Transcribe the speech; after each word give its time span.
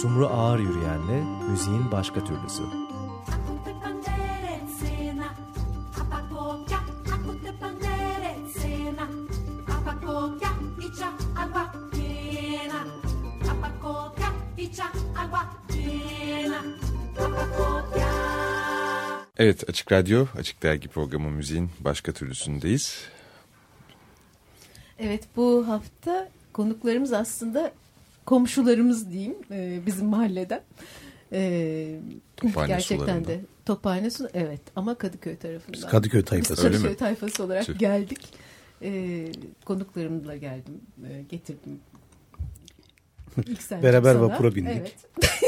Sumru 0.00 0.26
Ağır 0.26 0.58
Yürüyen'le 0.58 1.48
müziğin 1.50 1.90
başka 1.92 2.24
türlüsü. 2.24 2.62
Evet 19.38 19.68
Açık 19.68 19.92
Radyo, 19.92 20.26
Açık 20.38 20.62
Dergi 20.62 20.88
programı 20.88 21.30
müziğin 21.30 21.70
başka 21.80 22.12
türlüsündeyiz. 22.12 23.08
Evet 24.98 25.24
bu 25.36 25.68
hafta 25.68 26.28
konuklarımız 26.52 27.12
aslında 27.12 27.72
komşularımız 28.30 29.10
diyeyim 29.12 29.36
e, 29.50 29.80
bizim 29.86 30.06
mahalleden. 30.06 30.62
E, 31.32 32.00
Tophane 32.36 32.66
gerçekten 32.66 33.06
sularında. 33.06 33.28
de 33.28 33.40
Tophane 33.66 34.10
su 34.10 34.28
evet 34.34 34.60
ama 34.76 34.94
Kadıköy 34.94 35.36
tarafından. 35.36 35.72
Biz 35.72 35.86
Kadıköy 35.86 36.22
tayfası. 36.22 36.52
Biz 36.56 36.64
Öyle 36.64 36.72
Kadıköy 36.76 36.90
mi? 36.90 36.96
tayfası 36.96 37.44
olarak 37.44 37.66
Tüh. 37.66 37.78
geldik. 37.78 38.20
E, 38.82 39.32
konuklarımla 39.64 40.36
geldim, 40.36 40.80
e, 41.08 41.22
getirdim. 41.22 41.80
Beraber 43.82 44.12
sana. 44.12 44.22
vapura 44.22 44.54
bindik. 44.54 44.72
Evet. 44.72 44.94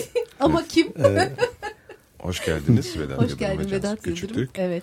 ama 0.41 0.65
kim? 0.69 0.87
Hoş 2.19 2.45
geldiniz 2.45 2.99
Vedat 2.99 3.19
Hoş 3.23 3.39
geldin 3.39 3.71
Vedat 3.71 4.03
Küçüktürk. 4.03 4.39
Yıldırım. 4.39 4.71
Evet. 4.71 4.83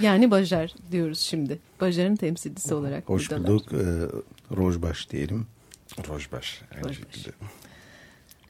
Yani 0.00 0.30
Bajar 0.30 0.74
diyoruz 0.92 1.18
şimdi. 1.18 1.58
Bajar'ın 1.80 2.16
temsilcisi 2.16 2.74
olarak 2.74 3.08
hoş 3.08 3.30
buradalar. 3.30 3.48
bulduk. 3.48 3.72
Ee, 3.72 4.56
Rojbaş 4.56 5.10
diyelim. 5.10 5.46
Rojbaş 6.08 6.62
aynı 6.74 6.84
Rojbaş. 6.84 6.96
şekilde. 6.96 7.30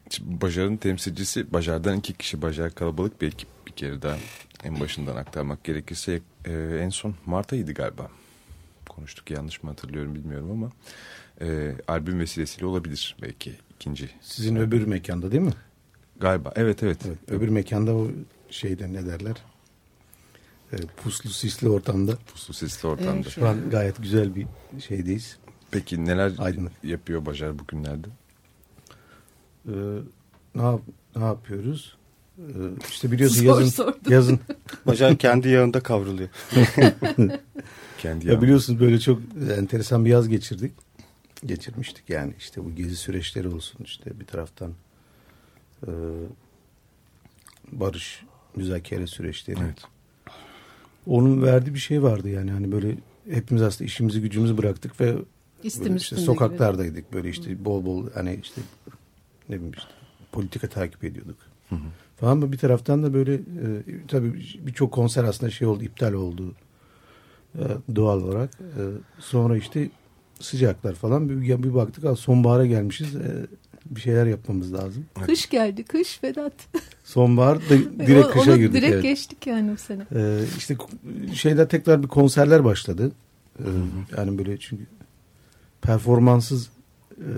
Şimdi 0.09 0.41
Bajar'ın 0.41 0.77
temsilcisi, 0.77 1.53
Bajar'dan 1.53 1.97
iki 1.97 2.13
kişi, 2.13 2.41
Bajar 2.41 2.75
kalabalık 2.75 3.21
bir 3.21 3.27
ekip 3.27 3.49
bir 3.67 3.71
kere 3.71 4.01
daha 4.01 4.17
en 4.63 4.79
başından 4.79 5.15
aktarmak 5.15 5.63
gerekirse 5.63 6.21
e, 6.45 6.51
en 6.81 6.89
son 6.89 7.15
Mart 7.25 7.53
ayıydı 7.53 7.73
galiba. 7.73 8.09
Konuştuk 8.89 9.31
yanlış 9.31 9.63
mı 9.63 9.69
hatırlıyorum 9.69 10.15
bilmiyorum 10.15 10.51
ama 10.51 10.71
e, 11.41 11.75
albüm 11.87 12.19
vesilesiyle 12.19 12.65
olabilir 12.65 13.15
belki 13.21 13.53
ikinci. 13.75 14.09
Sizin 14.21 14.55
öbür 14.55 14.87
mekanda 14.87 15.31
değil 15.31 15.43
mi? 15.43 15.53
Galiba 16.19 16.53
evet 16.55 16.83
evet. 16.83 16.97
Evet, 17.07 17.17
öbür 17.27 17.49
mekanda 17.49 17.95
o 17.95 18.07
şeyde 18.49 18.93
ne 18.93 19.05
derler? 19.05 19.35
Ee, 20.73 20.77
puslu 21.03 21.29
sisli 21.29 21.69
ortamda. 21.69 22.15
Puslu 22.31 22.53
sesli 22.53 22.87
ortamda. 22.87 23.11
Evet, 23.13 23.29
Şu 23.29 23.47
an 23.47 23.69
gayet 23.69 23.97
güzel 24.01 24.35
bir 24.35 24.45
şeydeyiz. 24.87 25.37
Peki 25.71 26.05
neler 26.05 26.31
Aydınlık. 26.37 26.71
yapıyor 26.83 27.25
Bajar 27.25 27.59
bugünlerde? 27.59 28.07
Ee, 29.67 29.71
ne, 30.55 30.61
yap, 30.61 30.81
ne 31.15 31.23
yapıyoruz? 31.23 31.97
Ee, 32.39 32.43
işte 32.89 33.11
biliyorsun 33.11 33.45
yazın 33.45 33.95
yazın 34.09 34.39
Bacan 34.87 35.15
kendi 35.15 35.49
yağında 35.49 35.83
kavruluyor. 35.83 36.29
Kendi 37.97 38.27
ya 38.27 38.41
biliyorsunuz 38.41 38.79
böyle 38.79 38.99
çok 38.99 39.21
enteresan 39.57 40.05
bir 40.05 40.09
yaz 40.09 40.27
geçirdik. 40.27 40.71
Geçirmiştik 41.45 42.09
yani 42.09 42.33
işte 42.39 42.65
bu 42.65 42.75
gezi 42.75 42.95
süreçleri 42.95 43.47
olsun 43.47 43.79
işte 43.83 44.19
bir 44.19 44.25
taraftan 44.25 44.73
e, 45.87 45.91
barış 47.71 48.23
müzakere 48.55 49.07
süreçleri. 49.07 49.59
Evet. 49.63 49.81
Onun 51.07 51.41
verdiği 51.43 51.73
bir 51.73 51.79
şey 51.79 52.03
vardı 52.03 52.29
yani 52.29 52.51
hani 52.51 52.71
böyle 52.71 52.95
hepimiz 53.29 53.63
aslında 53.63 53.85
işimizi 53.85 54.21
gücümüzü 54.21 54.57
bıraktık 54.57 55.01
ve 55.01 55.15
İstim 55.63 55.95
işte 55.95 56.15
üstünde 56.15 56.21
sokaklardaydık 56.21 57.13
böyle 57.13 57.29
işte 57.29 57.65
bol 57.65 57.85
bol 57.85 58.11
hani 58.13 58.39
işte 58.43 58.61
ne 59.49 59.55
bileyim 59.55 59.73
işte 59.77 59.89
politika 60.31 60.67
takip 60.69 61.03
ediyorduk. 61.03 61.37
Falan 62.17 62.31
ama 62.31 62.51
bir 62.51 62.57
taraftan 62.57 63.03
da 63.03 63.13
böyle 63.13 63.33
e, 63.33 63.39
tabii 64.07 64.33
birçok 64.59 64.91
konser 64.91 65.23
aslında 65.23 65.51
şey 65.51 65.67
oldu 65.67 65.83
iptal 65.83 66.13
oldu 66.13 66.53
e, 67.55 67.63
doğal 67.95 68.21
olarak. 68.23 68.49
E, 68.59 68.81
sonra 69.19 69.57
işte 69.57 69.89
sıcaklar 70.39 70.93
falan 70.95 71.29
bir, 71.29 71.63
bir 71.63 71.73
baktık 71.73 72.05
"Aa, 72.05 72.15
sonbahara 72.15 72.65
gelmişiz 72.65 73.15
e, 73.15 73.45
bir 73.85 74.01
şeyler 74.01 74.25
yapmamız 74.25 74.73
lazım. 74.73 75.05
gibi. 75.15 75.25
Kış 75.25 75.49
geldi, 75.49 75.83
kış 75.83 76.23
Vedat. 76.23 76.53
Sonbahar 77.03 77.57
da 77.57 77.69
direkt 78.07 78.27
O- 78.27 78.31
kışa 78.31 78.51
onu 78.51 78.57
girdik. 78.57 78.73
Direkt 78.73 78.93
evet. 78.93 79.03
geçtik 79.03 79.47
yani 79.47 79.71
bu 79.71 79.77
sene. 79.77 80.05
Ee, 80.15 80.39
işte 80.57 80.77
şeyler 81.33 81.69
tekrar 81.69 82.03
bir 82.03 82.07
konserler 82.07 82.63
başladı. 82.63 83.11
Ee, 83.59 83.63
yani 84.17 84.37
böyle 84.37 84.57
çünkü 84.57 84.83
performanssız 85.81 86.69
e, 87.17 87.29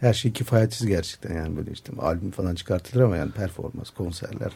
her 0.00 0.12
şey 0.12 0.32
kifayetsiz 0.32 0.86
gerçekten 0.86 1.34
yani 1.34 1.56
böyle 1.56 1.70
işte 1.72 1.92
albüm 1.98 2.30
falan 2.30 2.54
çıkartılır 2.54 3.02
ama 3.02 3.16
yani 3.16 3.30
performans, 3.30 3.90
konserler. 3.90 4.52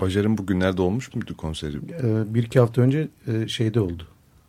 Bajar'ın 0.00 0.38
bugünlerde 0.38 0.82
olmuş 0.82 1.14
muydu 1.14 1.36
konseri? 1.36 1.76
Ee, 1.76 2.34
bir 2.34 2.42
iki 2.42 2.60
hafta 2.60 2.82
önce 2.82 3.08
e, 3.26 3.48
şeyde 3.48 3.80
oldu. 3.80 4.06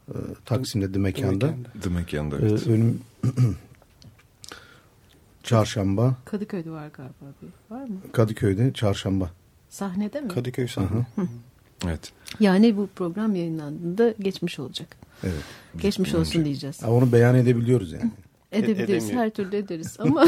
Ee, 0.10 0.14
Taksim'de 0.46 0.92
The 0.92 1.00
Mekan'da. 1.00 1.54
The 1.82 1.90
Mekan'da 1.90 2.38
Ee, 2.38 2.40
evet. 2.42 2.68
önüm 2.68 3.02
Çarşamba, 5.44 6.16
Kadıköy'de 6.26 6.72
var 6.72 6.88
galiba 6.88 7.26
bir. 7.42 7.76
Var 7.76 7.84
mı? 7.84 7.98
Kadıköy'de 8.12 8.74
Çarşamba. 8.74 9.32
Sahnede 9.70 10.22
mi? 10.22 10.28
Kadıköy 10.28 10.68
sahne. 10.68 11.08
Evet. 11.86 12.12
Yani 12.40 12.78
bu 12.78 12.88
program 12.96 13.36
yayınlandığında 13.36 14.14
geçmiş 14.20 14.60
olacak. 14.60 14.96
Evet. 15.24 15.44
Geçmiş 15.82 16.16
olsun 16.16 16.46
diyeceğiz. 16.46 16.84
Ha, 16.84 16.92
onu 16.92 17.12
beyan 17.12 17.36
edebiliyoruz 17.36 17.92
yani. 17.92 18.12
Edebiliriz, 18.52 19.04
edemiyor. 19.04 19.24
her 19.24 19.30
türlü 19.30 19.56
ederiz 19.56 19.96
ama 20.00 20.28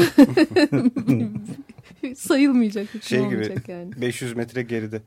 sayılmayacak, 2.16 2.88
hüküm 2.88 3.02
Şey 3.02 3.18
gibi 3.18 3.28
olmayacak 3.28 3.68
yani. 3.68 4.00
500 4.00 4.36
metre 4.36 4.62
geride. 4.62 5.02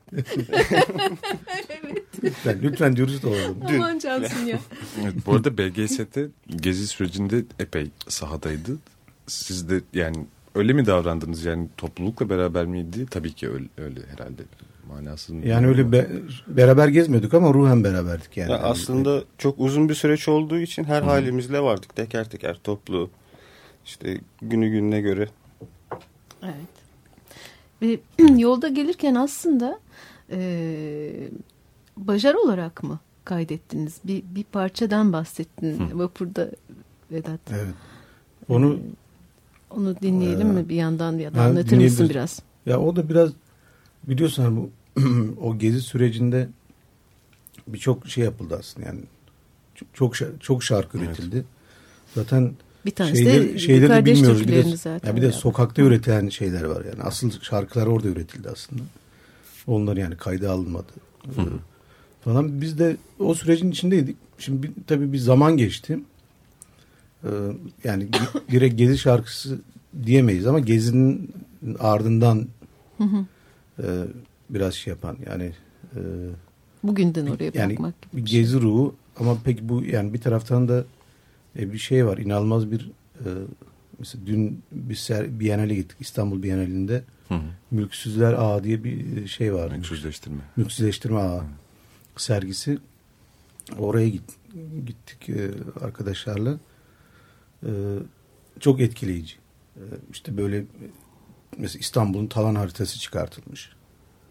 Lütfen, 2.24 2.58
lütfen 2.62 2.96
dürüst 2.96 3.24
olalım. 3.24 3.58
Aman 3.68 3.98
cansın 3.98 4.46
ya. 4.46 4.60
evet. 5.02 5.14
Bu 5.26 5.34
arada 5.34 5.58
BGS'te 5.58 6.28
gezi 6.56 6.86
sürecinde 6.86 7.44
epey 7.58 7.90
sahadaydı. 8.08 8.78
Siz 9.26 9.70
de 9.70 9.80
yani 9.94 10.26
öyle 10.54 10.72
mi 10.72 10.86
davrandınız? 10.86 11.44
Yani 11.44 11.68
toplulukla 11.76 12.28
beraber 12.30 12.66
miydi? 12.66 13.06
Tabii 13.10 13.32
ki 13.32 13.48
öyle, 13.48 13.66
öyle 13.78 14.00
herhalde. 14.06 14.42
Manasız 14.88 15.34
mı? 15.34 15.46
Yani 15.46 15.66
öyle 15.66 15.92
be- 15.92 16.10
beraber 16.46 16.88
gezmiyorduk 16.88 17.34
ama 17.34 17.54
ruhen 17.54 17.84
beraberdik 17.84 18.36
yani. 18.36 18.52
Ya 18.52 18.58
aslında 18.58 19.24
çok 19.38 19.60
uzun 19.60 19.88
bir 19.88 19.94
süreç 19.94 20.28
olduğu 20.28 20.58
için 20.58 20.84
her 20.84 21.02
halimizle 21.02 21.60
vardık 21.60 21.96
teker 21.96 22.30
teker 22.30 22.58
toplu. 22.64 23.10
İşte 23.84 24.20
günü 24.42 24.68
gününe 24.68 25.00
göre. 25.00 25.28
Evet. 26.42 26.70
Ve 27.82 27.98
yolda 28.40 28.68
gelirken 28.68 29.14
aslında 29.14 29.80
e, 30.30 31.28
bajar 31.96 32.34
olarak 32.34 32.82
mı 32.82 32.98
kaydettiniz? 33.24 33.98
Bir, 34.04 34.22
bir 34.34 34.44
parçadan 34.44 35.12
bahsettin 35.12 35.98
vapurda 35.98 36.50
Vedat. 37.12 37.40
Evet. 37.50 37.74
Onu 38.48 38.78
Onu 39.70 39.96
dinleyelim 40.02 40.48
mi 40.48 40.68
bir 40.68 40.74
yandan 40.76 41.18
ya 41.18 41.34
da 41.34 41.42
anlatır 41.42 41.76
mısın 41.76 42.08
biraz? 42.10 42.42
ya 42.66 42.80
o 42.80 42.96
da 42.96 43.08
biraz 43.08 43.30
biliyorsun 44.04 44.42
hani 44.42 44.56
bu 44.56 44.70
o 45.46 45.58
gezi 45.58 45.80
sürecinde 45.80 46.48
birçok 47.66 48.08
şey 48.08 48.24
yapıldı 48.24 48.56
aslında 48.60 48.86
yani 48.86 49.00
çok 49.74 49.88
çok, 49.94 50.14
şa- 50.14 50.38
çok 50.40 50.64
şarkı 50.64 50.98
Evet. 50.98 51.08
üretildi. 51.08 51.44
Zaten 52.14 52.52
Bir 52.86 52.90
tanesi 52.90 53.16
şeyleri, 53.16 53.54
de 53.54 53.58
şeyleri 53.58 53.82
de 53.82 53.86
kardeş 53.88 54.14
bilmiyoruz. 54.16 54.48
Bir 54.48 54.52
de, 54.52 54.76
zaten. 54.76 55.08
ya 55.08 55.16
bir 55.16 55.22
de 55.22 55.26
ya. 55.26 55.32
sokakta 55.32 55.82
üretilen 55.82 56.28
şeyler 56.28 56.64
var 56.64 56.84
yani. 56.84 57.02
Asıl 57.02 57.30
şarkılar 57.40 57.86
orada 57.86 58.08
üretildi 58.08 58.48
aslında. 58.48 58.82
Onlar 59.66 59.96
yani 59.96 60.16
kayda 60.16 60.50
alınmadı. 60.50 60.92
Ee, 61.26 61.30
Falan. 62.24 62.60
Biz 62.60 62.78
de 62.78 62.96
o 63.18 63.34
sürecin 63.34 63.70
içindeydik. 63.70 64.16
Şimdi 64.38 64.62
bir, 64.62 64.70
tabii 64.86 65.12
bir 65.12 65.18
zaman 65.18 65.56
geçti. 65.56 65.98
Ee, 67.24 67.28
yani 67.84 68.08
direkt 68.50 68.78
Gezi 68.78 68.98
şarkısı 68.98 69.58
diyemeyiz 70.06 70.46
ama 70.46 70.60
Gezi'nin 70.60 71.34
ardından 71.78 72.46
e, 73.78 73.84
biraz 74.50 74.74
şey 74.74 74.90
yapan 74.90 75.16
yani 75.30 75.52
e, 75.96 76.00
Bugünden 76.82 77.26
oraya 77.26 77.50
yani 77.54 77.70
bırakmak 77.70 77.94
gibi 78.02 78.28
şey. 78.28 78.40
gezi 78.40 78.60
ruhu 78.60 78.94
ama 79.16 79.36
peki 79.44 79.68
bu 79.68 79.84
yani 79.84 80.14
bir 80.14 80.20
taraftan 80.20 80.68
da 80.68 80.84
e, 81.58 81.72
bir 81.72 81.78
şey 81.78 82.06
var 82.06 82.18
inanılmaz 82.18 82.70
bir 82.70 82.90
e, 83.18 83.28
mesela 83.98 84.26
dün 84.26 84.62
bir 84.72 84.94
ser, 84.94 85.40
Biennale 85.40 85.74
gittik 85.74 85.96
İstanbul 86.00 86.42
Bienalinde 86.42 87.02
Hı 87.28 87.34
hı. 87.34 87.40
Mülksüzler 87.70 88.32
Ağa 88.32 88.64
diye 88.64 88.84
bir 88.84 89.26
şey 89.26 89.54
var. 89.54 89.70
Mülksüzleştirme. 89.72 90.40
Mülksüzleştirme 90.56 91.18
Ağı 91.18 91.42
sergisi. 92.16 92.78
Oraya 93.78 94.08
git, 94.08 94.22
gittik 94.86 95.28
e, 95.28 95.50
arkadaşlarla. 95.84 96.58
E, 97.66 97.70
çok 98.60 98.80
etkileyici. 98.80 99.34
E, 99.76 99.82
işte 100.12 100.36
böyle 100.36 100.64
mesela 101.58 101.80
İstanbul'un 101.80 102.26
talan 102.26 102.54
haritası 102.54 102.98
çıkartılmış. 102.98 103.72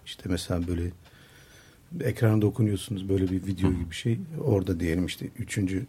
İşte 0.05 0.29
mesela 0.29 0.67
böyle 0.67 0.91
ekrana 2.01 2.41
dokunuyorsunuz 2.41 3.09
böyle 3.09 3.29
bir 3.29 3.45
video 3.45 3.71
gibi 3.71 3.89
bir 3.89 3.95
şey. 3.95 4.19
Orada 4.41 4.79
diyelim 4.79 5.05
işte 5.05 5.29
üçüncü 5.39 5.85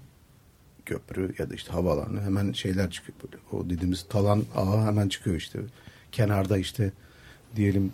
köprü 0.86 1.34
ya 1.38 1.50
da 1.50 1.54
işte 1.54 1.72
havaalanı 1.72 2.22
hemen 2.22 2.52
şeyler 2.52 2.90
çıkıyor 2.90 3.18
böyle. 3.24 3.42
O 3.52 3.70
dediğimiz 3.70 4.06
talan 4.08 4.44
ağı 4.54 4.86
hemen 4.86 5.08
çıkıyor 5.08 5.36
işte. 5.36 5.58
kenarda 6.12 6.58
işte 6.58 6.92
diyelim 7.56 7.92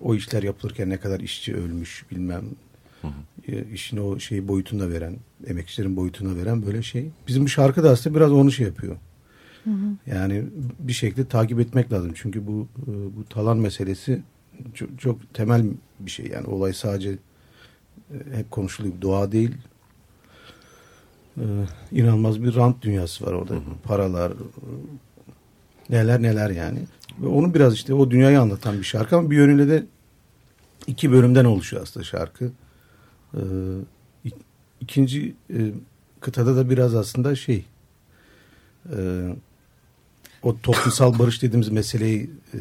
o 0.00 0.14
işler 0.14 0.42
yapılırken 0.42 0.90
ne 0.90 0.96
kadar 0.96 1.20
işçi 1.20 1.56
ölmüş 1.56 2.04
bilmem 2.10 2.44
e, 3.48 3.64
işin 3.72 3.96
o 3.96 4.18
şey 4.18 4.48
boyutunda 4.48 4.90
veren 4.90 5.16
emekçilerin 5.46 5.96
boyutuna 5.96 6.36
veren 6.36 6.66
böyle 6.66 6.82
şey. 6.82 7.10
Bizim 7.28 7.44
bu 7.44 7.48
şarkı 7.48 7.84
da 7.84 7.90
aslında 7.90 8.16
biraz 8.16 8.32
onu 8.32 8.52
şey 8.52 8.66
yapıyor. 8.66 8.96
Yani 10.06 10.44
bir 10.78 10.92
şekilde 10.92 11.28
takip 11.28 11.60
etmek 11.60 11.92
lazım. 11.92 12.12
Çünkü 12.14 12.46
bu 12.46 12.68
e, 12.82 13.16
bu 13.16 13.24
talan 13.24 13.58
meselesi 13.58 14.22
çok, 14.74 15.00
çok 15.00 15.34
temel 15.34 15.66
bir 16.00 16.10
şey. 16.10 16.26
Yani 16.26 16.46
olay 16.46 16.72
sadece 16.72 17.10
e, 17.10 17.18
hep 18.36 18.50
konuşuluyor. 18.50 18.94
Doğa 19.02 19.32
değil. 19.32 19.54
E, 21.36 21.44
inanılmaz 21.92 22.42
bir 22.42 22.54
rant 22.54 22.82
dünyası 22.82 23.26
var 23.26 23.32
orada. 23.32 23.54
Paralar, 23.84 24.30
e, 24.30 24.34
neler 25.90 26.22
neler 26.22 26.50
yani. 26.50 26.78
Ve 27.22 27.26
onu 27.26 27.54
biraz 27.54 27.74
işte 27.74 27.94
o 27.94 28.10
dünyayı 28.10 28.40
anlatan 28.40 28.78
bir 28.78 28.84
şarkı 28.84 29.16
ama 29.16 29.30
bir 29.30 29.36
yönüyle 29.36 29.68
de 29.68 29.86
iki 30.86 31.12
bölümden 31.12 31.44
oluşuyor 31.44 31.82
aslında 31.82 32.04
şarkı. 32.04 32.50
İk- 34.24 34.44
ikinci 34.80 35.34
e, 35.50 35.70
kıtada 36.20 36.56
da 36.56 36.70
biraz 36.70 36.94
aslında 36.94 37.36
şey 37.36 37.64
e, 38.96 39.28
o 40.42 40.58
toplumsal 40.60 41.18
barış 41.18 41.42
dediğimiz 41.42 41.68
meseleyi 41.68 42.30
e, 42.54 42.58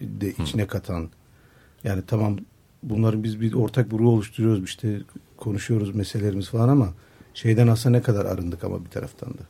de 0.00 0.34
içine 0.42 0.66
katan 0.66 1.08
yani 1.84 2.02
tamam 2.06 2.36
bunların 2.82 3.24
biz 3.24 3.40
bir 3.40 3.52
ortak 3.52 3.90
bir 3.92 3.98
ruh 3.98 4.08
oluşturuyoruz 4.08 4.64
işte 4.64 5.00
konuşuyoruz 5.36 5.94
meselelerimiz 5.94 6.48
falan 6.48 6.68
ama 6.68 6.92
şeyden 7.34 7.68
aslında 7.68 7.96
ne 7.96 8.02
kadar 8.02 8.24
arındık 8.24 8.64
ama 8.64 8.84
bir 8.84 8.90
taraftan 8.90 9.30
da. 9.30 9.42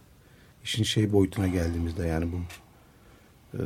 İşin 0.65 0.83
şey 0.83 1.13
boyutuna 1.13 1.49
geldiğimizde 1.49 2.07
yani 2.07 2.29
bu 2.33 2.37
e, 3.59 3.63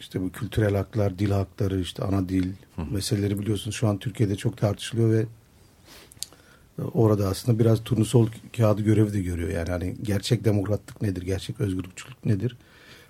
işte 0.00 0.20
bu 0.20 0.32
kültürel 0.32 0.74
haklar, 0.74 1.18
dil 1.18 1.30
hakları, 1.30 1.80
işte 1.80 2.04
ana 2.04 2.28
dil 2.28 2.52
meseleleri 2.90 3.38
biliyorsunuz 3.38 3.76
şu 3.76 3.88
an 3.88 3.98
Türkiye'de 3.98 4.36
çok 4.36 4.56
tartışılıyor 4.56 5.10
ve 5.10 5.26
e, 6.78 6.82
orada 6.82 7.28
aslında 7.28 7.58
biraz 7.58 7.84
turnusol 7.84 8.28
kağıdı 8.56 8.82
görevi 8.82 9.12
de 9.12 9.20
görüyor. 9.20 9.48
Yani 9.48 9.70
hani 9.70 9.96
gerçek 10.02 10.44
demokratlık 10.44 11.02
nedir, 11.02 11.22
gerçek 11.22 11.60
özgürlükçülük 11.60 12.24
nedir? 12.24 12.56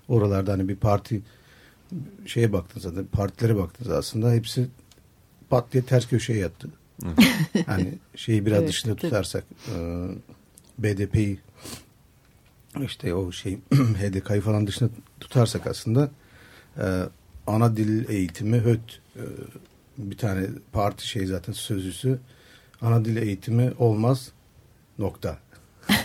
Oralarda 0.09 0.53
hani 0.53 0.69
bir 0.69 0.77
parti 0.77 1.23
şeye 2.27 2.53
baktığınızda 2.53 2.97
da 2.97 3.07
partilere 3.13 3.57
baktığınızda 3.57 3.97
aslında 3.97 4.33
hepsi 4.33 4.69
pat 5.51 5.73
diye 5.73 5.83
ters 5.83 6.09
köşeye 6.09 6.39
yattı. 6.39 6.69
hani 7.67 7.99
şeyi 8.17 8.47
biraz 8.47 8.59
Evet, 8.59 8.69
dışında 8.69 8.97
tutarsak 8.97 9.45
e, 9.75 10.09
BDP'yi 10.79 11.39
işte 12.83 13.15
o 13.15 13.33
şey 13.33 13.59
HDK'yı 13.73 14.41
falan 14.41 14.67
dışında 14.67 14.91
tutarsak 15.21 15.67
aslında 15.67 16.11
e, 16.79 17.03
ana 17.47 17.77
dil 17.77 18.09
eğitimi 18.09 18.57
HÖT 18.59 19.01
e, 19.17 19.23
bir 19.99 20.17
tane 20.17 20.47
parti 20.73 21.09
şey 21.09 21.27
zaten 21.27 21.53
sözcüsü 21.53 22.19
ana 22.83 23.05
dil 23.05 23.17
eğitimi 23.17 23.73
olmaz 23.79 24.33
nokta. 24.99 25.39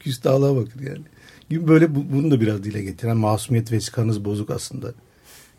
Küstahlığa 0.00 0.56
bakın 0.56 0.82
yani. 0.86 1.02
Gibi 1.50 1.68
böyle 1.68 1.94
bu- 1.94 2.12
bunu 2.12 2.30
da 2.30 2.40
biraz 2.40 2.64
dile 2.64 2.82
getiren 2.82 3.16
masumiyet 3.16 3.72
vesikanız 3.72 4.24
bozuk 4.24 4.50
aslında 4.50 4.92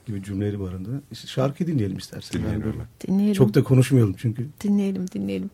gibi 0.06 0.24
cümleleri 0.24 0.60
barındıran. 0.60 1.02
İşte 1.12 1.28
şarkı 1.28 1.68
dinleyelim 1.68 1.98
istersen. 1.98 2.40
Dinleyelim 2.42 2.62
Yani 2.62 2.74
böyle. 2.74 2.86
Dinleyelim. 3.08 3.34
Çok 3.34 3.54
da 3.54 3.64
konuşmayalım 3.64 4.16
çünkü. 4.18 4.48
dinleyelim 4.64 5.08
dinleyelim. 5.12 5.50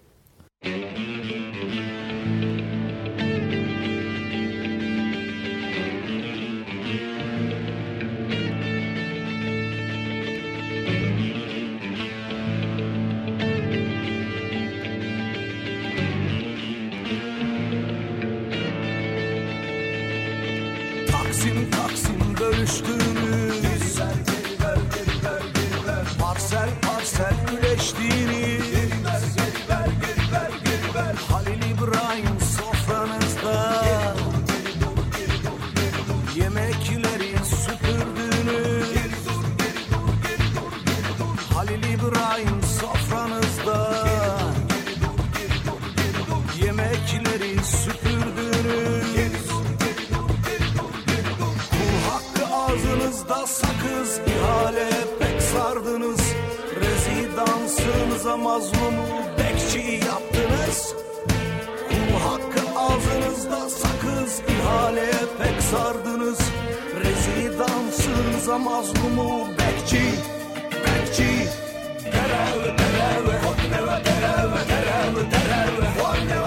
Mazlumu 58.43 59.07
bekçi 59.37 60.05
yaptınız. 60.05 60.95
Kul 61.89 62.19
hakkı 62.19 62.79
ağzınızda 62.79 63.69
sakız 63.69 64.41
ihale 64.49 65.11
pek 65.39 65.61
sardınız. 65.61 66.39
Rezidansınıza 67.03 68.57
mazlumu 68.57 69.47
bekçi 69.47 70.03
Bekçi. 70.85 71.47
Terev 72.03 72.77
terev 72.77 73.25
hotneve 73.43 74.03
terev 74.03 74.51
terev 74.67 75.29
terev 75.29 75.75
hotneve 75.99 76.46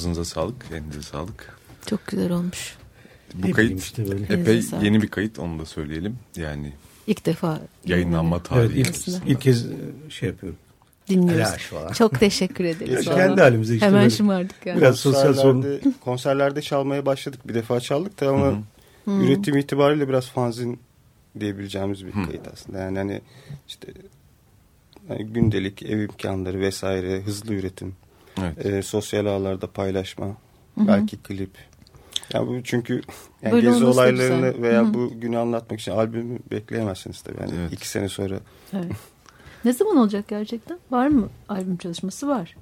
Ağzınıza 0.00 0.24
sağlık, 0.24 0.54
elinize 0.72 1.02
sağlık. 1.02 1.56
Çok 1.86 2.06
güzel 2.06 2.32
olmuş. 2.32 2.76
Bu 3.34 3.46
Ne 3.46 3.50
kayıt 3.52 3.80
işte 3.80 4.08
böyle. 4.10 4.24
epey 4.34 4.62
sağlık. 4.62 4.84
yeni 4.84 5.02
bir 5.02 5.08
kayıt 5.08 5.38
onu 5.38 5.58
da 5.58 5.66
söyleyelim. 5.66 6.16
Yani 6.36 6.72
İlk 7.06 7.26
defa 7.26 7.60
yayınlanma 7.84 8.36
Evet 8.36 8.46
tarihi. 8.48 8.78
ilk, 8.80 8.90
Aslında. 8.90 9.18
ilk 9.26 9.40
kez 9.40 9.66
e, 9.66 9.70
şey 10.08 10.28
yapıyorum. 10.28 10.58
dinliyoruz. 11.08 11.96
Çok 11.98 12.20
teşekkür 12.20 12.64
ederiz. 12.64 13.06
Vallahi. 13.08 13.16
kendi 13.18 13.40
halimize 13.40 13.74
işte 13.74 13.86
Hemen 13.86 14.08
şımardık 14.08 14.66
yani. 14.66 14.78
Biraz 14.80 14.96
sosyal 15.00 15.34
sorun. 15.34 15.80
konserlerde, 16.00 16.62
çalmaya 16.62 17.06
başladık. 17.06 17.48
Bir 17.48 17.54
defa 17.54 17.80
çaldık 17.80 18.20
da 18.20 18.28
ama 18.28 18.46
Hı 18.46 18.56
hı. 19.04 19.10
üretim 19.24 19.56
itibariyle 19.56 20.08
biraz 20.08 20.26
fanzin 20.28 20.80
diyebileceğimiz 21.40 22.06
bir 22.06 22.12
Hı. 22.12 22.26
kayıt 22.26 22.48
aslında. 22.52 22.78
Yani 22.78 22.98
hani 22.98 23.20
işte 23.68 23.88
hani 25.08 25.24
gündelik 25.26 25.82
ev 25.82 25.98
imkanları 25.98 26.60
vesaire, 26.60 27.20
hızlı 27.22 27.54
üretim, 27.54 27.94
Evet. 28.44 28.66
e, 28.66 28.82
sosyal 28.82 29.26
ağlarda 29.26 29.66
paylaşma, 29.66 30.26
belki 30.76 31.16
klip. 31.16 31.50
Yani 32.34 32.48
bu 32.48 32.62
çünkü 32.64 33.02
yani 33.42 33.52
Böyle 33.52 33.66
gezi 33.70 33.84
olaylarını 33.84 34.46
güzel. 34.46 34.62
veya 34.62 34.82
Hı 34.82 34.86
hı. 34.86 34.94
bu 34.94 35.20
günü 35.20 35.38
anlatmak 35.38 35.80
için 35.80 35.92
albümü 35.92 36.38
bekleyemezsiniz 36.50 37.20
tabii. 37.22 37.36
Yani 37.40 37.52
Evet. 37.60 37.72
iki 37.72 37.88
sene 37.88 38.08
sonra 38.08 38.40
Evet. 38.72 38.92
Ne 39.64 39.72
zaman 39.72 39.96
olacak 39.96 40.24
gerçekten? 40.28 40.78
Var 40.90 41.06
mı 41.08 41.28
albüm 41.48 41.76
çalışması? 41.76 42.28
Var. 42.28 42.56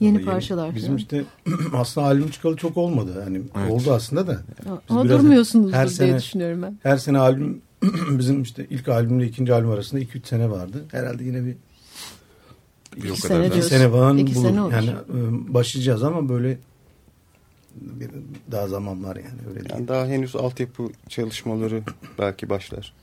Yeni 0.00 0.14
Vallahi 0.16 0.24
parçalar 0.24 0.74
Bizim 0.74 0.86
falan. 0.88 0.98
işte 0.98 1.24
aslında 1.72 2.06
albüm 2.06 2.30
çıkalı 2.30 2.56
çok 2.56 2.76
olmadı. 2.76 3.20
Hani 3.24 3.40
Evet. 3.58 3.70
oldu 3.72 3.92
aslında 3.92 4.26
da. 4.26 4.40
Ama 4.88 5.04
biraz 5.04 5.18
durmuyorsunuzdur 5.22 5.72
her 5.76 5.86
diye 5.88 5.94
sene- 5.96 6.18
düşünüyorum 6.18 6.62
ben. 6.62 6.78
Her 6.82 6.96
sene 6.96 7.18
albüm 7.18 7.62
bizim 8.10 8.42
işte 8.42 8.66
ilk 8.70 8.88
albümle 8.88 9.26
ikinci 9.26 9.54
albüm 9.54 9.70
arasında 9.70 10.00
2-3 10.00 10.26
sene 10.28 10.50
vardı. 10.50 10.84
Herhalde 10.90 11.24
yine 11.24 11.44
bir 11.44 11.56
Bir 13.02 13.10
o 13.10 13.12
İki 13.12 13.22
kadar 13.22 13.34
sene 13.34 13.46
iki 13.46 13.54
diyorsun. 13.54 13.76
sene 13.76 13.90
falan 13.90 14.18
İki 14.18 14.34
bulur. 14.34 14.48
sene 14.48 14.62
olur. 14.62 14.72
Yani 14.72 14.90
e, 14.90 15.54
başlayacağız 15.54 16.02
ama 16.02 16.28
böyle 16.28 16.58
bir, 17.74 18.10
daha 18.52 18.68
zaman 18.68 19.04
var 19.04 19.16
yani 19.16 19.38
öyle 19.48 19.60
değil. 19.60 19.70
yani 19.74 19.88
daha 19.88 20.06
henüz 20.06 20.36
altyapı 20.36 20.82
çalışmaları 21.08 21.82
belki 22.18 22.48
başlar. 22.50 22.94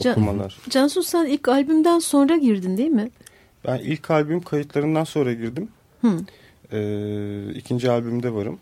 Can- 0.00 0.12
Okumalar. 0.12 0.56
Cansu 0.70 1.02
sen 1.02 1.26
ilk 1.26 1.48
albümden 1.48 1.98
sonra 1.98 2.36
girdin 2.36 2.76
değil 2.76 2.90
mi? 2.90 3.10
Ben 3.66 3.78
ilk 3.78 4.10
albüm 4.10 4.40
kayıtlarından 4.40 5.04
sonra 5.04 5.32
girdim. 5.32 5.68
Hı. 6.00 6.16
Ee, 6.72 7.52
ikinci 7.54 7.90
albümde 7.90 8.32
varım. 8.34 8.58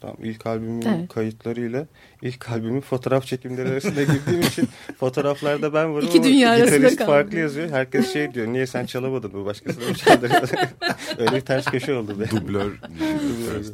Tamam, 0.00 0.16
ilk 0.22 0.46
albümün 0.46 0.82
Evet. 0.82 1.08
kayıtlarıyla 1.08 1.86
ilk 2.22 2.50
albümün 2.50 2.80
fotoğraf 2.80 3.26
çekimleri 3.26 3.68
arasında 3.68 4.02
girdiğim 4.02 4.40
için 4.40 4.68
fotoğraflarda 5.00 5.74
ben 5.74 5.94
varım 5.94 6.06
İki 6.08 6.18
ama 6.18 6.26
dünya 6.28 6.50
arasında 6.50 6.76
gitarist 6.76 6.96
kaldı. 6.98 7.10
farklı 7.10 7.38
yazıyor. 7.38 7.70
Herkes 7.70 8.12
şey 8.12 8.34
diyor 8.34 8.46
niye 8.46 8.66
sen 8.66 8.86
çalamadın 8.86 9.32
bu 9.32 9.44
başkasına 9.44 9.88
mı 9.88 9.94
çaldırıyor? 9.94 10.48
Öyle 11.18 11.36
bir 11.36 11.40
ters 11.40 11.64
köşe 11.64 11.94
oldu. 11.94 12.20
be. 12.20 12.30
Dublör. 12.30 12.72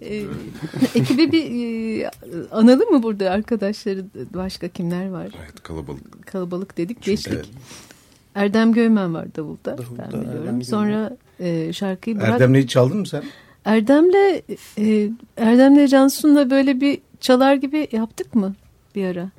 Ee, 0.02 0.22
ekibi 0.94 1.32
bir 1.32 1.44
e, 2.02 2.10
analım 2.50 2.90
mı 2.90 3.02
burada 3.02 3.30
arkadaşları 3.30 4.04
başka 4.34 4.68
kimler 4.68 5.08
var? 5.10 5.28
evet 5.44 5.62
kalabalık. 5.62 6.26
Kalabalık 6.26 6.78
dedik 6.78 7.02
geçtik. 7.02 7.32
Evet. 7.36 7.46
Erdem 8.34 8.72
Göymen 8.72 9.14
var 9.14 9.26
davulda, 9.36 9.78
Davulda, 9.78 10.08
ben 10.12 10.20
biliyorum. 10.22 10.62
Sonra 10.62 11.16
e, 11.40 11.72
şarkıyı 11.72 12.16
bırak. 12.16 12.28
Erdem'le 12.28 12.54
hiç 12.54 12.70
çaldın 12.70 12.98
mı 12.98 13.06
sen? 13.06 13.22
Erdem'le 13.66 14.42
e, 14.78 15.10
Erdem'le 15.36 15.86
Cansu'nla 15.86 16.50
böyle 16.50 16.80
bir 16.80 16.98
çalar 17.20 17.54
gibi 17.54 17.88
yaptık 17.92 18.34
mı 18.34 18.54
bir 18.94 19.06
ara? 19.06 19.30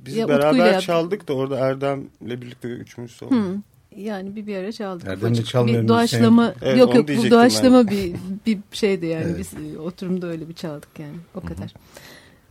Biz 0.00 0.16
Ya 0.16 0.28
beraber 0.28 0.80
çaldık 0.80 1.28
da 1.28 1.34
orada 1.34 1.58
Erdem'le 1.58 2.08
birlikte 2.20 2.68
üçümüz 2.68 3.22
olduk. 3.22 3.34
Hı. 3.34 3.56
Yani 3.96 4.36
bir 4.36 4.46
bir 4.46 4.56
ara 4.56 4.72
çaldık. 4.72 5.08
Erdem'le 5.08 5.34
çalmayan 5.34 5.82
bir 5.82 5.88
doğaçlama 5.88 6.54
Evet, 6.62 6.78
yok 6.78 6.94
yok 6.94 7.08
bu 7.08 7.30
doğaçlama 7.30 7.88
bir 7.88 8.14
bir 8.46 8.58
şeydi 8.72 9.06
yani 9.06 9.24
Evet. 9.24 9.38
biz 9.38 9.74
e, 9.74 9.78
oturumda 9.78 10.26
öyle 10.26 10.48
bir 10.48 10.54
çaldık 10.54 10.98
yani 10.98 11.16
o 11.34 11.40
kadar. 11.40 11.74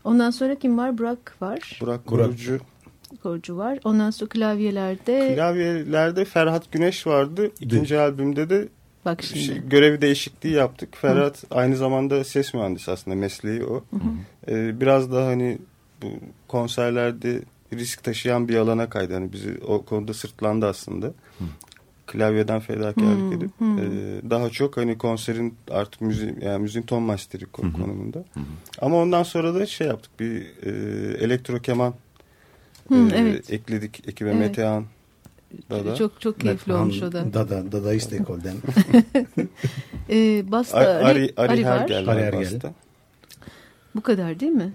Ondan 0.04 0.32
sonra 0.32 0.56
kim 0.56 0.78
var? 0.78 0.98
Burak 0.98 1.42
var. 1.42 1.80
Burak 1.82 2.12
Burak. 2.12 2.26
Korucu. 2.28 2.60
Korucu 3.24 3.58
var. 3.58 3.80
Ondan 3.84 4.12
sonra 4.12 4.30
klavyelerde 4.30 5.36
Klavyelerde 5.36 6.26
Ferhat 6.26 6.72
Güneş 6.72 7.08
vardı. 7.08 7.52
İkinci 7.60 8.00
albümde 8.00 8.50
de 8.50 8.68
bak 9.06 9.24
şimdi. 9.24 9.40
şey, 9.46 9.58
görev 9.68 10.02
değişikliği 10.02 10.54
yaptık. 10.54 10.98
Ferhat 10.98 11.44
aynı 11.52 11.76
zamanda 11.78 12.24
ses 12.24 12.54
mühendisi 12.54 12.92
aslında 12.92 13.18
mesleği 13.18 13.64
o. 13.66 13.84
Ee, 14.48 14.82
biraz 14.82 15.12
da 15.12 15.26
hani 15.26 15.58
bu 16.02 16.08
konserlerde 16.48 17.42
risk 17.74 18.04
taşıyan 18.04 18.48
bir 18.48 18.56
alana 18.56 18.90
kaydı. 18.90 19.14
Hani 19.14 19.34
bizi 19.34 19.58
o 19.68 19.86
konuda 19.86 20.14
sırtlandı 20.14 20.66
aslında. 20.68 21.14
Klavyeden 22.08 22.60
fedakarlık 22.60 23.32
Hı, 23.32 23.36
edip 23.36 23.52
hı. 23.60 23.66
e, 23.66 23.84
daha 24.30 24.50
çok 24.50 24.78
hani 24.78 24.98
konserin 24.98 25.56
artık 25.72 26.02
müziğin 26.02 26.40
yani 26.42 26.62
müziğin 26.62 26.86
ton 26.86 27.04
masteri 27.04 27.44
ko- 27.44 27.74
konumunda. 27.74 28.24
Ama 28.82 28.98
ondan 28.98 29.24
sonra 29.24 29.56
da 29.56 29.66
şey 29.66 29.88
yaptık 29.88 30.12
bir 30.20 30.42
e, 30.64 30.70
elektro 31.18 31.60
keman 31.60 31.94
Hı, 32.92 32.96
e, 32.98 33.16
evet. 33.16 33.52
ekledik 33.54 34.08
ekibe 34.10 34.30
Evet. 34.30 34.40
Metehan 34.40 34.86
da 35.70 35.86
da. 35.86 35.96
Çok 35.96 36.22
çok 36.22 36.40
keyifli 36.40 36.72
Metehan 36.72 36.82
olmuş 36.90 37.04
o 37.04 37.12
da. 37.12 37.34
Dada, 37.34 37.72
Dadaist 37.72 38.14
ekolden. 38.14 38.56
Ee, 40.10 40.52
Basta 40.52 40.78
Ari, 40.78 41.04
Ari, 41.06 41.34
Ari, 41.38 41.68
Ari 41.68 41.96
Ari 41.96 42.26
Ari 42.26 42.38
basta. 42.38 42.74
Bu 43.96 44.02
kadar 44.02 44.40
değil 44.40 44.52
mi? 44.52 44.74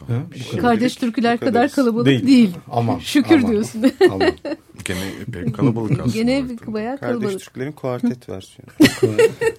Bu 0.00 0.06
kadar. 0.06 0.60
Kardeş 0.60 0.96
türküler 0.96 1.38
kadar 1.38 1.70
kalabalık 1.70 2.06
Değil. 2.06 2.26
değil. 2.26 2.54
Aman, 2.70 2.98
Şükür 2.98 3.38
aman. 3.38 3.50
diyorsun. 3.50 3.92
Aman. 4.10 4.32
Gene 4.84 5.00
epey 5.28 5.52
kalabalık 5.52 6.00
aslında. 6.00 6.08
Gene 6.14 6.44
bayağı 6.66 6.98
Kardeş 6.98 7.18
kalabalık. 7.20 7.40
Türklerin 7.40 7.72
kuartet 7.72 8.28
versiyonu. 8.28 8.70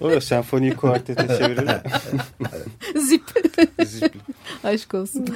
o 0.00 0.10
da 0.10 0.20
senfoniyi 0.20 0.72
kuartete 0.72 1.28
çevirelim. 1.38 1.80
Zip. 2.96 3.22
Zipli. 3.84 4.20
Aşk 4.64 4.94
olsun. 4.94 5.26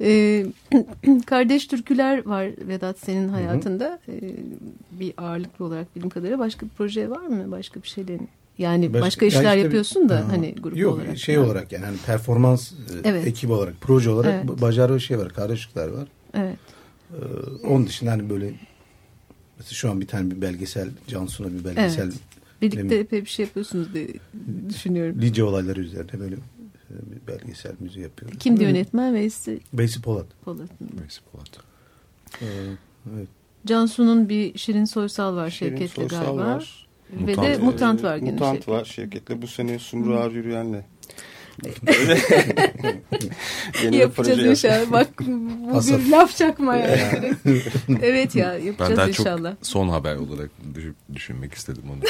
Ee, 0.00 0.46
kardeş 1.26 1.66
türküler 1.66 2.26
var 2.26 2.48
Vedat 2.68 2.98
senin 2.98 3.28
hayatında. 3.28 3.98
Ee, 4.08 4.20
bir 4.90 5.14
ağırlıklı 5.16 5.64
olarak 5.64 5.96
bildiğim 5.96 6.10
kadarıyla 6.10 6.38
başka 6.38 6.66
bir 6.66 6.70
proje 6.78 7.10
var 7.10 7.26
mı? 7.26 7.50
Başka 7.50 7.82
bir 7.82 7.88
şeylerin 7.88 8.28
yani 8.58 8.94
başka, 8.94 9.24
ya 9.24 9.28
işler 9.28 9.40
işte 9.42 9.56
bir- 9.58 9.62
yapıyorsun 9.64 10.08
da 10.08 10.16
Ha. 10.16 10.24
hani 10.30 10.54
grup 10.54 10.76
Yok, 10.76 10.94
olarak. 10.98 11.18
şey 11.18 11.34
falan. 11.34 11.46
olarak 11.48 11.72
yani 11.72 11.84
hani 11.84 11.96
performans 12.06 12.72
e, 12.72 12.74
Evet. 13.04 13.26
ekip 13.26 13.50
olarak, 13.50 13.74
proje 13.80 14.10
olarak 14.10 14.44
Evet. 14.48 14.60
Bacar 14.62 14.98
şey 14.98 15.18
var, 15.18 15.28
kardeşlikler 15.32 15.88
var. 15.88 16.08
Evet. 16.34 16.56
Ee, 17.12 17.16
onun 17.66 17.86
dışında 17.86 18.10
hani 18.10 18.30
böyle 18.30 18.46
mesela 19.58 19.74
şu 19.74 19.90
an 19.90 20.00
bir 20.00 20.06
tane 20.06 20.30
bir 20.30 20.40
belgesel, 20.42 20.88
Cansu'na 21.08 21.46
bir 21.52 21.64
belgesel 21.64 22.04
Evet. 22.04 22.14
Birlikte 22.62 22.94
epey 22.96 23.20
bir 23.20 23.26
şey 23.30 23.44
yapıyorsunuz 23.44 23.94
diye 23.94 24.08
düşünüyorum. 24.68 25.20
Lice 25.22 25.44
olayları 25.44 25.80
üzerine 25.80 26.20
böyle 26.20 26.34
e, 26.34 26.90
bir 26.90 27.32
belgesel 27.32 27.72
müziği 27.80 28.02
yapıyoruz. 28.02 28.38
Kimdi 28.38 28.60
Böyle- 28.60 28.70
yönetmen? 28.70 29.14
Veysi 29.14 29.60
Beysi 29.72 30.02
Polat. 30.02 30.26
Polat. 30.44 30.68
Neyse, 31.00 31.20
Polat. 31.32 31.50
Ee, 32.42 32.44
evet. 33.16 33.28
Cansu'nun 33.66 34.28
bir 34.28 34.58
Şirin 34.58 34.84
Soysal 34.84 35.36
var 35.36 35.50
Şirin 35.50 35.70
Şevket'le 35.70 35.94
Soysal 35.94 36.24
galiba. 36.24 36.44
var. 36.46 36.85
Ve 37.12 37.20
Mutant. 37.30 37.46
de 37.46 37.58
Mutant 37.58 38.02
var 38.04 38.16
gene. 38.16 38.30
Mutant 38.30 38.68
var 38.68 38.84
Şevket'le. 38.84 39.42
Bu 39.42 39.46
sene 39.46 39.78
Sumru 39.78 40.16
Ağır 40.16 40.32
Yürüyen'le. 40.32 40.82
Yeni 43.82 43.92
bir 43.92 43.98
Yapacağız 43.98 44.44
inşallah. 44.44 44.92
Bak 44.92 45.08
bu 45.20 45.80
bir 45.88 46.10
laf 46.10 46.36
çakma 46.36 46.76
yani. 46.76 47.32
evet 48.02 48.34
ya 48.34 48.56
Ben 48.60 48.64
yapacağız 48.66 48.96
daha 48.98 49.08
inşallah. 49.08 49.50
çok 49.50 49.66
son 49.66 49.88
haber 49.88 50.16
olarak 50.16 50.50
düş- 50.74 50.94
düşünmek 51.14 51.54
istedim 51.54 51.82
onu. 51.92 52.00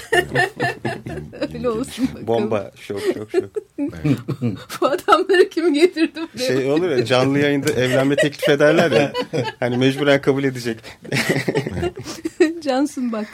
Öyle 1.54 1.70
olsun 1.70 2.08
bakalım. 2.08 2.26
Bomba 2.26 2.72
şok 2.80 3.00
şok 3.14 3.30
şok. 3.30 3.44
Evet. 3.78 4.18
Bu 4.80 4.86
adamları 4.86 5.48
kim 5.48 5.74
getirdi 5.74 6.20
buraya? 6.34 6.46
Şey 6.46 6.70
olur 6.70 6.90
ya 6.90 7.04
canlı 7.04 7.38
yayında 7.38 7.72
evlenme 7.72 8.16
teklif 8.16 8.48
ederler 8.48 8.90
ya. 8.90 9.12
Hani 9.60 9.76
mecburen 9.76 10.20
kabul 10.20 10.44
edecek. 10.44 10.78
Cansın 12.62 13.12
bak. 13.12 13.26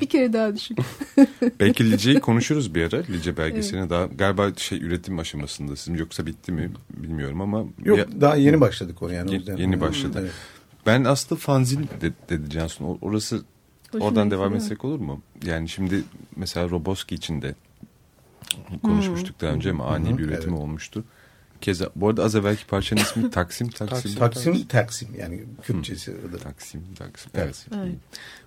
Bir 0.00 0.06
kere 0.08 0.32
daha 0.32 0.56
düşün. 0.56 0.76
Belki 1.60 1.90
Lice'yi 1.92 2.20
konuşuruz 2.20 2.74
bir 2.74 2.82
ara. 2.94 3.02
Lice 3.02 3.36
belgeselini 3.36 3.90
daha 3.90 4.06
galiba 4.06 4.50
şey 4.56 4.78
üretim 4.82 5.18
aşamasında. 5.18 5.76
Sizin 5.76 5.94
yoksa 5.98 6.26
bitti 6.26 6.52
mi 6.52 6.70
bilmiyorum 6.90 7.40
ama 7.40 7.64
Yok 7.84 7.98
ya- 7.98 8.20
daha 8.20 8.36
yeni 8.36 8.60
başladık 8.60 9.02
onu 9.02 9.12
yani. 9.12 9.28
o 9.28 9.32
Ye- 9.32 9.38
yüzden. 9.38 9.56
yeni 9.56 9.80
başladı. 9.80 10.18
Evet. 10.20 10.32
ben 10.86 11.04
aslında 11.04 11.40
fanzin 11.40 11.88
de- 12.00 12.12
dedi 12.28 12.50
Cansun. 12.50 12.98
Orası 13.02 13.42
Hoşuma 13.92 14.04
oradan 14.04 14.24
gitti, 14.24 14.36
devam 14.36 14.54
etsek 14.54 14.84
olur 14.84 14.98
mu? 15.00 15.22
Yani 15.44 15.68
şimdi 15.68 16.02
mesela 16.36 16.70
Roboski 16.70 17.14
için 17.14 17.42
de 17.42 17.54
konuşmuştuk 18.82 19.40
daha 19.40 19.50
önce 19.50 19.70
ama 19.70 19.86
ani 19.86 20.18
bir 20.18 20.24
üretimi 20.24 20.52
evet. 20.52 20.62
olmuştu. 20.64 21.04
Keza 21.60 21.90
bu 21.96 22.08
arada 22.08 22.24
az 22.24 22.34
evvelki 22.34 22.66
parçanın 22.66 23.00
ismi 23.00 23.30
Taksim 23.30 23.68
Taksim. 23.78 24.14
Taksim 24.14 24.66
Taksim 24.66 25.08
yani 25.18 25.44
Kürtçesi. 25.62 26.14
Taksim 26.42 26.82
Taksim. 26.98 27.30
Evet. 27.34 27.66
Evet. 27.76 27.94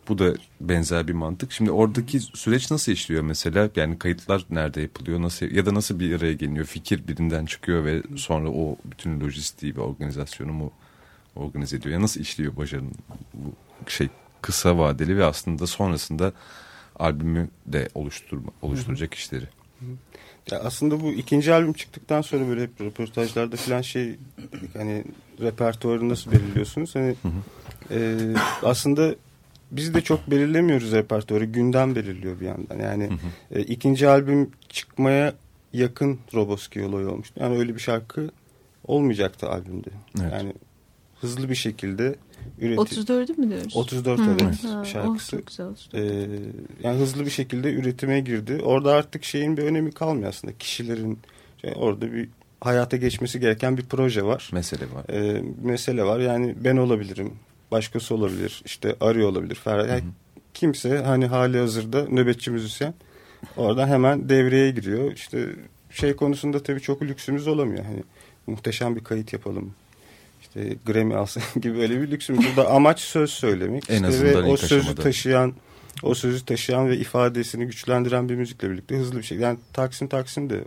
Bu 0.07 0.17
da 0.17 0.33
benzer 0.61 1.07
bir 1.07 1.13
mantık. 1.13 1.51
Şimdi 1.51 1.71
oradaki 1.71 2.19
süreç 2.19 2.71
nasıl 2.71 2.91
işliyor 2.91 3.23
mesela? 3.23 3.69
Yani 3.75 3.99
kayıtlar 3.99 4.45
nerede 4.49 4.81
yapılıyor? 4.81 5.21
Nasıl 5.21 5.45
ya 5.45 5.65
da 5.65 5.73
nasıl 5.73 5.99
bir 5.99 6.15
araya 6.15 6.33
geliniyor? 6.33 6.65
Fikir 6.65 7.07
birinden 7.07 7.45
çıkıyor 7.45 7.85
ve 7.85 8.03
sonra 8.15 8.49
o 8.49 8.77
bütün 8.85 9.19
lojistiği 9.19 9.75
ve 9.75 9.81
organizasyonu 9.81 10.53
mu 10.53 10.71
organize 11.35 11.77
ediyor? 11.77 11.93
Ya 11.93 12.01
nasıl 12.01 12.21
işliyor 12.21 12.57
Bajar'ın 12.57 12.91
bu 13.33 13.53
şey 13.87 14.09
kısa 14.41 14.77
vadeli 14.77 15.17
ve 15.17 15.25
aslında 15.25 15.67
sonrasında 15.67 16.33
albümü 16.99 17.49
de 17.65 17.89
oluşturma, 17.95 18.51
oluşturacak 18.61 19.13
işleri? 19.13 19.45
Ya 20.51 20.59
aslında 20.59 21.01
bu 21.01 21.11
ikinci 21.11 21.53
albüm 21.53 21.73
çıktıktan 21.73 22.21
sonra 22.21 22.47
böyle 22.47 22.63
hep 22.63 22.81
röportajlarda 22.81 23.55
falan 23.55 23.81
şey 23.81 24.15
hani 24.73 25.03
repertuarı 25.41 26.09
nasıl 26.09 26.31
belirliyorsunuz? 26.31 26.95
Hani 26.95 27.15
e, 27.91 28.17
aslında 28.63 29.15
biz 29.71 29.93
de 29.93 30.01
çok 30.01 30.31
belirlemiyoruz 30.31 30.91
repertuarı. 30.91 31.45
Gündem 31.45 31.95
belirliyor 31.95 32.39
bir 32.39 32.45
yandan. 32.45 32.79
Yani 32.79 33.09
e, 33.51 33.61
ikinci 33.61 34.07
albüm 34.07 34.51
çıkmaya 34.69 35.33
yakın 35.73 36.19
Roboski 36.33 36.83
olayı 36.83 37.09
olmuştu. 37.09 37.39
Yani 37.39 37.57
öyle 37.57 37.75
bir 37.75 37.79
şarkı 37.79 38.29
olmayacaktı 38.87 39.49
albümde. 39.49 39.89
Evet. 40.21 40.33
Yani 40.33 40.53
hızlı 41.21 41.49
bir 41.49 41.55
şekilde 41.55 42.15
üretim. 42.59 43.03
34'ü 43.03 43.39
mü 43.39 43.49
diyoruz? 43.49 43.75
34 43.75 44.19
Hı. 44.19 44.23
evet 44.31 44.63
Ha, 44.63 44.85
şarkısı. 44.85 45.35
Oh, 45.35 45.39
çok 45.39 45.47
güzel. 45.47 45.65
34. 45.65 45.95
Ee, 45.95 46.29
yani 46.83 46.99
hızlı 46.99 47.25
bir 47.25 47.31
şekilde 47.31 47.73
üretime 47.73 48.19
girdi. 48.19 48.61
Orada 48.63 48.93
artık 48.93 49.23
şeyin 49.23 49.57
bir 49.57 49.63
önemi 49.63 49.91
kalmıyor 49.91 50.29
aslında. 50.29 50.57
Kişilerin 50.57 51.19
şey, 51.61 51.73
orada 51.75 52.13
bir 52.13 52.29
hayata 52.61 52.97
geçmesi 52.97 53.39
gereken 53.39 53.77
bir 53.77 53.83
proje 53.83 54.23
var. 54.23 54.49
Mesele 54.53 54.85
var. 54.93 55.05
Ee, 55.09 55.43
mesele 55.61 56.03
var. 56.03 56.19
Yani 56.19 56.55
ben 56.63 56.77
olabilirim. 56.77 57.33
Başkası 57.71 58.15
olabilir. 58.15 58.61
işte 58.65 58.95
Arı 59.01 59.27
olabilir. 59.27 59.55
Ferhat. 59.55 59.89
Yani 59.89 60.03
kimse 60.53 60.97
hani 60.97 61.25
hali 61.25 61.57
hazırda 61.59 62.05
nöbetçi 62.09 62.51
müzisyen 62.51 62.93
oradan 63.57 63.87
hemen 63.87 64.29
devreye 64.29 64.71
giriyor. 64.71 65.11
İşte 65.11 65.45
şey 65.91 66.15
konusunda 66.15 66.63
tabii 66.63 66.81
çok 66.81 67.01
lüksümüz 67.01 67.47
olamıyor. 67.47 67.85
Hani 67.85 68.03
muhteşem 68.47 68.95
bir 68.95 69.03
kayıt 69.03 69.33
yapalım. 69.33 69.73
İşte 70.41 70.75
Grammy 70.85 71.15
alsın 71.15 71.43
gibi 71.61 71.79
öyle 71.79 72.01
bir 72.01 72.11
lüksümüz. 72.11 72.45
Burada 72.47 72.69
amaç 72.69 72.99
söz 72.99 73.29
söylemek. 73.31 73.83
En 73.89 73.95
İşte 73.95 74.07
azından 74.07 74.43
ve 74.43 74.47
o 74.51 74.57
sözü 74.57 74.75
aşamada. 74.79 75.01
taşıyan 75.01 75.53
o 76.03 76.13
sözü 76.13 76.45
taşıyan 76.45 76.89
ve 76.89 76.97
ifadesini 76.97 77.65
güçlendiren 77.65 78.29
bir 78.29 78.35
müzikle 78.35 78.69
birlikte 78.71 78.95
hızlı 78.95 79.17
bir 79.17 79.23
şekilde. 79.23 79.43
Yani 79.45 79.59
Taksim 79.73 80.07
Taksim 80.07 80.49
de 80.49 80.63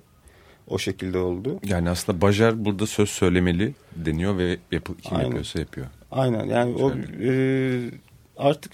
o 0.69 0.79
şekilde 0.79 1.19
oldu. 1.19 1.61
Yani 1.65 1.91
aslında 1.91 2.21
Bajar 2.21 2.65
burada 2.65 2.87
söz 2.87 3.09
söylemeli 3.11 3.75
deniyor 3.97 4.39
ve 4.39 4.59
yapı, 4.73 4.97
kim 4.97 5.13
Aynen. 5.17 5.25
yapıyorsa 5.25 5.59
yapıyor. 5.61 5.87
Aynen 6.15 6.45
yani 6.45 6.75
o 6.75 6.93
e, 7.23 7.31
artık 8.37 8.73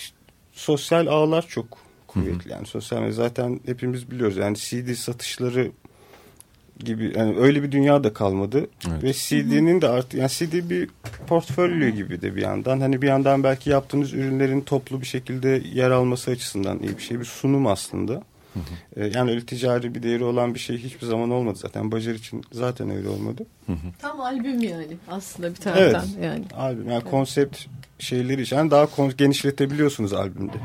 sosyal 0.52 1.06
ağlar 1.06 1.46
çok 1.48 1.78
kuvvetli. 2.06 2.50
Yani 2.52 2.66
sosyal 2.66 3.12
zaten 3.12 3.60
hepimiz 3.66 4.10
biliyoruz. 4.10 4.36
Yani 4.36 4.56
CD 4.56 4.94
satışları 4.94 5.70
gibi 6.78 7.12
yani 7.16 7.38
öyle 7.38 7.62
bir 7.62 7.72
dünya 7.72 8.04
da 8.04 8.12
kalmadı. 8.12 8.66
Evet. 8.88 9.02
Ve 9.02 9.12
CD'nin 9.12 9.80
de 9.80 9.88
artık 9.88 10.14
yani 10.14 10.30
CD 10.30 10.70
bir 10.70 10.90
portfolyo 11.26 11.88
gibi 11.88 12.22
de 12.22 12.36
bir 12.36 12.42
yandan. 12.42 12.80
Hani 12.80 13.02
bir 13.02 13.06
yandan 13.06 13.44
belki 13.44 13.70
yaptığınız 13.70 14.12
ürünlerin 14.12 14.60
toplu 14.60 15.00
bir 15.00 15.06
şekilde 15.06 15.62
yer 15.74 15.90
alması 15.90 16.30
açısından 16.30 16.78
iyi 16.78 16.96
bir 16.96 17.02
şey. 17.02 17.20
Bir 17.20 17.24
sunum 17.24 17.66
aslında. 17.66 18.22
E, 18.96 19.06
yani 19.06 19.30
öyle 19.30 19.46
ticari 19.46 19.94
bir 19.94 20.02
değeri 20.02 20.24
olan 20.24 20.54
bir 20.54 20.58
şey 20.58 20.78
hiçbir 20.78 21.06
zaman 21.06 21.30
olmadı 21.30 21.58
zaten. 21.62 21.92
Bajar 21.92 22.14
için 22.14 22.44
zaten 22.52 22.90
öyle 22.90 23.08
olmadı. 23.08 23.46
Tam 23.98 24.20
albüm 24.20 24.62
yani 24.62 24.96
aslında 25.08 25.50
bir 25.50 25.56
taraftan 25.56 26.06
yani. 26.22 26.44
Albüm 26.56 26.90
yani 26.90 27.04
konsept 27.04 27.58
şeyleri 27.98 28.42
için 28.42 28.56
yani 28.56 28.70
daha 28.70 28.88
genişletebiliyorsunuz 29.16 30.12
albümde. 30.12 30.56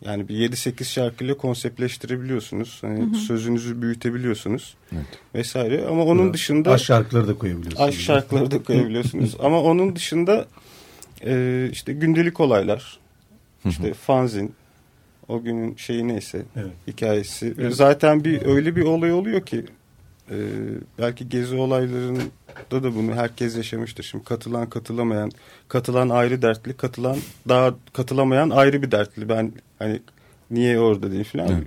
Yani 0.00 0.28
bir 0.28 0.50
7-8 0.50 0.84
şarkıyla 0.84 1.36
konseptleştirebiliyorsunuz. 1.36 2.78
Hani 2.80 3.16
sözünüzü 3.16 3.82
büyütebiliyorsunuz 3.82 4.74
Evet. 4.92 5.06
vesaire. 5.34 5.86
Ama 5.86 6.04
onun 6.04 6.34
dışında 6.34 6.70
Aşk 6.70 6.84
şarkıları 6.84 7.28
da 7.28 7.38
koyabiliyorsunuz. 7.38 7.88
aşk 7.88 8.00
şarkıları 8.00 8.50
da 8.50 8.62
koyabiliyorsunuz. 8.62 9.36
Ama 9.40 9.62
onun 9.62 9.96
dışında 9.96 10.46
e, 11.24 11.68
işte 11.72 11.92
gündelik 11.92 12.40
olaylar, 12.40 12.98
işte 13.64 13.94
fanzin, 13.94 14.54
o 15.28 15.42
günün 15.42 15.76
şeyi 15.76 16.08
neyse 16.08 16.42
Evet. 16.56 16.72
hikayesi. 16.86 17.54
Zaten 17.70 18.24
bir 18.24 18.46
öyle 18.46 18.76
bir 18.76 18.82
olay 18.82 19.12
oluyor 19.12 19.40
ki 19.40 19.64
e, 20.30 20.36
belki 20.98 21.28
gezi 21.28 21.56
olaylarında 21.56 22.22
da 22.70 22.94
bunu 22.94 23.14
herkes 23.14 23.56
yaşamıştır. 23.56 24.04
Şimdi 24.04 24.24
katılan 24.24 24.70
katılamayan, 24.70 25.30
katılan 25.68 26.08
ayrı 26.08 26.42
dertli, 26.42 26.72
katılan 26.72 27.16
daha 27.48 27.74
katılamayan 27.92 28.50
ayrı 28.50 28.82
bir 28.82 28.90
dertli. 28.90 29.28
Ben 29.28 29.52
hani 29.78 30.00
niye 30.50 30.80
orada 30.80 31.12
değil 31.12 31.24
falan. 31.24 31.48
Evet. 31.48 31.66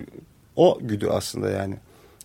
O 0.56 0.80
güdü 0.82 1.08
aslında 1.08 1.50
yani. 1.50 1.76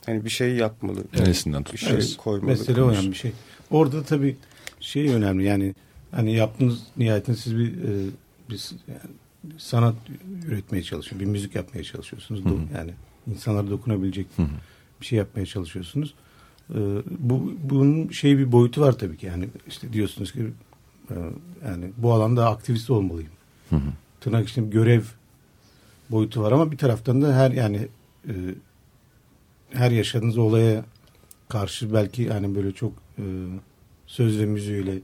Hani 0.07 0.25
bir 0.25 0.31
şey 0.31 0.57
yapmalı. 0.57 1.05
Neresinden 1.19 1.65
Bir 1.73 1.79
şey 1.79 2.17
koymalı. 2.17 2.51
Mesele 2.51 2.83
o 2.83 2.91
yani 2.91 3.11
bir 3.11 3.17
şey. 3.17 3.33
Orada 3.71 4.03
tabii 4.03 4.37
şey 4.81 5.09
önemli 5.15 5.45
yani 5.45 5.75
hani 6.11 6.35
yaptığınız 6.35 6.79
nihayetinde 6.97 7.37
siz 7.37 7.59
bir, 7.59 7.69
e, 7.73 8.11
bir 8.51 8.71
yani 8.89 9.15
sanat 9.59 9.95
üretmeye 10.47 10.83
çalışıyorsunuz. 10.85 11.21
Bir 11.21 11.27
müzik 11.27 11.55
yapmaya 11.55 11.85
çalışıyorsunuz. 11.85 12.41
Do- 12.41 12.75
Yani 12.77 12.95
insanlara 13.27 13.71
dokunabilecek 13.71 14.27
bir 15.01 15.07
şey 15.07 15.19
yapmaya 15.19 15.47
çalışıyorsunuz. 15.47 16.15
E, 16.71 16.79
bu 17.19 17.53
bunun 17.65 18.09
şey 18.09 18.39
bir 18.39 18.53
boyutu 18.53 18.81
var 18.81 18.93
tabii 18.99 19.17
ki. 19.17 19.27
Yani 19.27 19.49
işte 19.69 19.93
diyorsunuz 19.93 20.33
ki 20.33 20.41
e, 21.11 21.15
yani 21.67 21.85
bu 21.97 22.13
alanda 22.13 22.49
aktivist 22.51 22.91
olmalıyım. 22.91 23.31
Tırnak 24.21 24.49
içinde 24.49 24.69
görev 24.71 25.03
boyutu 26.11 26.43
var 26.43 26.53
ama 26.53 26.73
bir 26.73 26.79
taraftan 26.79 27.23
da 27.23 27.35
her 27.37 27.51
yani 27.51 27.89
e, 28.29 28.33
her 29.71 29.91
yaşadığınız 29.91 30.39
olaya 30.39 30.85
karşı 31.49 31.95
belki 31.95 32.23
yani 32.23 32.55
böyle 32.55 32.73
çok 32.73 32.93
e, 33.19 33.25
söz 34.07 34.39
ve 34.41 34.47
müziğiyle 34.47 34.99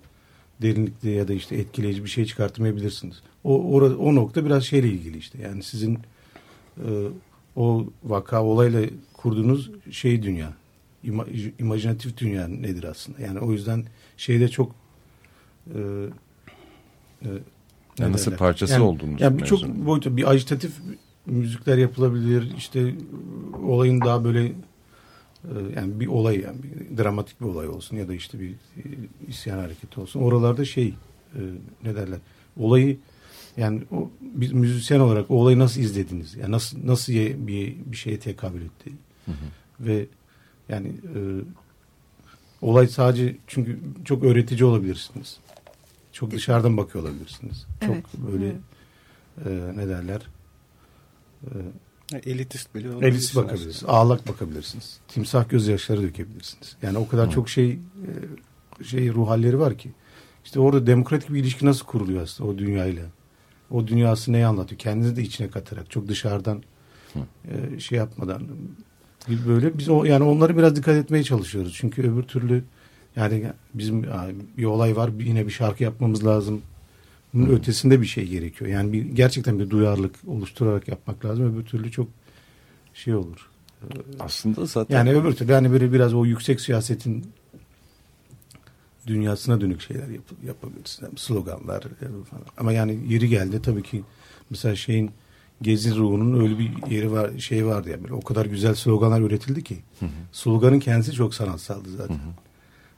derinlikli 0.62 1.10
ya 1.10 1.28
da 1.28 1.32
işte 1.34 1.56
etkileyici 1.56 2.04
bir 2.04 2.08
şey 2.08 2.24
çıkartmayabilirsiniz. 2.24 3.22
O 3.44 3.72
ora- 3.74 3.96
o 3.96 4.14
nokta 4.14 4.44
biraz 4.44 4.64
şeyle 4.64 4.88
ilgili 4.88 5.18
işte. 5.18 5.38
Yani 5.42 5.62
sizin 5.62 5.98
e, 6.78 6.88
o 7.56 7.86
vaka 8.04 8.44
olayla 8.44 8.82
kurduğunuz 9.12 9.70
şey 9.90 10.22
dünya, 10.22 10.52
ima, 11.04 11.26
imajinatif 11.58 12.16
dünya 12.16 12.48
nedir 12.48 12.84
aslında? 12.84 13.22
Yani 13.22 13.38
o 13.38 13.52
yüzden 13.52 13.84
şeyde 14.16 14.48
çok 14.48 14.74
e, 15.74 15.78
e, 17.22 17.28
Yani 17.98 18.12
nasıl 18.12 18.26
derler? 18.26 18.38
parçası 18.38 18.72
yani, 18.72 18.82
olduğunuz 18.84 19.20
Yani 19.20 19.38
birçok 19.38 19.68
boyutu 19.68 20.16
bir 20.16 20.30
ajitatif 20.30 20.72
müzikler 21.26 21.78
yapılabilir. 21.78 22.52
İşte 22.56 22.94
olayın 23.66 24.00
daha 24.00 24.24
böyle 24.24 24.52
yani 25.76 26.00
bir 26.00 26.06
olay 26.06 26.40
yani 26.40 26.56
bir 26.62 26.98
dramatik 26.98 27.40
bir 27.40 27.46
olay 27.46 27.68
olsun 27.68 27.96
ya 27.96 28.08
da 28.08 28.14
işte 28.14 28.40
bir 28.40 28.50
e, 28.50 28.82
isyan 29.28 29.58
hareketi 29.58 30.00
olsun. 30.00 30.20
Oralarda 30.20 30.64
şey 30.64 30.94
e, 31.34 31.40
ne 31.84 31.94
derler? 31.94 32.18
Olayı 32.56 32.96
yani 33.56 33.82
o, 33.92 34.10
bir 34.20 34.52
müzisyen 34.52 35.00
olarak 35.00 35.30
o 35.30 35.34
olayı 35.34 35.58
nasıl 35.58 35.80
izlediniz? 35.80 36.34
Yani 36.34 36.52
nasıl 36.52 36.86
nasıl 36.86 37.12
bir 37.12 37.76
bir 37.86 37.96
şeye 37.96 38.18
tekabül 38.18 38.62
etti? 38.62 38.92
Ve 39.80 40.06
yani 40.68 40.88
e, 40.88 41.18
olay 42.62 42.86
sadece 42.86 43.36
çünkü 43.46 43.78
çok 44.04 44.24
öğretici 44.24 44.64
olabilirsiniz. 44.64 45.38
Çok 46.12 46.30
dışarıdan 46.30 46.76
bakıyor 46.76 47.04
olabilirsiniz. 47.04 47.66
Çok 47.80 47.90
Evet, 47.90 48.04
böyle 48.32 48.56
evet. 49.46 49.74
e, 49.74 49.76
ne 49.78 49.88
derler? 49.88 50.20
E, 51.44 51.50
Elitist 52.12 52.74
bile 52.74 52.90
olabilirsiniz 52.90 53.36
bakabilirsiniz. 53.36 53.84
Ağlak 53.88 54.28
bakabilirsiniz. 54.28 54.98
Timsah 55.08 55.48
gözyaşları 55.48 56.02
dökebilirsiniz. 56.02 56.76
Yani 56.82 56.98
o 56.98 57.08
kadar 57.08 57.30
çok 57.30 57.48
şey 57.48 57.70
e, 57.70 58.84
şey 58.84 59.12
ruh 59.12 59.28
halleri 59.28 59.58
var 59.58 59.78
ki. 59.78 59.90
İşte 60.44 60.60
orada 60.60 60.86
demokratik 60.86 61.32
bir 61.32 61.40
ilişki 61.40 61.66
nasıl 61.66 61.86
kuruluyor 61.86 62.22
aslında 62.22 62.50
o 62.50 62.58
dünyayla? 62.58 63.02
O 63.70 63.86
dünyası 63.86 64.32
neyi 64.32 64.46
anlatıyor? 64.46 64.78
Kendinizi 64.78 65.16
de 65.16 65.22
içine 65.22 65.50
katarak 65.50 65.90
çok 65.90 66.08
dışarıdan 66.08 66.62
e, 67.44 67.80
şey 67.80 67.98
yapmadan 67.98 68.42
gibi 69.28 69.46
böyle 69.46 69.78
biz 69.78 69.88
o 69.88 70.04
yani 70.04 70.24
onları 70.24 70.56
biraz 70.56 70.76
dikkat 70.76 70.96
etmeye 70.96 71.24
çalışıyoruz. 71.24 71.74
Çünkü 71.76 72.02
öbür 72.02 72.22
türlü 72.22 72.64
yani 73.16 73.52
bizim 73.74 74.06
bir 74.56 74.64
olay 74.64 74.96
var 74.96 75.10
yine 75.20 75.46
bir 75.46 75.52
şarkı 75.52 75.82
yapmamız 75.82 76.26
lazım. 76.26 76.62
Bunun 77.34 77.50
ötesinde 77.50 78.00
bir 78.00 78.06
şey 78.06 78.26
gerekiyor. 78.26 78.70
Yani 78.70 78.92
bir 78.92 79.02
gerçekten 79.02 79.58
bir 79.58 79.70
duyarlılık 79.70 80.14
oluşturarak 80.26 80.88
yapmak 80.88 81.24
lazım. 81.24 81.54
Öbür 81.54 81.64
türlü 81.64 81.90
çok 81.90 82.08
şey 82.94 83.14
olur. 83.14 83.48
Aslında 84.20 84.66
zaten 84.66 84.96
Yani 84.96 85.12
öbür 85.12 85.32
türlü 85.32 85.52
yani 85.52 85.72
böyle 85.72 85.92
biraz 85.92 86.14
o 86.14 86.24
yüksek 86.24 86.60
siyasetin 86.60 87.26
dünyasına 89.06 89.60
dönük 89.60 89.80
şeyler 89.80 90.08
yap, 90.08 90.24
yapabilirsin. 90.46 91.04
Yani 91.04 91.18
sloganlar 91.18 91.82
e, 91.82 92.24
falan. 92.30 92.44
Ama 92.56 92.72
yani 92.72 92.98
yeri 93.08 93.28
geldi 93.28 93.62
tabii 93.62 93.82
ki 93.82 94.04
mesela 94.50 94.76
şeyin 94.76 95.10
Gezi 95.62 95.94
ruhunun 95.94 96.40
öyle 96.40 96.58
bir 96.58 96.90
yeri 96.90 97.12
var, 97.12 97.38
şey 97.38 97.66
vardı 97.66 97.90
ya 97.90 98.02
böyle 98.02 98.14
o 98.14 98.20
kadar 98.20 98.46
güzel 98.46 98.74
sloganlar 98.74 99.20
üretildi 99.20 99.64
ki. 99.64 99.78
Sloganın 100.32 100.80
kendisi 100.80 101.12
çok 101.12 101.34
sanatsaldı 101.34 101.88
zaten. 101.96 102.18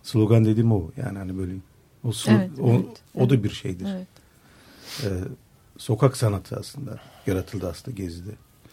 Slogan 0.03 0.45
dediğim 0.45 0.73
o. 0.73 0.91
Yani 0.97 1.19
hani 1.19 1.39
böyle 1.39 1.53
o, 2.05 2.11
Evet, 2.29 2.51
o, 2.61 2.71
evet, 2.71 3.03
o 3.15 3.31
da 3.31 3.45
bir 3.45 3.51
şeydir. 3.51 3.87
Evet. 3.89 4.07
Ee, 5.05 5.09
sokak 5.79 6.17
sanatı 6.17 6.57
aslında 6.57 7.01
yaratıldı 7.27 7.69
aslında 7.69 7.97
Gezi'de. 7.97 8.31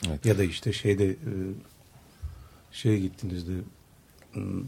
Evet. 0.07 0.25
Ya 0.25 0.37
da 0.37 0.43
işte 0.43 0.73
şeyde 0.73 1.05
e, 1.09 1.31
şeye 2.71 2.99
gittiğinizde 2.99 3.51
hmm, 4.33 4.63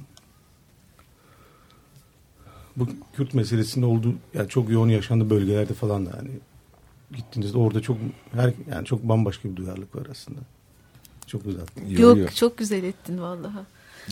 bu 2.76 2.88
Kürt 3.14 3.34
meselesinin 3.34 3.86
olduğu 3.86 4.14
yani 4.34 4.50
çok 4.50 4.70
yoğun 4.70 4.90
yaşandığı 4.90 5.30
bölgelerde 5.30 5.74
falan 5.74 6.06
da 6.06 6.12
hani 6.18 6.30
gittiğinizde 7.16 7.58
orada 7.58 7.82
çok 7.82 7.98
her 8.32 8.54
yani 8.72 8.86
çok 8.86 9.04
bambaşka 9.04 9.50
bir 9.50 9.56
duyarlılık 9.56 9.96
var 9.96 10.08
aslında. 10.12 10.40
çok. 11.28 11.46
Yo, 11.46 11.54
Yok 11.88 12.18
yo. 12.18 12.28
çok 12.36 12.58
güzel 12.58 12.84
ettin 12.84 13.22
vallahi. 13.22 13.60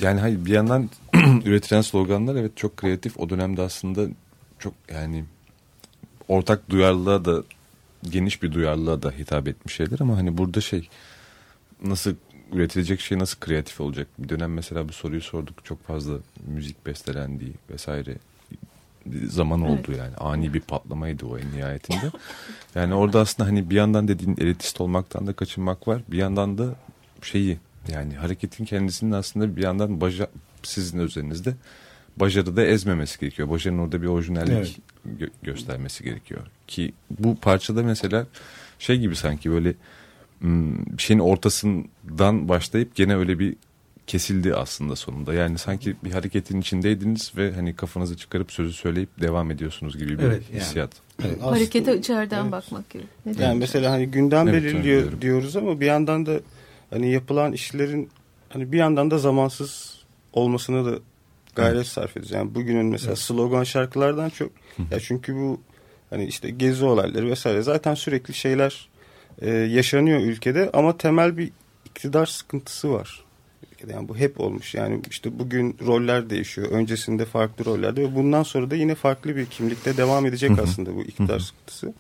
Yani 0.02 0.19
hayır 0.19 0.45
bir 0.45 0.52
yandan 0.52 0.89
üretilen 1.45 1.82
sloganlar 1.82 2.36
evet 2.36 2.58
çok 2.58 2.78
kreatif. 2.78 3.19
O 3.19 3.30
dönemde 3.30 3.62
aslında 3.62 4.08
çok 4.60 4.73
yani 4.93 5.26
ortak 6.28 6.70
duyarlılığa 6.70 7.26
da 7.26 7.44
geniş 8.10 8.44
bir 8.44 8.52
duyarlılığa 8.52 9.02
da 9.02 9.12
hitap 9.12 9.48
etmiş 9.48 9.76
şeyler 9.76 10.00
ama 10.00 10.18
hani 10.18 10.38
burada 10.38 10.62
şey 10.62 10.90
nasıl 11.84 12.16
üretilecek 12.52 13.00
şey 13.00 13.20
nasıl 13.20 13.40
kreatif 13.40 13.82
olacak? 13.82 14.08
Bir 14.20 14.30
dönem 14.30 14.54
mesela 14.54 14.90
bu 14.90 14.94
soruyu 14.94 15.22
sorduk. 15.22 15.66
Çok 15.66 15.88
fazla 15.88 16.13
müzik 16.48 16.86
bestelendiği 16.86 17.54
vesaire 17.70 18.16
zaman 19.28 19.62
oldu 19.62 19.92
yani. 19.98 20.16
Ani 20.16 20.54
bir 20.54 20.60
patlamaydı 20.60 21.26
o 21.26 21.38
en 21.38 21.52
nihayetinde. 21.52 22.12
Yani 22.76 22.94
orada 22.94 23.20
aslında 23.20 23.50
hani 23.50 23.70
bir 23.70 23.76
yandan 23.76 24.08
dediğin 24.08 24.36
elitist 24.40 24.82
olmaktan 24.82 25.28
da 25.28 25.34
kaçınmak 25.34 25.88
var. 25.88 26.02
Bir 26.08 26.18
yandan 26.18 26.58
da 26.58 26.76
şeyi 27.22 27.58
yani 27.92 28.16
hareketin 28.16 28.66
kendisinin 28.66 29.12
aslında 29.12 29.56
bir 29.56 29.63
yandan 29.63 30.02
baca, 30.02 30.28
sizin 30.63 31.00
üzerinizde 31.00 31.54
başarıda 32.18 32.66
ezmemesi 32.66 33.20
gerekiyor. 33.20 33.50
Başarının 33.50 33.80
orada 33.80 34.02
bir 34.02 34.08
orijinallik 34.08 34.80
gö- 35.20 35.30
göstermesi 35.43 36.04
gerekiyor. 36.04 36.41
Ki 36.67 36.93
bu 37.20 37.36
parçada 37.36 37.84
mesela 37.84 38.28
şey 38.80 39.00
gibi 39.00 39.15
sanki 39.15 39.52
böyle 39.52 39.74
bir 40.41 40.98
şeyin 40.98 41.20
ortasından 41.20 42.50
başlayıp 42.50 42.96
gene 42.96 43.15
öyle 43.15 43.39
bir 43.39 43.56
kesildi 44.08 44.56
aslında 44.56 44.96
sonunda. 44.96 45.34
Yani 45.34 45.58
sanki 45.58 45.96
bir 46.04 46.12
hareketin 46.12 46.62
içindeydiniz 46.62 47.32
ve 47.38 47.54
hani 47.54 47.76
kafanızı 47.76 48.17
çıkarıp 48.17 48.52
sözü 48.52 48.74
söyleyip 48.74 49.22
devam 49.22 49.52
ediyorsunuz 49.52 49.98
gibi 49.98 50.20
bir 50.20 50.24
Evet, 50.24 50.43
yani. 50.52 50.62
hissiyat. 50.62 50.91
Evet, 51.26 51.41
Harekete 51.41 51.98
içeriden 51.98 52.41
Evet. 52.43 52.52
bakmak 52.52 52.89
gibi. 52.89 53.04
Ne 53.26 53.43
Yani 53.43 53.60
mesela 53.60 53.91
hani 53.91 54.08
gündem 54.08 54.48
Evet, 54.48 54.63
belirliyor 54.63 54.84
söylüyorum. 54.84 55.22
diyoruz 55.22 55.56
ama 55.56 55.80
bir 55.80 55.86
yandan 55.86 56.26
da 56.26 56.39
hani 56.89 57.12
yapılan 57.12 57.54
işlerin 57.54 58.10
hani 58.50 58.72
bir 58.72 58.78
yandan 58.78 59.12
da 59.12 59.17
zamansız 59.17 59.98
olmasına 60.34 60.86
da 60.86 61.00
gayret 61.58 61.88
sarf 61.88 62.12
ediyoruz. 62.12 62.32
Yani 62.32 62.56
bugünün 62.56 62.86
mesela 62.86 63.15
slogan 63.15 63.63
şarkılardan 63.63 64.30
çok 64.30 64.52
ya 64.91 65.00
çünkü 65.00 65.36
bu 65.36 65.62
hani 66.10 66.26
işte 66.26 66.50
gezi 66.50 66.86
olayları 66.86 67.30
vesaire 67.30 67.62
zaten 67.62 67.93
sürekli 67.93 68.34
şeyler 68.34 68.89
e, 69.41 69.50
yaşanıyor 69.50 70.20
ülkede 70.20 70.70
ama 70.74 70.98
temel 70.98 71.38
bir 71.38 71.52
iktidar 71.86 72.26
sıkıntısı 72.26 72.93
var. 72.93 73.24
Ülkede. 73.72 73.91
Yani 73.93 74.10
bu 74.10 74.17
hep 74.17 74.39
olmuş. 74.39 74.76
Yani 74.76 75.02
işte 75.10 75.39
bugün 75.39 75.78
roller 75.86 76.30
değişiyor. 76.30 76.67
Öncesinde 76.72 77.26
farklı 77.26 77.65
rollerde 77.65 78.02
ve 78.02 78.15
bundan 78.15 78.43
sonra 78.43 78.72
da 78.72 78.76
yine 78.76 78.96
farklı 78.96 79.36
bir 79.36 79.46
kimlikte 79.46 79.98
devam 79.98 80.26
edecek 80.26 80.60
aslında 80.60 80.96
bu 80.96 81.02
iktidar 81.04 81.39
sıkıntısı. 81.39 81.93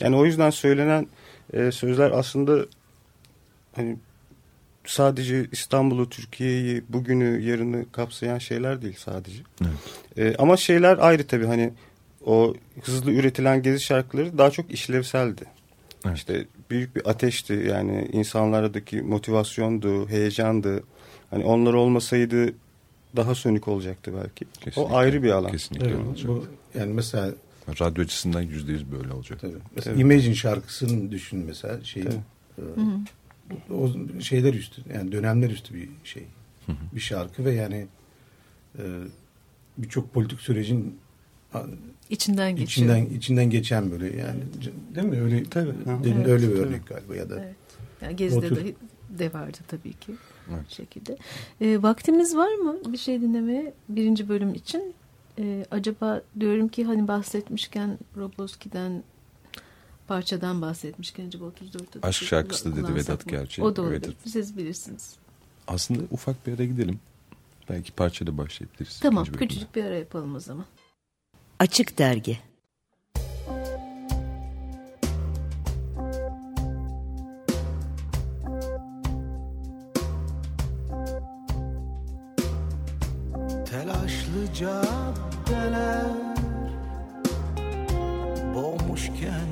Yani 0.00 0.16
o 0.16 0.24
yüzden 0.24 0.50
söylenen 0.50 1.06
e, 1.52 1.72
sözler 1.72 2.10
aslında 2.10 2.66
hani 3.76 3.96
sadece 4.84 5.46
İstanbul'u, 5.52 6.08
Türkiye'yi, 6.08 6.82
bugünü, 6.88 7.42
yarını 7.42 7.92
kapsayan 7.92 8.38
şeyler 8.38 8.82
değil 8.82 8.96
sadece. 8.98 9.42
E, 10.16 10.36
ama 10.36 10.56
şeyler 10.56 10.98
ayrı 10.98 11.26
tabii 11.26 11.46
hani 11.46 11.72
o 12.26 12.54
hızlı 12.82 13.12
üretilen 13.12 13.62
gezi 13.62 13.80
şarkıları 13.80 14.38
daha 14.38 14.50
çok 14.50 14.70
işlevseldi. 14.70 15.44
Evet. 16.06 16.16
İşte 16.16 16.46
büyük 16.70 16.96
bir 16.96 17.10
ateşti 17.10 17.66
yani 17.68 18.08
insanlardaki 18.12 19.02
motivasyondu, 19.02 20.08
heyecandı. 20.08 20.82
Hani 21.30 21.44
onlar 21.44 21.74
olmasaydı 21.74 22.52
daha 23.16 23.34
sönük 23.34 23.68
olacaktı 23.68 24.12
belki. 24.22 24.44
Kesinlikle. 24.44 24.80
O 24.80 24.96
ayrı 24.96 25.22
bir 25.22 25.30
alan. 25.30 25.52
Kesinlikle 25.52 25.86
Evet, 25.86 25.96
öyle 25.98 26.08
olacak. 26.08 26.28
bu, 26.28 26.46
yani 26.78 26.92
mesela 26.92 27.30
Radyo 27.80 28.04
açısından 28.04 28.40
yüzde 28.40 28.72
yüz 28.72 28.92
böyle 28.92 29.12
olacak. 29.12 29.40
Tabii. 29.40 29.52
Mesela 29.76 29.94
Tabii. 29.94 30.02
Imagine 30.02 30.34
şarkısını 30.34 31.10
düşün 31.10 31.44
mesela 31.46 31.84
şeyi. 31.84 32.04
Tabii. 32.04 32.16
e, 32.58 32.62
o 33.74 33.90
şeyler 34.20 34.54
üstü 34.54 34.82
yani 34.94 35.12
dönemler 35.12 35.50
üstü 35.50 35.74
bir 35.74 35.88
şey. 36.04 36.22
Bir 36.94 37.00
şarkı 37.00 37.44
ve 37.44 37.52
yani 37.52 37.86
e, 38.78 38.82
birçok 39.78 40.14
politik 40.14 40.40
sürecin 40.40 40.98
İçinden 42.10 42.56
geçiyor. 42.56 42.66
içinden 42.96 43.16
içinden 43.16 43.50
geçen 43.50 43.90
böyle 43.90 44.16
yani 44.16 44.40
değil 44.94 45.06
mi 45.06 45.20
öyle 45.20 45.44
Tabii. 45.44 45.70
Hı. 45.70 45.98
Evet. 46.06 46.26
öyle 46.26 46.48
bir 46.48 46.56
örnek 46.58 46.86
galiba 46.86 47.16
ya 47.16 47.30
da 47.30 47.40
Evet. 47.44 47.54
Yani 48.02 48.16
Gezi'de 48.16 48.46
Otur. 48.46 48.56
de, 48.56 48.74
de 49.18 49.32
vardı 49.32 49.58
tabii 49.68 49.92
ki. 49.92 50.12
Evet. 50.50 50.60
Bu 50.70 50.74
şekilde. 50.74 51.16
Ee, 51.60 51.82
vaktimiz 51.82 52.36
var 52.36 52.54
mı 52.54 52.76
bir 52.92 52.98
şey 52.98 53.20
dinlemeye 53.20 53.74
birinci 53.88 54.28
bölüm 54.28 54.54
için? 54.54 54.94
Ee, 55.38 55.64
acaba 55.70 56.22
diyorum 56.40 56.68
ki 56.68 56.84
hani 56.84 57.08
bahsetmişken 57.08 57.98
Roboski'den 58.16 59.02
parçadan 60.12 60.62
bahsetmişken 60.62 61.26
acaba 61.26 61.44
34'te 61.44 62.02
de 62.02 62.06
Aşk 62.06 62.24
şarkısı 62.24 62.72
da 62.72 62.76
dedi 62.76 62.94
Vedat 62.94 63.26
mı? 63.26 63.32
gerçi. 63.32 63.62
O 63.62 63.76
da 63.76 63.82
olabilir. 63.82 64.02
Evet. 64.04 64.16
Siz 64.32 64.56
bilirsiniz. 64.56 65.14
Aslında 65.66 66.02
ufak 66.10 66.46
bir 66.46 66.54
ara 66.54 66.64
gidelim. 66.64 67.00
Belki 67.68 67.92
parçayla 67.92 68.38
başlayabiliriz. 68.38 69.00
Tamam 69.00 69.24
küçücük 69.24 69.74
bir 69.74 69.84
ara 69.84 69.94
yapalım 69.94 70.34
o 70.34 70.40
zaman. 70.40 70.64
Açık 71.58 71.98
Dergi 71.98 72.38
Telaşlı 83.70 84.54
caddeler 84.54 86.06
Boğmuşken 88.54 89.51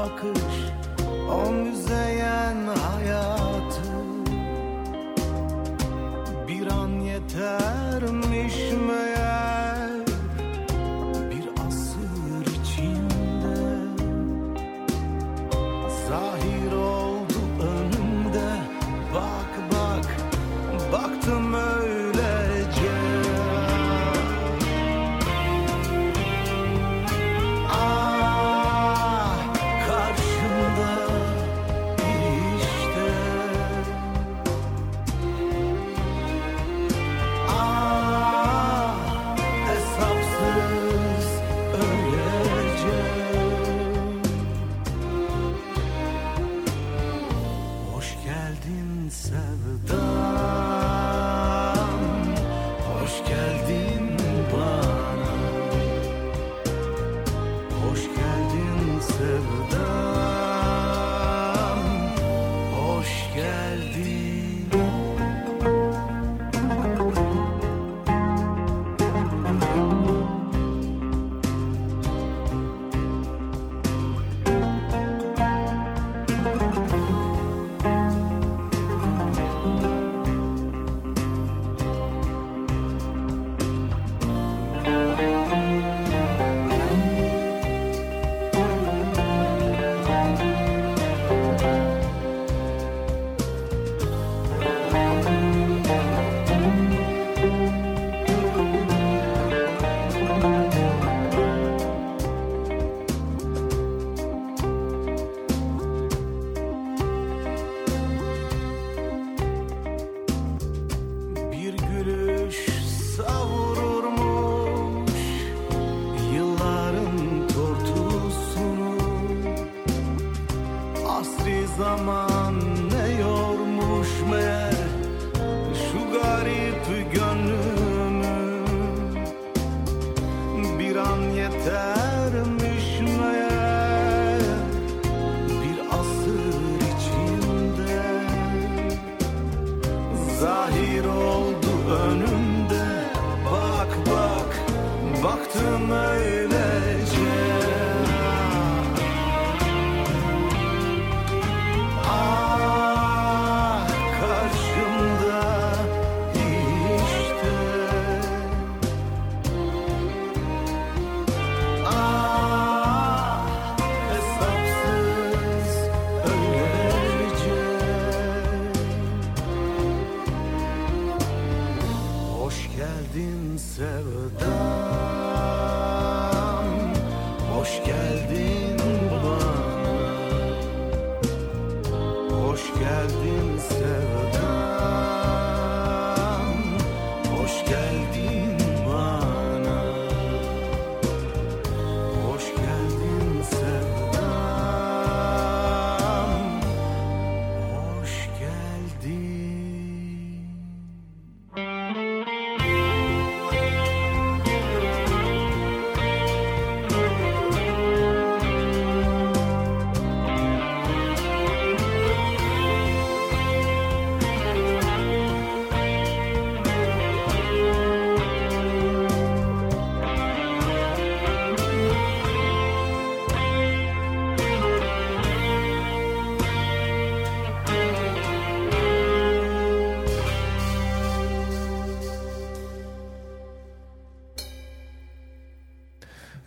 bakış. 0.00 0.42
O 1.30 1.52
müzeyen 1.52 2.56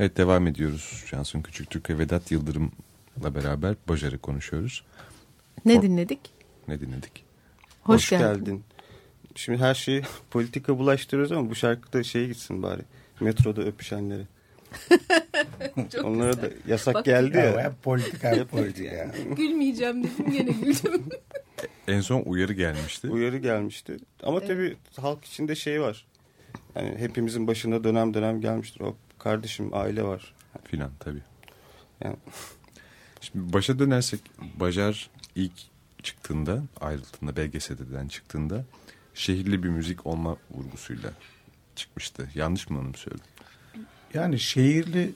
Evet 0.03 0.17
devam 0.17 0.47
ediyoruz. 0.47 1.03
Cansun 1.11 1.41
Küçüktürk 1.41 1.89
ve 1.89 1.97
Vedat 1.99 2.31
Yıldırım'la 2.31 3.35
beraber 3.35 3.75
Bajar'ı 3.89 4.17
konuşuyoruz. 4.17 4.83
Ne 5.65 5.73
Or- 5.75 5.81
dinledik? 5.81 6.19
Ne 6.67 6.79
dinledik? 6.79 7.23
Hoş, 7.81 8.09
geldin. 8.09 8.63
Şimdi 9.35 9.59
her 9.59 9.73
şeyi 9.73 10.01
politika 10.31 10.77
bulaştırıyoruz 10.77 11.31
ama 11.31 11.49
bu 11.49 11.55
şarkıda 11.55 12.03
şey 12.03 12.27
gitsin 12.27 12.63
bari. 12.63 12.81
Metroda 13.19 13.61
öpüşenleri. 13.61 14.23
Çok 15.95 16.05
Onlara 16.05 16.41
da 16.41 16.49
yasak 16.67 16.95
Bak- 16.95 17.05
geldi 17.05 17.37
Ya, 17.37 17.43
ya. 17.45 17.63
hep 17.63 17.83
politika 17.83 18.31
hep 18.31 18.51
politika 18.51 18.95
ya. 18.95 19.11
Gülmeyeceğim 19.37 20.03
dedim 20.03 20.31
gene 20.31 20.51
güldüm. 20.51 21.09
En 21.87 22.01
son 22.01 22.21
uyarı 22.25 22.53
gelmişti. 22.53 23.09
Uyarı 23.09 23.37
gelmişti. 23.37 23.97
Ama 24.23 24.39
tabii 24.39 24.77
halk 25.01 25.25
içinde 25.25 25.55
şey 25.55 25.81
var. 25.81 26.05
Yani 26.75 26.95
hepimizin 26.97 27.47
başına 27.47 27.83
dönem 27.83 28.13
dönem 28.13 28.41
gelmiştir. 28.41 28.81
O 28.81 28.95
kardeşim 29.23 29.69
aile 29.73 30.03
var. 30.03 30.33
filan 30.63 30.91
tabii. 30.99 31.21
Yani 32.03 32.15
Şimdi 33.21 33.53
başa 33.53 33.79
dönersek 33.79 34.19
Bajar 34.59 35.09
ilk 35.35 35.53
çıktığında 36.03 36.63
ayrıldığında 36.81 37.35
BGS'den 37.35 38.07
çıktığında 38.07 38.65
şehirli 39.13 39.63
bir 39.63 39.69
müzik 39.69 40.05
olma 40.07 40.37
vurgusuyla 40.51 41.09
çıkmıştı. 41.75 42.29
Yanlış 42.35 42.69
mı 42.69 42.79
onu 42.79 42.93
söyledim? 42.97 43.25
Yani 44.13 44.39
şehirli 44.39 45.11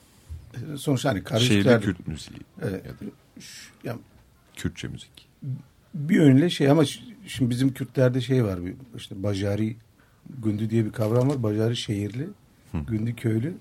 sonuçta 0.77 1.09
hani 1.09 1.17
Şehirli 1.17 1.23
karışıklar. 1.23 1.81
Kürt 1.81 2.07
müziği 2.07 2.39
Evet. 2.61 2.85
ya 2.85 2.91
da 2.91 3.11
ya 3.83 3.97
Kürtçe 4.55 4.87
müzik. 4.87 5.27
bir 5.93 6.15
yönüyle 6.15 6.49
şey 6.49 6.69
ama 6.69 6.83
şimdi 7.27 7.49
bizim 7.49 7.73
Kürtlerde 7.73 8.21
şey 8.21 8.43
var 8.43 8.65
bir 8.65 8.73
işte 8.97 9.23
bacari 9.23 9.75
gündü 10.43 10.69
diye 10.69 10.85
bir 10.85 10.91
kavram 10.91 11.29
var. 11.29 11.43
Bacari 11.43 11.75
şehirli, 11.75 12.27
gündü 12.73 13.15
köylü 13.15 13.53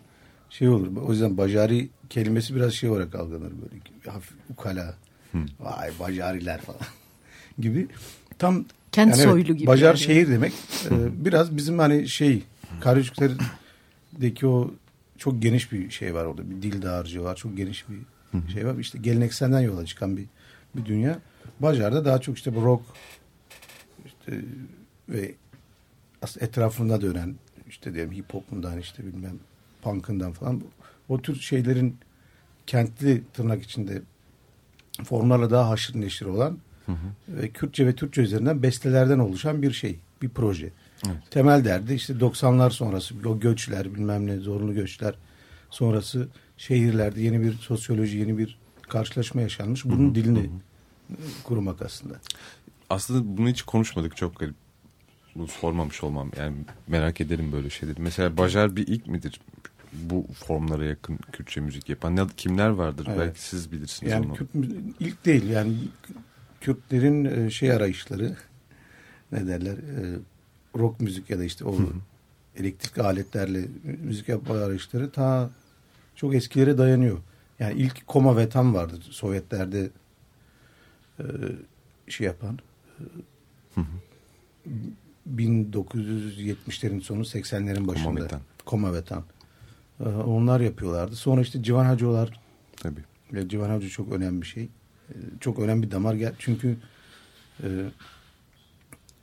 şey 0.59 0.69
olur. 0.69 0.97
O 0.97 1.13
yüzden 1.13 1.37
bacari 1.37 1.89
kelimesi 2.11 2.55
biraz 2.55 2.73
şey 2.73 2.91
olarak 2.91 3.15
algılanır 3.15 3.53
böyle 3.63 4.11
hafif 4.11 4.37
ukala. 4.51 4.95
Vay 5.61 5.91
bacariler 6.01 6.61
falan 6.61 6.81
gibi. 7.59 7.89
Tam 8.39 8.65
Kent 8.93 9.15
evet, 9.15 9.25
soylu 9.25 9.55
gibi 9.55 9.67
Bacar 9.67 9.87
yani. 9.87 9.99
şehir 9.99 10.29
demek. 10.29 10.53
Ee, 10.91 11.25
biraz 11.25 11.57
bizim 11.57 11.79
hani 11.79 12.09
şey 12.09 12.43
Karacükler'deki 12.81 14.47
o 14.47 14.71
çok 15.19 15.43
geniş 15.43 15.73
bir 15.73 15.91
şey 15.91 16.15
var 16.15 16.25
orada. 16.25 16.51
Bir 16.51 16.63
dil 16.63 16.83
dağarcığı 16.83 17.25
var. 17.25 17.37
Çok 17.37 17.57
geniş 17.57 17.85
bir 17.89 17.99
şey 18.53 18.67
var. 18.67 18.79
İşte 18.79 18.99
gelenekselden 18.99 19.61
yola 19.61 19.87
çıkan 19.87 20.17
bir 20.17 20.25
bir 20.77 20.85
dünya. 20.85 21.19
Bacar'da 21.61 22.05
daha 22.05 22.21
çok 22.21 22.37
işte 22.37 22.55
bu 22.55 22.63
rock 22.63 22.83
işte 24.07 24.41
ve 25.09 25.35
aslında 26.23 26.47
etrafında 26.47 27.01
dönen 27.01 27.35
işte 27.69 27.95
diyelim 27.95 28.13
hip 28.13 28.35
hop'undan 28.35 28.79
işte 28.79 29.07
bilmem 29.07 29.39
punk'ından 29.87 30.33
falan 30.33 30.63
o 31.09 31.23
tür 31.23 31.37
şeylerin 31.37 31.97
kentli 32.67 33.23
tırnak 33.33 33.63
içinde 33.63 34.03
formlarla 35.05 35.51
daha 35.51 35.69
haşır 35.69 36.01
neşir 36.01 36.27
olan 36.27 36.59
ve 37.29 37.49
Kürtçe 37.49 37.87
ve 37.87 37.95
Türkçe 37.95 38.23
üzerinden 38.23 38.63
bestelerden 38.63 39.19
oluşan 39.19 39.63
bir 39.63 39.73
şey, 39.73 39.99
bir 40.23 40.29
proje. 40.29 40.73
Temel 41.31 41.65
derdi 41.65 41.95
işte 41.95 42.13
90'lar 42.13 42.71
sonrası 42.71 43.15
o 43.29 43.41
göçler 43.41 43.95
bilmem 43.95 44.27
ne 44.27 44.37
zorunlu 44.37 44.75
göçler 44.75 45.15
sonrası 45.71 46.29
şehirlerde 46.57 47.21
yeni 47.21 47.41
bir 47.41 47.53
sosyoloji, 47.53 48.19
yeni 48.19 48.39
bir 48.39 48.59
karşılaşma 48.89 49.41
yaşanmış. 49.41 49.85
Bunun 49.85 50.15
dilini 50.15 50.51
kurmak 51.45 51.83
aslında. 51.83 52.15
Aslında 52.91 53.37
bunu 53.37 53.49
hiç 53.49 53.63
konuşmadık 53.63 54.17
çok 54.17 54.39
garip. 54.39 54.55
Bunu 55.35 55.49
sormamış 55.49 56.03
olmam. 56.05 56.31
Yani 56.39 56.57
merak 56.87 57.21
ederim 57.21 57.53
böyle 57.53 57.71
şeyleri. 57.71 58.01
Mesela 58.01 58.37
Bajar 58.37 58.77
bir 58.77 58.87
ilk 58.87 59.07
midir? 59.07 59.41
Bu 59.93 60.27
formlara 60.35 60.85
yakın 60.85 61.19
Kürtçe 61.33 61.61
müzik 61.61 61.89
yapan. 61.89 62.17
Ne, 62.17 62.27
kimler 62.37 62.69
vardır? 62.69 63.07
Evet. 63.09 63.19
Belki 63.19 63.43
siz 63.43 63.73
bilirsiniz 63.73 64.13
Yani 64.13 64.27
onu. 64.27 64.35
Kürt 64.35 64.49
ilk 65.01 65.25
değil 65.25 65.49
yani 65.49 65.75
Kürtlerin 66.61 67.25
e, 67.25 67.51
şey 67.51 67.73
arayışları 67.73 68.37
ne 69.33 69.47
derler 69.47 69.75
e, 69.75 70.19
rock 70.79 71.01
müzik 71.01 71.31
ya 71.31 71.39
da 71.39 71.45
işte 71.45 71.65
o 71.65 71.77
elektrik 72.57 72.99
aletlerle 72.99 73.65
müzik 74.03 74.29
yapma 74.29 74.55
arayışları 74.55 75.11
ta 75.11 75.51
çok 76.15 76.35
eskilere 76.35 76.79
dayanıyor. 76.79 77.19
Yani 77.59 77.81
ilk 77.81 78.07
Koma 78.07 78.37
ve 78.37 78.49
Tam 78.49 78.75
vardı 78.75 79.01
Sovyetlerde 79.11 79.91
e, 81.19 81.25
şey 82.09 82.27
yapan 82.27 82.59
e, 82.99 83.03
1970'lerin 85.37 87.01
sonu 87.01 87.21
80'lerin 87.21 87.87
başında 87.87 88.05
Koma 88.05 88.25
ve 88.25 88.29
Tam. 88.29 88.41
Koma 88.65 88.95
ve 88.95 89.05
Tam. 89.05 89.25
E, 90.01 90.09
onlar 90.09 90.61
yapıyorlardı. 90.61 91.17
Sonra 91.17 91.41
işte 91.41 91.63
Civan 91.63 91.85
Hacıoğlar 91.85 92.41
Tabii. 92.77 93.49
Civan 93.49 93.77
Hoca 93.77 93.89
çok 93.89 94.13
önemli 94.13 94.43
bir 94.43 94.47
şey. 94.47 94.69
Ee, 95.09 95.15
Çok 95.41 95.59
önemli 95.59 95.83
bir 95.87 95.91
damar 95.91 96.15
gel. 96.15 96.35
Çünkü 96.39 96.77
e, 97.63 97.69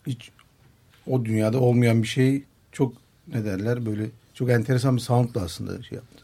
hiç 0.08 0.32
o 1.08 1.26
dünyada 1.26 1.60
olmayan 1.60 2.02
bir 2.02 2.08
şey 2.08 2.44
çok 2.72 2.94
ne 3.28 3.46
derler 3.46 3.86
böyle 3.86 4.06
çok 4.34 4.50
enteresan 4.50 4.96
bir 4.96 5.02
soundla 5.02 5.42
aslında 5.42 5.84
şey 5.84 5.96
yaptı. 5.96 6.24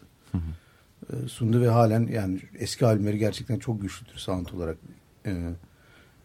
Ee, 1.13 1.27
sundu 1.27 1.62
ve 1.62 1.69
halen 1.69 2.07
yani 2.07 2.39
eski 2.59 2.85
albümleri 2.85 3.17
gerçekten 3.17 3.59
çok 3.59 3.81
güçlüdür 3.81 4.17
sound 4.17 4.47
olarak. 4.47 4.77
Ee, 5.25 5.49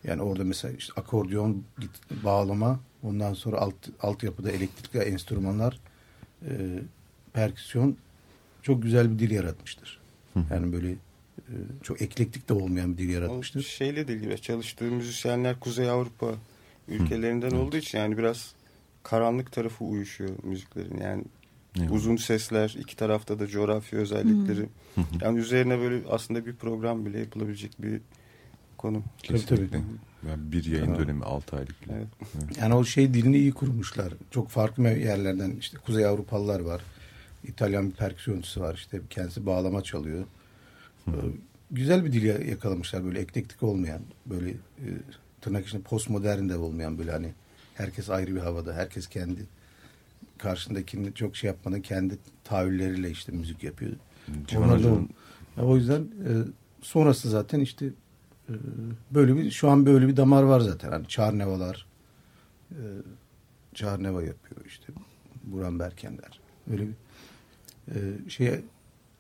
yani 0.05 0.23
orada 0.23 0.45
mesela 0.45 0.75
işte 0.75 0.93
akordeon, 0.97 1.65
git, 1.79 1.91
bağlama, 2.25 2.81
ondan 3.03 3.35
sonra 3.35 3.57
alt 3.59 3.75
altyapıda 4.01 4.51
elektrik 4.51 4.95
ve 4.95 4.99
enstrümanlar, 4.99 5.81
e, 6.49 6.51
perküsyon 7.33 7.97
çok 8.65 8.83
güzel 8.83 9.13
bir 9.13 9.19
dil 9.19 9.31
yaratmıştır. 9.31 10.01
Yani 10.51 10.73
böyle 10.73 10.91
e, 11.39 11.55
çok 11.83 12.03
eklektik 12.03 12.49
de 12.49 12.53
olmayan 12.55 12.93
bir 12.93 12.99
dil 12.99 13.09
O 13.09 13.13
yaratmıştır. 13.13 13.63
şeyle 13.63 14.09
de 14.09 14.13
ilgili 14.15 14.41
çalıştığı 14.41 14.85
müzisyenler 14.85 15.61
Kuzey 15.61 15.91
Avrupa 15.91 16.35
ülkelerinden 16.89 17.51
olduğu 17.51 17.77
için 17.77 17.99
yani 17.99 18.19
biraz 18.19 18.55
karanlık 19.03 19.53
tarafı 19.53 19.85
uyuşuyor 19.85 20.31
müziklerin. 20.43 21.01
Yani 21.01 21.25
Evet. 21.79 21.91
uzun 21.91 22.17
sesler, 22.17 22.77
iki 22.81 22.97
tarafta 22.97 23.39
da 23.39 23.47
coğrafi 23.47 23.97
özellikleri. 23.97 24.69
Yani 25.23 25.39
üzerine 25.39 25.79
böyle 25.79 26.09
aslında 26.09 26.47
bir 26.47 26.55
program 26.55 27.07
bile 27.07 27.19
yapılabilecek 27.19 27.83
bir 27.83 28.01
konu. 28.79 29.03
Kesinlikle. 29.23 29.57
tabii. 29.71 29.83
Yani 30.29 30.53
bir 30.53 30.65
yayın 30.65 30.85
Tamam. 30.85 31.01
dönemi 31.01 31.25
6 31.25 31.57
aylık. 31.57 31.83
bile. 31.87 31.93
Evet. 31.97 32.59
Yani 32.61 32.75
o 32.75 32.85
şey 32.85 33.15
dilini 33.15 33.37
iyi 33.37 33.53
kurmuşlar. 33.53 34.13
Çok 34.31 34.49
farklı 34.51 34.83
yerlerden 34.89 35.51
işte 35.61 35.79
Kuzey 35.79 36.07
Avrupalılar 36.07 36.61
var. 36.61 36.81
İtalyan 37.45 37.91
bir 37.91 37.95
perküsyoncusu 37.95 38.61
var 38.61 38.75
işte 38.75 39.01
kendisi 39.11 39.47
bağlama 39.47 39.83
çalıyor. 39.83 40.25
Ee, 41.09 41.11
güzel 41.71 42.05
bir 42.05 42.13
dil 42.13 42.23
ya- 42.23 42.39
yakalamışlar 42.39 43.05
böyle 43.05 43.21
eklektik 43.21 43.63
olmayan 43.63 44.01
böyle 44.27 44.51
e, 44.51 44.89
tırnak 45.41 45.67
içinde 45.67 45.83
postmodern 45.83 46.49
de 46.49 46.57
olmayan 46.57 46.99
böyle 46.99 47.13
hani 47.13 47.33
herkes 47.75 48.11
ayrı 48.11 48.35
bir 48.35 48.41
havada 48.41 48.75
herkes 48.75 49.07
kendi 49.07 49.41
karşındakini 50.39 51.15
çok 51.15 51.37
şey 51.37 51.49
yapmadan 51.49 51.81
kendi 51.83 52.19
tahayyülleriyle 52.45 53.11
işte 53.11 53.33
müzik 53.33 53.63
yapıyor. 53.63 53.93
Onlar 54.59 54.83
da. 54.85 54.89
Ya 55.57 55.65
o 55.65 55.77
yüzden 55.77 56.01
e, 56.03 56.31
sonrası 56.83 57.31
zaten 57.31 57.61
işte 57.61 57.87
e, 58.49 58.53
böyle 59.11 59.37
bir 59.37 59.51
şu 59.51 59.71
an 59.71 59.87
böyle 59.87 60.09
bir 60.09 60.17
damar 60.17 60.43
var 60.43 60.61
zaten. 60.61 60.91
Hani 60.93 61.09
Çarnevalar 61.09 61.87
e, 62.71 62.81
Çarneva 63.75 64.23
yapıyor 64.23 64.61
işte 64.67 64.87
Buran 65.45 65.79
Berkenler. 65.79 66.41
Böyle 66.67 66.83
bir 66.83 66.93
e, 67.89 68.31
şey 68.31 68.61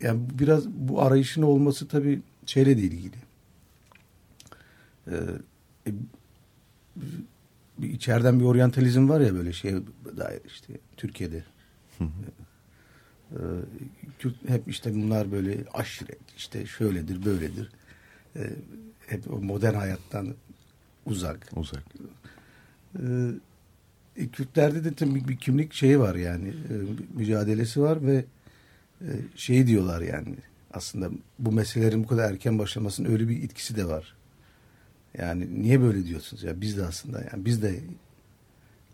yani 0.00 0.20
biraz 0.38 0.68
bu 0.68 1.02
arayışın 1.02 1.42
olması 1.42 1.88
tabii 1.88 2.20
şeyle 2.46 2.76
de 2.76 2.80
ilgili. 2.80 3.16
E, 5.06 5.14
e, 5.86 5.92
bir 7.78 7.90
içeriden 7.90 8.40
bir 8.40 8.44
oryantalizm 8.44 9.08
var 9.08 9.20
ya 9.20 9.34
böyle 9.34 9.52
şeye 9.52 9.76
dair 10.16 10.40
işte 10.46 10.72
Türkiye'de. 10.96 11.44
Ee, 13.32 13.36
Kürt 14.18 14.48
hep 14.48 14.68
işte 14.68 14.94
bunlar 14.94 15.32
böyle 15.32 15.64
aşiret 15.74 16.18
işte 16.36 16.66
şöyledir 16.66 17.24
böyledir. 17.24 17.70
Ee, 18.36 18.50
hep 19.06 19.32
o 19.32 19.38
modern 19.38 19.74
hayattan 19.74 20.34
uzak. 21.06 21.50
uzak. 21.56 21.84
Ee, 22.98 23.02
e, 24.16 24.28
Kürtlerde 24.28 24.84
de 24.84 24.94
tabii 24.94 25.28
bir 25.28 25.36
kimlik 25.36 25.72
şeyi 25.72 26.00
var 26.00 26.14
yani 26.14 26.48
e, 26.48 26.74
mücadelesi 27.14 27.80
var 27.80 28.06
ve 28.06 28.24
şey 29.36 29.66
diyorlar 29.66 30.00
yani 30.00 30.36
aslında 30.72 31.10
bu 31.38 31.52
meselelerin 31.52 32.04
bu 32.04 32.08
kadar 32.08 32.30
erken 32.32 32.58
başlamasının 32.58 33.12
öyle 33.12 33.28
bir 33.28 33.42
etkisi 33.44 33.76
de 33.76 33.84
var. 33.84 34.14
Yani 35.18 35.62
niye 35.62 35.80
böyle 35.80 36.06
diyorsunuz 36.06 36.42
ya 36.42 36.60
biz 36.60 36.76
de 36.76 36.84
aslında 36.86 37.20
yani 37.32 37.44
biz 37.44 37.62
de 37.62 37.80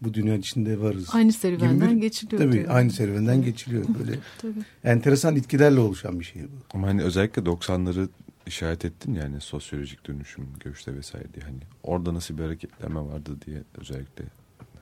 bu 0.02 0.14
dünya 0.14 0.34
içinde 0.36 0.80
varız. 0.80 1.08
Aynı 1.12 1.32
serüvenden 1.32 1.96
bir- 1.96 2.00
geçiliyor 2.00 2.42
Tabii 2.42 2.52
diyor. 2.52 2.64
aynı 2.68 2.90
serüvenden 2.90 3.42
geçiliyor 3.42 3.84
böyle. 3.98 4.18
Tabii. 4.38 4.52
enteresan 4.84 5.36
etkilerle 5.36 5.80
oluşan 5.80 6.20
bir 6.20 6.24
şey 6.24 6.42
bu. 6.42 6.48
Ama 6.74 6.86
hani 6.86 7.02
özellikle 7.02 7.42
90'ları 7.42 8.08
işaret 8.46 8.84
ettin 8.84 9.14
yani 9.14 9.40
sosyolojik 9.40 10.06
dönüşüm, 10.06 10.46
göçte 10.64 10.94
vesaire 10.94 11.26
diye. 11.34 11.44
Hani 11.44 11.58
orada 11.82 12.14
nasıl 12.14 12.38
bir 12.38 12.42
hareketlenme 12.42 13.00
vardı 13.00 13.30
diye 13.46 13.62
özellikle 13.80 14.24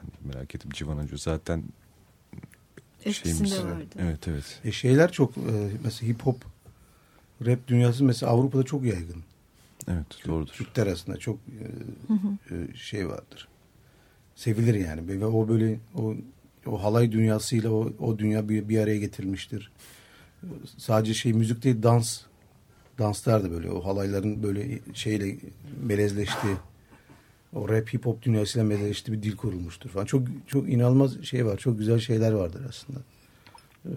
hani 0.01 0.33
merak 0.35 0.55
ettim. 0.55 0.71
Civan 0.75 0.99
Hoca 0.99 1.17
zaten 1.17 1.63
Etkisinde 3.05 3.49
şeyimiz- 3.49 3.65
vardı. 3.65 3.95
Evet 3.99 4.29
evet. 4.29 4.61
E 4.65 4.73
şeyler 4.73 5.13
çok 5.13 5.37
e, 5.37 5.71
mesela 5.85 6.13
hip 6.13 6.23
hop 6.23 6.45
rap 7.47 7.69
dünyası 7.69 8.05
mesela 8.05 8.33
Avrupa'da 8.33 8.63
çok 8.63 8.85
yaygın. 8.85 9.23
Evet 9.89 10.07
doğrudur. 10.27 10.53
Türkler 10.53 10.87
arasında 10.87 11.17
çok 11.17 11.39
e, 12.51 12.55
e, 12.55 12.77
şey 12.77 13.09
vardır. 13.09 13.49
Sevilir 14.37 14.75
yani 14.75 15.09
ve 15.21 15.27
o 15.27 15.49
böyle 15.49 15.79
o 15.95 16.15
o 16.67 16.83
halay 16.83 17.13
dünyasıyla 17.13 17.71
o 17.71 17.93
o 17.99 18.19
dünya 18.19 18.49
bir, 18.49 18.69
bir 18.69 18.79
araya 18.79 18.99
getirilmiştir. 18.99 19.71
Sadece 20.77 21.15
şey 21.15 21.33
müzik 21.33 21.65
değil 21.65 21.83
dans 21.83 22.21
danslar 22.99 23.45
da 23.45 23.51
böyle 23.51 23.71
o 23.71 23.85
halayların 23.85 24.43
böyle 24.43 24.79
şeyle 24.95 25.37
melezleştiği 25.83 26.57
o 27.55 27.69
rap 27.69 27.95
hip 27.95 28.07
hop 28.07 28.23
dünyasıyla 28.23 28.69
melezleştiği 28.69 29.17
bir 29.19 29.23
dil 29.23 29.37
kurulmuştur 29.37 29.91
falan. 29.91 30.05
Çok 30.07 30.23
çok 30.47 30.69
inanılmaz 30.69 31.23
şey 31.23 31.47
var. 31.47 31.57
Çok 31.57 31.79
güzel 31.79 31.99
şeyler 31.99 32.33
vardır 32.33 32.63
aslında. 32.69 32.99
Ee, 33.87 33.91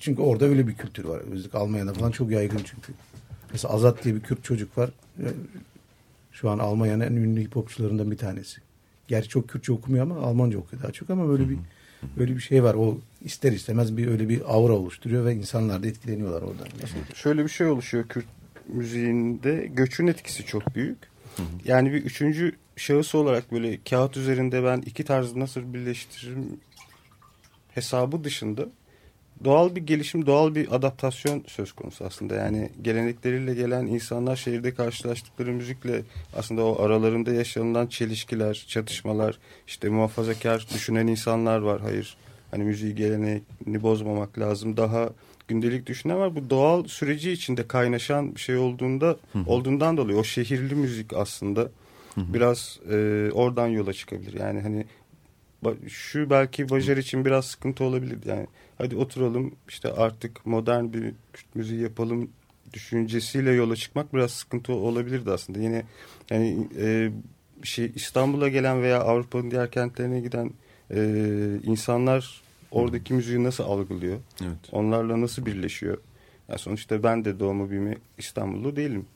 çünkü 0.00 0.22
orada 0.22 0.44
öyle 0.44 0.66
bir 0.68 0.74
kültür 0.74 1.04
var. 1.04 1.20
Özellikle 1.32 1.58
Almanya'da 1.58 1.92
falan 1.92 2.10
çok 2.10 2.30
yaygın 2.30 2.60
çünkü. 2.64 2.92
Mesela 3.52 3.74
Azat 3.74 4.04
diye 4.04 4.14
bir 4.14 4.20
Kürt 4.20 4.44
çocuk 4.44 4.78
var. 4.78 4.90
Ee, 5.18 5.24
Şu 6.32 6.50
an 6.50 6.58
Almanya'nın 6.58 7.04
en 7.04 7.12
ünlü 7.12 7.40
hip 7.40 7.56
hopçularından 7.56 8.10
bir 8.10 8.16
tanesi. 8.16 8.60
Gerçi 9.08 9.28
çok 9.28 9.48
Kürtçe 9.48 9.72
okumuyor 9.72 10.02
ama 10.02 10.16
Almanca 10.20 10.58
okuyor 10.58 10.82
daha 10.82 10.92
çok 10.92 11.10
ama 11.10 11.28
böyle 11.28 11.48
bir 11.48 11.58
böyle 12.18 12.34
bir 12.36 12.40
şey 12.40 12.62
var. 12.64 12.74
O 12.74 12.98
ister 13.24 13.52
istemez 13.52 13.96
bir 13.96 14.08
öyle 14.08 14.28
bir 14.28 14.54
aura 14.54 14.72
oluşturuyor 14.72 15.24
ve 15.24 15.34
insanlar 15.34 15.82
da 15.82 15.86
etkileniyorlar 15.86 16.42
oradan. 16.42 16.66
Şöyle 17.14 17.44
bir 17.44 17.48
şey 17.48 17.66
oluşuyor 17.66 18.04
Kürt 18.08 18.26
müziğinde. 18.68 19.70
Göçün 19.74 20.06
etkisi 20.06 20.46
çok 20.46 20.74
büyük. 20.74 20.98
Yani 21.64 21.92
bir 21.92 22.04
üçüncü 22.04 22.52
şahıs 22.76 23.14
olarak 23.14 23.52
böyle 23.52 23.78
kağıt 23.90 24.16
üzerinde 24.16 24.64
ben 24.64 24.78
iki 24.86 25.04
tarzı 25.04 25.40
nasıl 25.40 25.74
birleştiririm 25.74 26.60
hesabı 27.74 28.24
dışında 28.24 28.66
doğal 29.44 29.76
bir 29.76 29.80
gelişim, 29.80 30.26
doğal 30.26 30.54
bir 30.54 30.74
adaptasyon 30.74 31.44
söz 31.46 31.72
konusu 31.72 32.04
aslında. 32.04 32.34
Yani 32.34 32.70
gelenekleriyle 32.82 33.54
gelen 33.54 33.86
insanlar 33.86 34.36
şehirde 34.36 34.74
karşılaştıkları 34.74 35.52
müzikle 35.52 36.02
aslında 36.36 36.64
o 36.64 36.82
aralarında 36.82 37.32
yaşanılan 37.32 37.86
çelişkiler, 37.86 38.66
çatışmalar, 38.68 39.38
işte 39.66 39.88
muhafazakar 39.88 40.66
düşünen 40.74 41.06
insanlar 41.06 41.58
var. 41.58 41.80
Hayır 41.80 42.16
hani 42.50 42.64
müziği 42.64 42.94
geleneğini 42.94 43.82
bozmamak 43.82 44.38
lazım. 44.38 44.76
Daha 44.76 45.10
gündelik 45.48 45.86
düşünen 45.86 46.18
var. 46.18 46.36
Bu 46.36 46.50
doğal 46.50 46.84
süreci 46.84 47.32
içinde 47.32 47.68
kaynaşan 47.68 48.34
bir 48.34 48.40
şey 48.40 48.56
olduğunda 48.56 49.16
olduğundan 49.46 49.96
dolayı 49.96 50.18
o 50.18 50.24
şehirli 50.24 50.74
müzik 50.74 51.12
aslında 51.12 51.68
biraz 52.16 52.78
e, 52.90 53.28
oradan 53.32 53.68
yola 53.68 53.92
çıkabilir. 53.92 54.40
Yani 54.40 54.60
hani 54.60 54.84
şu 55.88 56.30
belki 56.30 56.70
Bajar 56.70 56.96
için 56.96 57.24
biraz 57.24 57.44
sıkıntı 57.46 57.84
olabilir. 57.84 58.18
Yani 58.24 58.46
hadi 58.78 58.96
oturalım 58.96 59.54
işte 59.68 59.92
artık 59.92 60.46
modern 60.46 60.92
bir 60.92 61.12
Kürt 61.32 61.54
müziği 61.54 61.80
yapalım 61.80 62.30
düşüncesiyle 62.72 63.52
yola 63.52 63.76
çıkmak 63.76 64.14
biraz 64.14 64.30
sıkıntı 64.30 64.72
olabilirdi 64.72 65.30
aslında. 65.30 65.58
Yine 65.58 65.82
yani 66.30 66.68
e, 66.78 67.10
şey 67.62 67.92
İstanbul'a 67.94 68.48
gelen 68.48 68.82
veya 68.82 69.00
Avrupa'nın 69.00 69.50
diğer 69.50 69.70
kentlerine 69.70 70.20
giden 70.20 70.50
e, 70.90 70.98
insanlar 71.62 72.42
oradaki 72.70 73.14
müziği 73.14 73.44
nasıl 73.44 73.64
algılıyor? 73.64 74.18
Evet. 74.42 74.58
Onlarla 74.72 75.20
nasıl 75.20 75.46
birleşiyor? 75.46 75.98
Ya 76.48 76.58
sonuçta 76.58 77.02
ben 77.02 77.24
de 77.24 77.40
doğma 77.40 77.70
büyüme 77.70 77.96
İstanbullu 78.18 78.76
değilim. 78.76 79.06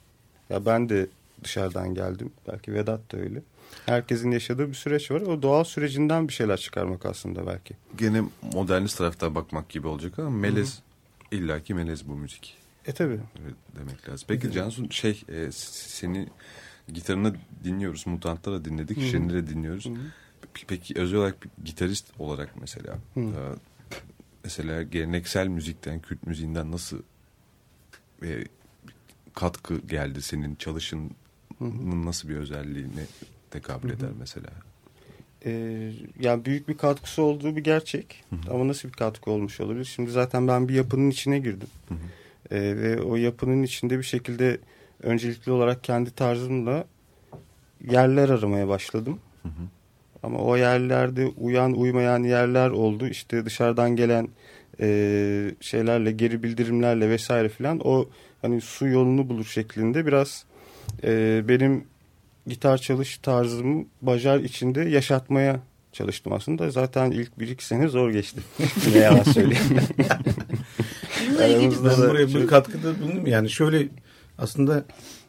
Ya 0.50 0.66
ben 0.66 0.88
de 0.88 1.06
dışarıdan 1.44 1.94
geldim. 1.94 2.32
Belki 2.48 2.74
Vedat 2.74 3.12
da 3.12 3.16
öyle. 3.16 3.42
Herkesin 3.86 4.30
yaşadığı 4.30 4.68
bir 4.68 4.74
süreç 4.74 5.10
var. 5.10 5.20
O 5.20 5.42
doğal 5.42 5.64
sürecinden 5.64 6.28
bir 6.28 6.32
şeyler 6.32 6.56
çıkarmak 6.56 7.06
aslında 7.06 7.46
belki. 7.46 7.74
Gene 7.98 8.22
modernist 8.54 8.98
tarafta 8.98 9.34
bakmak 9.34 9.68
gibi 9.68 9.86
olacak 9.86 10.18
ama 10.18 10.30
melez 10.30 10.82
illaki 11.32 11.74
melez 11.74 12.08
bu 12.08 12.14
müzik. 12.16 12.56
E 12.86 12.92
tabi. 12.92 13.20
Demek 13.78 14.08
lazım. 14.08 14.24
Peki 14.28 14.52
Cansu 14.52 14.92
şey 14.92 15.22
e, 15.28 15.48
seni 15.52 16.28
gitarını 16.92 17.34
dinliyoruz. 17.64 18.06
Mutant'ta 18.06 18.52
da 18.52 18.64
dinledik. 18.64 19.02
Şen'i 19.02 19.32
de 19.32 19.46
dinliyoruz. 19.46 19.84
P- 19.84 19.90
Peki 20.68 20.94
özel 20.96 21.18
olarak 21.18 21.44
bir 21.44 21.50
gitarist 21.64 22.06
olarak 22.18 22.60
mesela 22.60 22.98
e, 23.16 23.22
mesela 24.44 24.82
geleneksel 24.82 25.46
müzikten, 25.46 26.00
Kürt 26.00 26.26
müziğinden 26.26 26.72
nasıl 26.72 27.02
e, 28.22 28.44
katkı 29.34 29.78
geldi 29.78 30.22
senin 30.22 30.54
çalışının 30.54 31.10
nasıl 32.06 32.28
bir 32.28 32.36
özelliğine 32.36 33.04
tekabül 33.50 33.90
eder 33.90 34.10
mesela? 34.18 34.48
Ee, 35.44 35.92
yani 36.20 36.44
büyük 36.44 36.68
bir 36.68 36.76
katkısı 36.76 37.22
olduğu 37.22 37.56
bir 37.56 37.64
gerçek. 37.64 38.24
Ama 38.50 38.68
nasıl 38.68 38.88
bir 38.88 38.92
katkı 38.92 39.30
olmuş 39.30 39.60
olabilir? 39.60 39.84
Şimdi 39.84 40.10
zaten 40.10 40.48
ben 40.48 40.68
bir 40.68 40.74
yapının 40.74 41.10
içine 41.10 41.38
girdim. 41.38 41.68
Ee, 42.50 42.60
ve 42.60 43.02
o 43.02 43.16
yapının 43.16 43.62
içinde 43.62 43.98
bir 43.98 44.02
şekilde 44.02 44.58
öncelikli 45.02 45.52
olarak 45.52 45.84
kendi 45.84 46.10
tarzımla 46.10 46.84
yerler 47.90 48.28
aramaya 48.28 48.68
başladım. 48.68 49.18
Ama 50.22 50.38
o 50.38 50.56
yerlerde 50.56 51.26
uyan 51.26 51.72
uymayan 51.72 52.22
yerler 52.22 52.70
oldu. 52.70 53.06
İşte 53.06 53.44
dışarıdan 53.44 53.96
gelen 53.96 54.28
e, 54.80 55.54
şeylerle 55.60 56.12
geri 56.12 56.42
bildirimlerle 56.42 57.10
vesaire 57.10 57.48
filan 57.48 57.80
o 57.84 58.08
hani 58.42 58.60
su 58.60 58.86
yolunu 58.86 59.28
bulur 59.28 59.44
şeklinde 59.44 60.06
biraz 60.06 60.44
e, 61.04 61.42
benim 61.48 61.84
gitar 62.46 62.78
çalış 62.78 63.18
tarzımı 63.18 63.84
Bajar 64.02 64.38
içinde 64.40 64.80
yaşatmaya 64.80 65.60
çalıştım 65.92 66.32
aslında. 66.32 66.70
Zaten 66.70 67.10
ilk 67.10 67.38
bir 67.38 67.48
iki 67.48 67.66
sene 67.66 67.88
zor 67.88 68.10
geçti. 68.10 68.40
ne 68.92 68.98
yalan 68.98 69.22
söyleyeyim. 69.22 69.78
Aramızda 71.38 71.90
Ben 71.90 71.98
da 72.02 72.10
buraya 72.10 72.28
bir 72.28 72.46
katkıda 72.46 73.00
bulundum. 73.00 73.26
Yani 73.26 73.50
şöyle 73.50 73.88
aslında 74.38 74.84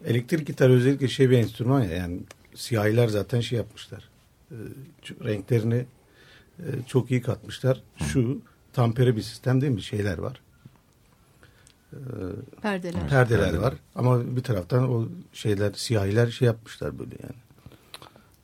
elektrik 0.06 0.48
gitar 0.48 0.70
özellikle 0.70 1.08
şey 1.08 1.30
bir 1.30 1.38
enstrüman 1.38 1.84
ya 1.84 1.90
yani 1.90 2.20
siyahiler 2.56 3.08
zaten 3.08 3.40
şey 3.40 3.58
yapmışlar. 3.58 4.11
E, 4.52 4.56
renklerini 5.24 5.86
e, 6.60 6.66
çok 6.88 7.12
iyi 7.12 7.22
katmışlar. 7.22 7.82
Şu 7.98 8.42
tampere 8.74 9.16
bir 9.16 9.22
sistem 9.22 9.62
değil 9.62 9.74
mi? 9.74 9.82
Şeyler 9.82 10.18
var. 10.18 10.42
E, 11.94 11.98
Perdeler. 12.62 13.10
perdeler 13.10 13.54
var 13.54 13.74
ama 13.96 14.36
bir 14.36 14.44
taraftan 14.44 14.90
o 14.90 15.08
şeyler 15.34 15.74
siyahiler 15.74 16.28
şey 16.28 16.46
yapmışlar 16.46 17.00
böyle 17.00 17.16
yani. 17.24 17.36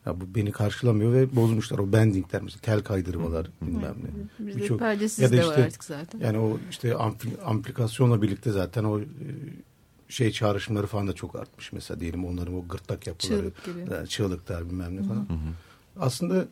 Ya 0.06 0.20
bu 0.20 0.34
beni 0.34 0.52
karşılamıyor 0.52 1.12
ve 1.12 1.36
bozmuşlar 1.36 1.78
o 1.78 1.92
bendingler 1.92 2.42
mesela 2.42 2.60
tel 2.62 2.80
kaydırmalar 2.82 3.46
bilmem 3.62 3.94
ne. 4.02 4.46
Bizde 4.46 4.60
Birçok- 4.60 4.78
perdesiz 4.78 5.18
ya 5.18 5.28
da 5.28 5.32
de 5.32 5.46
var 5.46 5.50
işte- 5.50 5.64
artık 5.64 5.84
zaten. 5.84 6.18
Yani 6.20 6.38
o 6.38 6.58
işte 6.70 6.88
ampli- 6.90 7.40
amplikasyonla 7.44 8.22
birlikte 8.22 8.50
zaten 8.50 8.84
o 8.84 9.00
şey 10.08 10.30
çağrışımları 10.32 10.86
falan 10.86 11.08
da 11.08 11.12
çok 11.12 11.36
artmış. 11.36 11.72
Mesela 11.72 12.00
diyelim 12.00 12.24
onların 12.24 12.54
o 12.54 12.68
gırtlak 12.68 13.06
yapıları. 13.06 13.40
Çığlık 13.40 13.64
gibi. 13.64 13.94
yani 13.94 14.08
çığlıklar 14.08 14.66
bilmem 14.70 14.96
ne 14.96 15.02
falan. 15.02 15.26
Aslında 16.00 16.48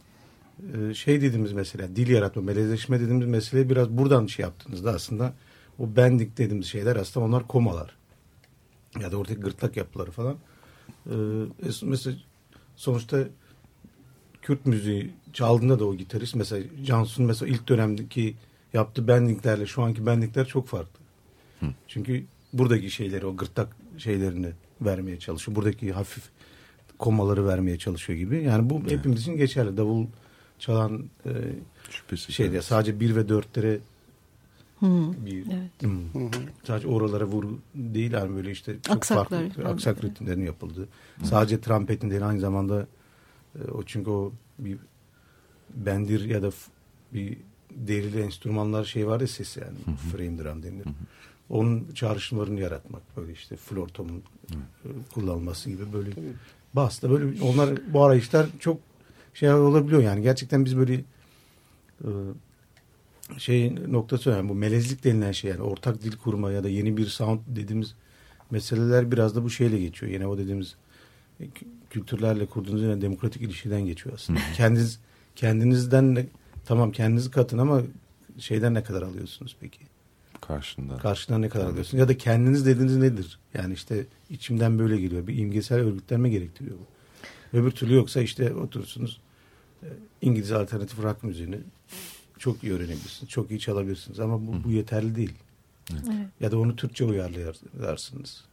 e, 0.91 0.95
şey 0.95 1.21
dediğimiz 1.23 1.53
mesela 1.53 1.97
dil 1.97 2.09
yaratma, 2.09 2.43
melezleşme 2.43 3.01
dediğimiz 3.01 3.27
mesele 3.29 3.71
biraz 3.71 3.91
buradan 3.91 4.27
şey 4.27 4.43
yaptığınızda 4.43 4.91
aslında 4.93 5.33
o 5.79 5.97
bending 5.97 6.31
dediğimiz 6.39 6.67
şeyler 6.67 6.97
aslında 6.97 7.27
onlar 7.27 7.47
komalar. 7.49 7.97
Ya 9.01 9.13
da 9.13 9.17
oradaki 9.17 9.41
gırtlak 9.41 9.77
yapıları 9.77 10.11
falan. 10.11 10.37
E, 11.07 11.15
es- 11.63 11.87
mesela 11.87 12.17
sonuçta 12.77 13.25
Kürt 14.43 14.67
müziği 14.67 15.11
çaldığında 15.33 15.79
da 15.79 15.85
o 15.85 15.95
gitarist 15.95 16.35
mesela 16.35 16.67
Cansu'nun 16.85 17.27
mesela 17.29 17.53
ilk 17.53 17.69
dönemdeki 17.69 18.35
yaptığı 18.73 19.09
bendinglerle 19.09 19.67
şu 19.67 19.83
anki 19.83 20.07
bendingler 20.07 20.47
çok 20.47 20.69
farklı. 20.69 21.01
Çünkü 21.89 22.25
buradaki 22.53 22.91
şeyleri 22.91 23.27
o 23.27 23.37
gırtlak 23.37 23.77
şeylerini 23.99 24.49
vermeye 24.81 25.19
çalışıyor. 25.19 25.57
Buradaki 25.57 25.93
hafif 25.93 26.25
komaları 26.99 27.47
vermeye 27.47 27.79
çalışıyor 27.79 28.19
gibi. 28.19 28.43
Yani 28.43 28.71
bu 28.71 28.83
hepimiz 28.89 29.21
için 29.21 29.37
geçerli. 29.37 29.77
Davul 29.77 30.07
çalan 30.59 31.05
e, 31.27 31.31
Şüphesiz. 31.91 32.35
şeyde 32.35 32.55
evet. 32.55 32.65
sadece 32.65 33.01
bir 33.01 33.17
ve 33.17 33.29
dörtlere 33.29 33.79
Hı. 34.81 34.87
bir 35.27 35.45
Evet. 35.47 35.83
Hmm. 35.83 36.31
sadece 36.67 36.89
oralara 36.89 37.25
vuru 37.25 37.59
değil 37.75 38.13
yani 38.13 38.37
böyle 38.37 38.51
işte 38.51 38.77
çok 38.83 38.97
Aksaklar 38.97 39.41
farklı 39.41 39.63
falan. 39.63 39.73
aksak 39.75 40.05
ritimlerin 40.05 40.45
yapıldığı. 40.45 40.89
Sadece 41.25 41.61
trampetin 41.61 42.11
değil 42.11 42.29
aynı 42.29 42.41
zamanda 42.41 42.87
e, 43.59 43.71
o 43.71 43.83
çünkü 43.83 44.11
o 44.11 44.33
bir 44.59 44.79
bendir 45.75 46.25
ya 46.25 46.43
da 46.43 46.51
f- 46.51 46.71
bir 47.15 47.37
derili 47.71 48.21
enstrümanlar 48.21 48.85
şey 48.85 49.07
var 49.07 49.21
ya 49.21 49.27
sesi 49.27 49.61
yani 49.61 49.97
frame 50.13 50.39
drum 50.39 50.63
denir. 50.63 50.85
Onun 51.49 51.87
çağrışımlarını 51.95 52.61
yaratmak 52.61 53.03
böyle 53.17 53.33
işte 53.33 53.57
flortomun 53.57 54.23
e, 54.51 54.55
kullanılması 55.15 55.71
gibi 55.71 55.93
böyle 55.93 56.11
bas 56.77 57.03
da 57.03 57.11
böyle 57.11 57.43
onlar 57.43 57.70
bu 57.93 58.05
arayışlar 58.05 58.47
çok 58.61 58.81
şey 59.35 59.53
olabiliyor 59.53 60.03
yani 60.03 60.22
gerçekten 60.22 60.64
biz 60.64 60.77
böyle 60.77 60.95
e, 62.05 62.09
şey 63.39 63.74
noktası 63.89 64.31
önemli. 64.31 64.49
Bu 64.49 64.55
melezlik 64.55 65.05
denilen 65.05 65.33
şey 65.33 65.51
yani 65.51 65.62
ortak 65.62 66.03
dil 66.03 66.16
kurma 66.16 66.51
ya 66.51 66.64
da 66.64 66.68
yeni 66.68 66.97
bir 66.97 67.07
sound 67.07 67.41
dediğimiz 67.47 67.95
meseleler 68.51 69.12
biraz 69.12 69.37
da 69.37 69.45
bu 69.45 69.51
şeyle 69.51 69.79
geçiyor. 69.79 70.12
Yine 70.12 70.27
o 70.27 70.39
dediğimiz 70.39 70.74
kü- 71.41 71.66
kültürlerle 71.91 72.47
kurduğunuz 72.47 72.83
yine 72.83 73.01
demokratik 73.01 73.43
ilişkiden 73.43 73.87
geçiyor 73.87 74.14
aslında. 74.14 74.41
Kendiniz 74.57 75.01
kendinizden 75.37 76.16
de 76.16 76.27
tamam 76.64 76.93
kendinizi 76.93 77.31
katın 77.31 77.59
ama 77.59 77.83
şeyden 78.39 78.74
ne 78.74 78.83
kadar 78.83 79.03
alıyorsunuz 79.03 79.57
peki? 79.61 79.81
Karşında. 80.47 80.97
Karşıdan 80.97 81.43
ne 81.43 81.49
kadar 81.49 81.65
alıyorsunuz? 81.65 82.01
Ya 82.01 82.09
da 82.09 82.19
kendiniz 82.19 82.67
dediğiniz 82.67 82.97
nedir? 82.97 83.39
Yani 83.55 83.75
işte 83.75 84.07
içimden 84.31 84.79
böyle 84.79 85.01
geliyor. 85.01 85.27
Bir 85.27 85.39
imgesel 85.39 85.79
örgütlenme 85.79 86.29
gerektiriyor 86.29 86.77
bu. 86.77 86.87
Öbür 87.59 87.71
türlü 87.71 87.95
yoksa 87.95 88.23
işte 88.23 88.55
oturursunuz 88.55 89.21
e, 89.83 89.89
İngiliz 90.23 90.53
alternatif 90.53 91.03
rock 91.03 91.23
müziğini 91.25 91.59
çok 92.39 92.65
iyi 92.65 92.73
öğrenebilirsiniz. 92.73 93.31
Çok 93.31 93.51
iyi 93.51 93.61
çalabilirsiniz 93.61 94.21
ama 94.21 94.47
bu, 94.47 94.65
bu 94.65 94.71
yeterli 94.71 95.17
değil. 95.17 95.35
Evet. 95.93 96.27
Ya 96.41 96.51
da 96.51 96.59
onu 96.59 96.77
Türkçe 96.77 97.05
uyarlayarsınız. 97.05 98.45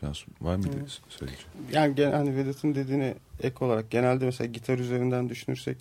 Cansu 0.00 0.26
var 0.40 0.56
mıydı 0.56 0.76
söyleyeceğim? 1.08 1.48
Yani 1.72 1.94
gen, 1.94 2.12
hani 2.12 2.36
Vedat'ın 2.36 2.74
dediğine 2.74 3.14
ek 3.42 3.64
olarak 3.64 3.90
genelde 3.90 4.24
mesela 4.24 4.48
gitar 4.48 4.78
üzerinden 4.78 5.28
düşünürsek 5.28 5.76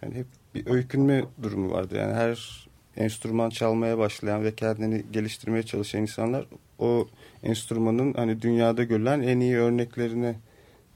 hani 0.00 0.14
hep 0.14 0.26
bir 0.54 0.66
öykünme 0.66 1.24
durumu 1.42 1.70
vardı. 1.70 1.96
Yani 1.96 2.14
her 2.14 2.67
enstrüman 2.98 3.50
çalmaya 3.50 3.98
başlayan 3.98 4.44
ve 4.44 4.54
kendini 4.54 5.04
geliştirmeye 5.12 5.62
çalışan 5.62 6.00
insanlar 6.00 6.46
o 6.78 7.08
enstrümanın 7.42 8.14
hani 8.14 8.42
dünyada 8.42 8.84
görülen 8.84 9.20
en 9.20 9.40
iyi 9.40 9.56
örneklerini 9.56 10.34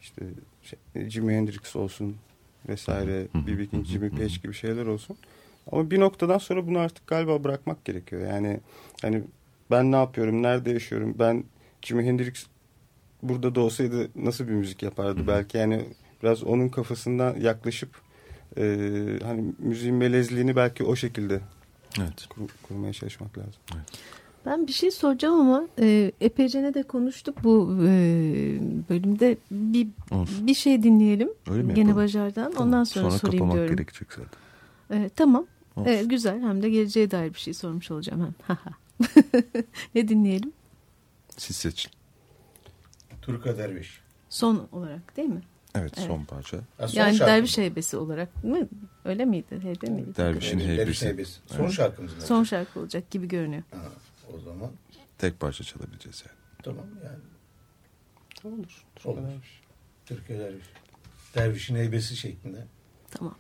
işte 0.01 0.23
şey, 0.63 1.09
Jimi 1.09 1.35
Hendrix 1.35 1.77
olsun 1.77 2.17
vesaire, 2.69 3.27
B.B. 3.35 3.67
King, 3.67 3.87
Jimmy 3.87 4.11
Page 4.11 4.35
gibi 4.43 4.55
şeyler 4.55 4.87
olsun. 4.87 5.17
Ama 5.73 5.91
bir 5.91 6.01
noktadan 6.01 6.39
sonra 6.39 6.67
bunu 6.67 6.79
artık 6.79 7.07
galiba 7.07 7.45
bırakmak 7.45 7.85
gerekiyor. 7.85 8.29
Yani 8.29 8.61
hani 9.03 9.23
ben 9.71 9.93
ne 9.93 9.97
yapıyorum, 9.97 10.43
nerede 10.43 10.71
yaşıyorum, 10.71 11.15
ben 11.19 11.45
Jimi 11.83 12.05
Hendrix 12.05 12.47
burada 13.23 13.55
da 13.55 13.61
olsaydı 13.61 14.09
nasıl 14.17 14.49
bir 14.49 14.53
müzik 14.53 14.83
yapardı 14.83 15.27
belki 15.27 15.59
yani 15.59 15.85
biraz 16.23 16.45
onun 16.45 16.69
kafasından 16.69 17.41
yaklaşıp 17.41 17.91
e, 18.57 18.63
hani 19.23 19.55
müziğin 19.59 19.95
melezliğini 19.95 20.57
belki 20.57 20.85
o 20.85 20.97
şekilde 20.97 21.41
Evet. 22.01 22.27
kur- 22.29 22.49
kurmaya 22.63 22.93
çalışmak 22.93 23.39
lazım. 23.39 23.53
Ben 24.47 24.67
bir 24.67 24.73
şey 24.73 24.91
soracağım 24.91 25.41
ama 25.41 25.69
e, 25.79 26.13
epeyce 26.21 26.63
ne 26.63 26.75
de 26.75 26.83
konuştuk 26.83 27.45
bu 27.45 27.79
e, 27.83 27.89
bölümde. 28.91 29.37
Bir, 29.51 29.89
Olsun. 30.11 30.47
bir 30.47 30.55
şey 30.55 30.83
dinleyelim. 30.83 31.31
Öyle 31.51 31.63
mi 31.63 31.75
Gene? 31.75 31.97
Bajar'dan. 31.97 32.53
Tamam. 32.53 32.69
Ondan 32.69 32.85
sonra, 32.85 33.11
sorayım 33.11 33.39
kapamak 33.39 33.55
diyorum. 33.55 33.77
gerekecek 33.77 34.09
zaten. 34.13 34.39
E, 35.05 35.09
tamam. 35.09 35.47
Olsun. 35.77 35.91
E, 35.93 36.03
güzel. 36.05 36.41
Hem 36.43 36.63
de 36.63 36.71
geleceğe 36.71 37.11
dair 37.11 37.35
bir 37.35 37.39
şey 37.39 37.55
sormuş 37.55 37.91
olacağım 37.91 38.35
hem. 38.47 38.57
Ne 39.95 40.09
dinleyelim? 40.09 40.53
Siz 41.37 41.57
seçin. 41.57 41.93
Turka 43.23 43.59
Derviş. 43.59 44.01
Son 44.29 44.69
olarak 44.73 45.17
değil 45.17 45.29
mi? 45.29 45.43
Evet, 45.75 45.93
Evet. 45.99 46.07
son 46.09 46.25
parça. 46.25 46.57
Ha, 46.79 46.89
son 46.89 47.01
yani 47.01 47.19
derviş 47.19 47.59
heybesi 47.59 47.97
olarak 47.97 48.45
mı? 48.45 48.69
Öyle 49.05 49.25
miydi? 49.25 49.61
Heybe 49.63 49.87
miydi? 49.91 50.17
Dervişin 50.17 50.59
Derviş 50.59 50.79
heybesi. 50.79 51.07
heybesi. 51.07 51.41
Son 51.47 51.63
Evet. 51.65 51.73
şarkımız 51.73 52.15
mı? 52.15 52.21
Son 52.23 52.45
şarkı 52.45 52.81
olacak 52.81 53.11
gibi 53.11 53.29
görünüyor. 53.29 53.63
Ha, 53.71 53.79
o 54.35 54.39
zaman 54.41 54.71
Tek 55.19 55.41
parça 55.41 55.65
çalabileceğiz 55.65 56.25
yani. 56.27 56.37
tamam 56.63 56.87
yani. 57.05 58.55
Olur. 58.55 58.85
Olur. 59.05 59.21
Türkiye 60.07 60.39
Derviş. 60.39 60.65
Dervişin 61.35 61.77
heybesi 61.77 62.17
şeklinde. 62.17 62.65
Tamam. 63.11 63.35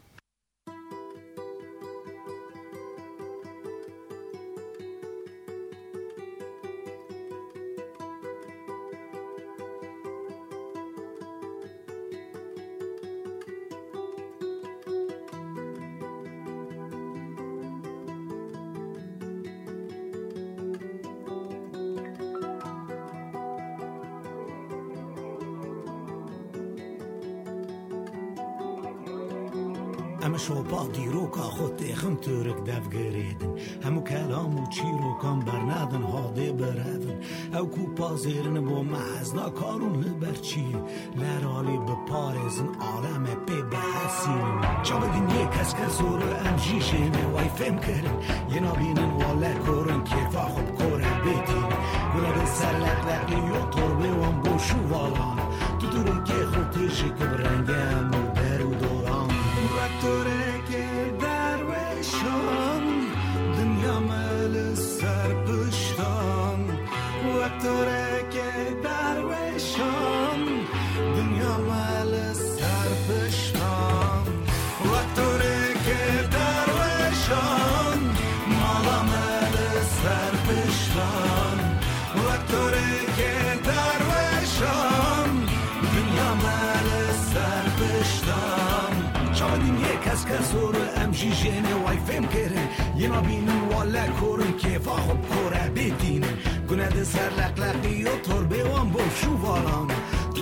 خۆ 32.21 32.21
تێخم 32.21 32.21
تورک 32.25 32.59
دەفگەرێدن 32.69 33.53
هەموو 33.85 34.07
کەلام 34.09 34.51
و 34.59 34.63
چیرۆکان 34.75 35.39
بەرنادن 35.47 36.03
هاادێ 36.13 36.49
بەرەدن 36.59 37.17
ئەو 37.55 37.65
کوپازێرن 37.73 38.57
بۆ 38.67 38.77
مەحەزنا 38.91 39.47
کارون 39.59 39.93
لەبەرچی 40.03 40.67
لەرالی 41.21 41.77
بپارێزن 41.87 42.69
ئالەمە 42.83 43.35
پێ 43.45 43.59
بەحەسین 43.71 44.49
چابگین 44.85 45.27
یە 45.37 45.45
کەس 45.53 45.71
کە 45.77 45.87
زۆرە 45.97 46.31
ئەم 46.41 46.57
ژیژێنێ 46.65 47.25
وای 47.33 47.49
فێم 47.57 47.77
کردن 47.85 48.17
یەنابینن 48.53 49.11
وا 49.19 49.31
لە 49.41 49.51
کۆرن 49.65 50.01
کێفا 50.09 50.45
خوب 50.53 50.69
کۆرە 50.79 51.11
بێتین 51.23 51.69
گوڵە 52.11 52.31
بێ 52.35 52.45
سەر 52.57 52.75
لەقلەقی 52.83 53.39
یۆ 53.49 53.61
تۆر 53.73 53.91
بێوان 53.99 54.35
بۆ 54.43 54.53
شوواڵان 54.67 55.39
تو 55.79 55.85
دوورێکێ 55.93 56.41
خۆ 56.51 56.63
تێژی 56.73 57.09
کە 57.17 57.25
بڕەنگەم 57.31 58.07
و 58.19 58.20
دەر 58.20 58.20
و 58.20 58.20
زۆرە 90.50 90.84
ئەمژی 90.96 91.32
ژێنێ 91.40 91.74
وای 91.82 91.98
فێم 92.06 92.24
کرن 92.32 92.68
یما 93.02 93.20
بینم 93.26 93.62
که 94.60 94.78
فا 94.84 94.96
خوب 95.04 95.20
کێفا 95.28 95.64
بدین 95.76 96.24
گونه 96.68 96.88
ده 96.94 97.04
سر 97.04 97.30
لق 97.38 97.54
لقی 97.62 98.04
و 98.04 98.14
تۆربێوان 98.26 98.86
بۆ 98.92 99.02
شوواڵام 99.18 99.88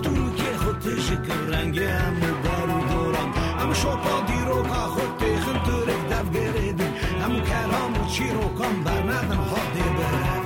دوورکێ 0.04 0.52
خۆ 0.62 0.72
تشکم 0.82 1.40
ڕەنگە 1.52 1.88
ئەم 2.00 2.16
بار 2.44 2.68
و 2.76 2.80
دۆران 2.90 3.30
ئەم 3.58 3.70
شۆپا 3.80 4.14
دیرۆکا 4.28 4.82
خۆت 4.94 5.12
تێخن 5.20 5.58
دف 5.66 6.00
دەفگەرێدن 6.10 6.92
ئەم 7.20 7.34
کەرام 7.48 7.92
و 8.00 8.02
چیرۆکان 8.12 8.76
بەرنادم 8.84 9.42
هاتێ 9.50 9.86
بەرەن 9.96 10.44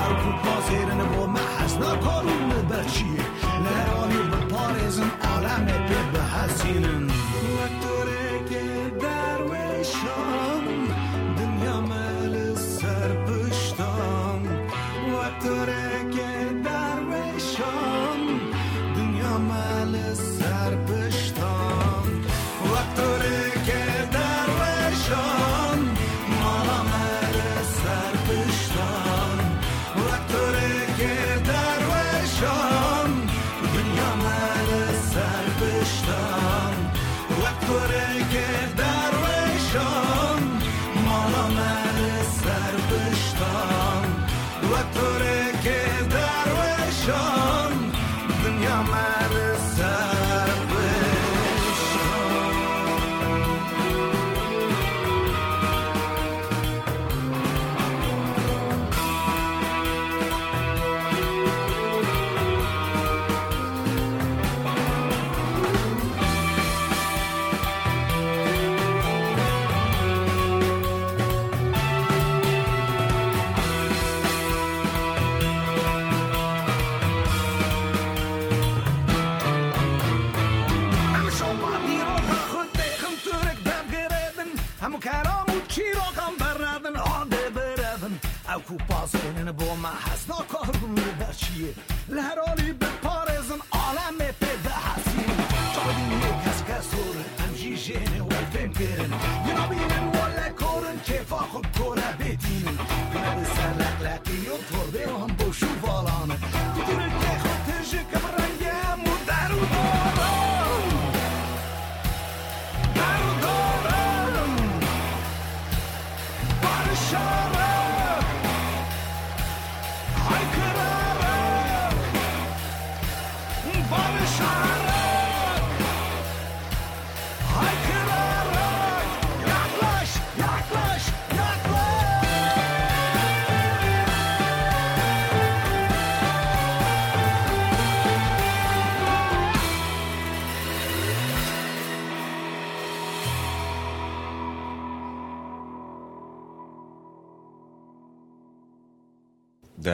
ئەو 0.00 0.12
کوپا 0.20 0.56
سێرن 0.66 1.00
بۆ 1.10 1.22
مە 1.34 1.44
حەسنا 1.56 1.92
کارونە 2.04 2.60
بەچیە 2.70 3.24
لەڕانی 3.64 4.22
بەپارێزم 4.30 5.10
ئالامێ 5.24 5.78
پێ 5.86 6.00
بە 6.12 6.22
حسینن. 6.32 7.04
وەکتۆ 7.58 7.95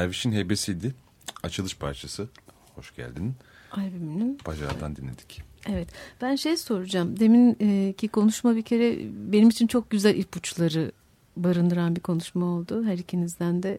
Derviş'in 0.02 0.32
hebesiydi. 0.32 0.94
Açılış 1.42 1.76
parçası. 1.76 2.28
Hoş 2.74 2.94
geldin. 2.96 3.34
Albümünün. 3.72 4.38
Bacağından 4.46 4.96
dinledik. 4.96 5.42
Evet. 5.68 5.88
Ben 6.22 6.36
şey 6.36 6.56
soracağım. 6.56 7.20
Deminki 7.20 8.08
konuşma 8.08 8.56
bir 8.56 8.62
kere 8.62 8.98
benim 9.32 9.48
için 9.48 9.66
çok 9.66 9.90
güzel 9.90 10.16
ipuçları 10.16 10.92
barındıran 11.36 11.96
bir 11.96 12.00
konuşma 12.00 12.46
oldu. 12.46 12.84
Her 12.84 12.98
ikinizden 12.98 13.62
de 13.62 13.78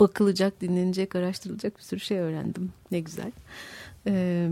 bakılacak, 0.00 0.60
dinlenecek, 0.60 1.16
araştırılacak 1.16 1.78
bir 1.78 1.82
sürü 1.82 2.00
şey 2.00 2.18
öğrendim. 2.18 2.72
Ne 2.90 3.00
güzel. 3.00 3.32
Ee, 4.06 4.48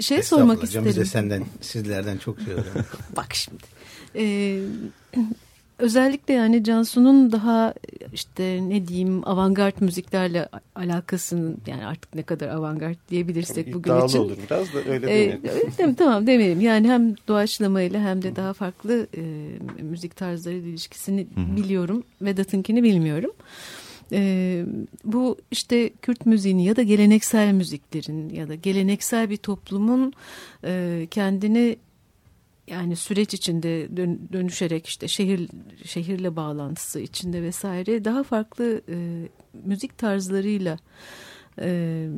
şey 0.00 0.22
sormak 0.22 0.64
isterim. 0.64 0.86
Biz 0.86 0.96
de 0.96 1.04
senden, 1.04 1.44
sizlerden 1.60 2.18
çok 2.18 2.40
şey 2.40 2.52
öğrendik. 2.52 2.86
Bak 3.16 3.34
şimdi. 3.34 3.64
Ee, 4.16 4.60
özellikle 5.78 6.34
yani 6.34 6.64
Cansu'nun 6.64 7.32
daha 7.32 7.74
işte 8.12 8.60
ne 8.68 8.88
diyeyim 8.88 9.28
avantgard 9.28 9.74
müziklerle 9.80 10.48
alakasının 10.74 11.58
yani 11.66 11.86
artık 11.86 12.14
ne 12.14 12.22
kadar 12.22 12.48
avantgard 12.48 12.96
diyebilirsek 13.10 13.66
bugün 13.74 13.90
İddialı 13.92 14.06
için. 14.06 14.18
olur 14.18 14.36
biraz 14.46 14.74
da 14.74 14.78
öyle 14.78 15.06
Ee, 15.06 15.08
demeyelim. 15.08 15.40
öyle 15.48 15.78
dem- 15.78 15.94
tamam 15.94 16.26
demeyelim. 16.26 16.60
Yani 16.60 16.88
hem 16.88 17.14
doğaçlamayla 17.28 18.00
hem 18.00 18.22
de 18.22 18.36
daha 18.36 18.52
farklı 18.52 19.06
e, 19.16 19.22
müzik 19.82 20.16
tarzlarıyla 20.16 20.68
ilişkisini 20.68 21.26
biliyorum. 21.56 22.04
Vedat'ınkini 22.22 22.82
bilmiyorum. 22.82 23.30
E, 24.12 24.64
bu 25.04 25.36
işte 25.50 25.90
Kürt 26.02 26.26
müziğini 26.26 26.64
ya 26.64 26.76
da 26.76 26.82
geleneksel 26.82 27.52
müziklerin 27.52 28.28
ya 28.30 28.48
da 28.48 28.54
geleneksel 28.54 29.30
bir 29.30 29.36
toplumun 29.36 30.12
e, 30.64 31.06
kendini 31.10 31.76
yani 32.68 32.96
süreç 32.96 33.34
içinde 33.34 33.96
dön- 33.96 34.28
dönüşerek 34.32 34.86
işte 34.86 35.08
şehir 35.08 35.48
şehirle 35.84 36.36
bağlantısı 36.36 37.00
içinde 37.00 37.42
vesaire 37.42 38.04
daha 38.04 38.22
farklı 38.22 38.80
e, 38.88 39.28
müzik 39.64 39.98
tarzlarıyla 39.98 40.78
e, 41.60 42.08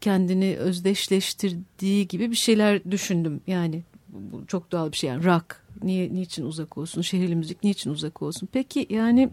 kendini 0.00 0.56
özdeşleştirdiği 0.56 2.08
gibi 2.08 2.30
bir 2.30 2.36
şeyler 2.36 2.90
düşündüm. 2.90 3.40
Yani 3.46 3.82
bu 4.08 4.46
çok 4.46 4.72
doğal 4.72 4.92
bir 4.92 4.96
şey. 4.96 5.10
Yani 5.10 5.24
rock 5.24 5.62
niye 5.82 6.14
niçin 6.14 6.44
uzak 6.44 6.78
olsun? 6.78 7.02
Şehirli 7.02 7.36
müzik 7.36 7.64
niçin 7.64 7.90
uzak 7.90 8.22
olsun? 8.22 8.48
Peki 8.52 8.86
yani 8.90 9.28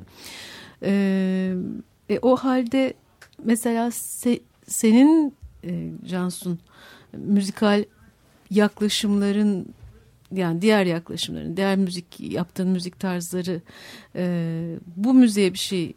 e, 0.83 1.55
e, 2.09 2.19
o 2.21 2.35
halde 2.35 2.93
mesela 3.43 3.87
se- 3.87 4.41
senin 4.67 5.33
e, 5.63 5.91
Cansun 6.09 6.59
müzikal 7.13 7.83
yaklaşımların 8.51 9.65
yani 10.35 10.61
diğer 10.61 10.85
yaklaşımların, 10.85 11.57
diğer 11.57 11.77
müzik 11.77 12.19
yaptığın 12.19 12.67
müzik 12.69 12.99
tarzları 12.99 13.61
e, 14.15 14.75
bu 14.95 15.13
müziğe 15.13 15.53
bir 15.53 15.59
şey 15.59 15.93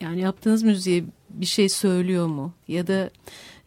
yani 0.00 0.20
yaptığınız 0.20 0.62
müziğe 0.62 1.04
bir 1.30 1.46
şey 1.46 1.68
söylüyor 1.68 2.26
mu? 2.26 2.54
Ya 2.68 2.86
da 2.86 3.10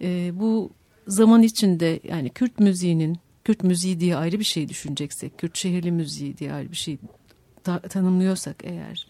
e, 0.01 0.31
bu 0.39 0.71
zaman 1.07 1.43
içinde 1.43 1.99
yani 2.03 2.29
Kürt 2.29 2.59
müziğinin 2.59 3.17
Kürt 3.43 3.63
müziği 3.63 3.99
diye 3.99 4.15
ayrı 4.15 4.39
bir 4.39 4.43
şey 4.45 4.69
düşüneceksek, 4.69 5.37
Kürt 5.37 5.57
şehirli 5.57 5.91
müziği 5.91 6.37
diye 6.37 6.53
ayrı 6.53 6.71
bir 6.71 6.77
şey 6.77 6.97
ta- 7.63 7.79
tanımlıyorsak 7.79 8.55
eğer 8.63 9.07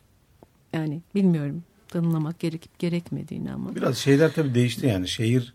yani 0.74 1.02
bilmiyorum 1.16 1.64
tanımlamak 1.88 2.40
gerekip 2.40 2.80
gerekmediğini 2.80 3.52
ama. 3.54 3.76
Biraz 3.76 3.98
şeyler 3.98 4.34
tabii 4.34 4.56
değişti 4.56 4.88
yani 4.88 5.08
şehir 5.08 5.54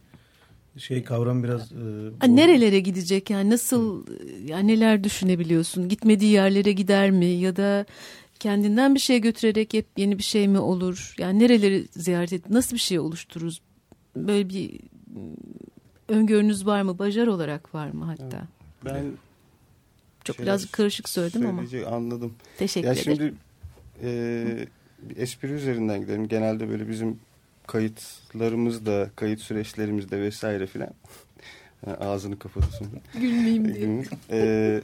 şey 0.76 1.04
kavram 1.04 1.44
biraz... 1.44 1.72
e, 2.22 2.36
nerelere 2.36 2.80
gidecek 2.80 3.30
yani 3.30 3.50
nasıl 3.50 4.06
yani 4.46 4.68
neler 4.68 5.04
düşünebiliyorsun? 5.04 5.88
Gitmediği 5.88 6.32
yerlere 6.32 6.72
gider 6.72 7.10
mi 7.10 7.26
ya 7.26 7.56
da 7.56 7.86
kendinden 8.40 8.94
bir 8.94 9.00
şey 9.00 9.20
götürerek 9.20 9.74
hep 9.74 9.86
yeni 9.96 10.18
bir 10.18 10.22
şey 10.22 10.48
mi 10.48 10.58
olur? 10.58 11.14
Yani 11.18 11.38
nereleri 11.38 11.86
ziyaret 11.90 12.32
et 12.32 12.50
nasıl 12.50 12.76
bir 12.76 12.80
şey 12.80 12.98
oluştururuz? 12.98 13.60
Böyle 14.16 14.48
bir 14.48 14.70
mm, 14.70 15.34
öngörünüz 16.08 16.66
var 16.66 16.82
mı? 16.82 16.98
Bajar 16.98 17.26
olarak 17.26 17.74
var 17.74 17.90
mı 17.90 18.04
hatta? 18.04 18.46
Ben 18.84 19.04
Çok 20.24 20.38
biraz 20.38 20.70
karışık 20.70 21.08
söyledim 21.08 21.46
ama. 21.46 21.62
Anladım. 21.90 22.34
Teşekkür 22.58 22.86
Ya 22.86 22.92
ederim. 22.92 23.16
şimdi 23.16 23.34
e, 24.02 24.66
espri 25.16 25.52
üzerinden 25.52 26.00
gidelim. 26.00 26.28
Genelde 26.28 26.68
böyle 26.68 26.88
bizim 26.88 27.18
kayıtlarımızda, 27.70 29.10
kayıt 29.16 29.40
süreçlerimizde 29.40 30.20
vesaire 30.20 30.66
filan. 30.66 30.90
Ağzını 32.00 32.38
kapatırsın. 32.38 32.88
Gülmeyeyim 33.14 33.74
diye. 33.74 34.04
Ee, 34.30 34.80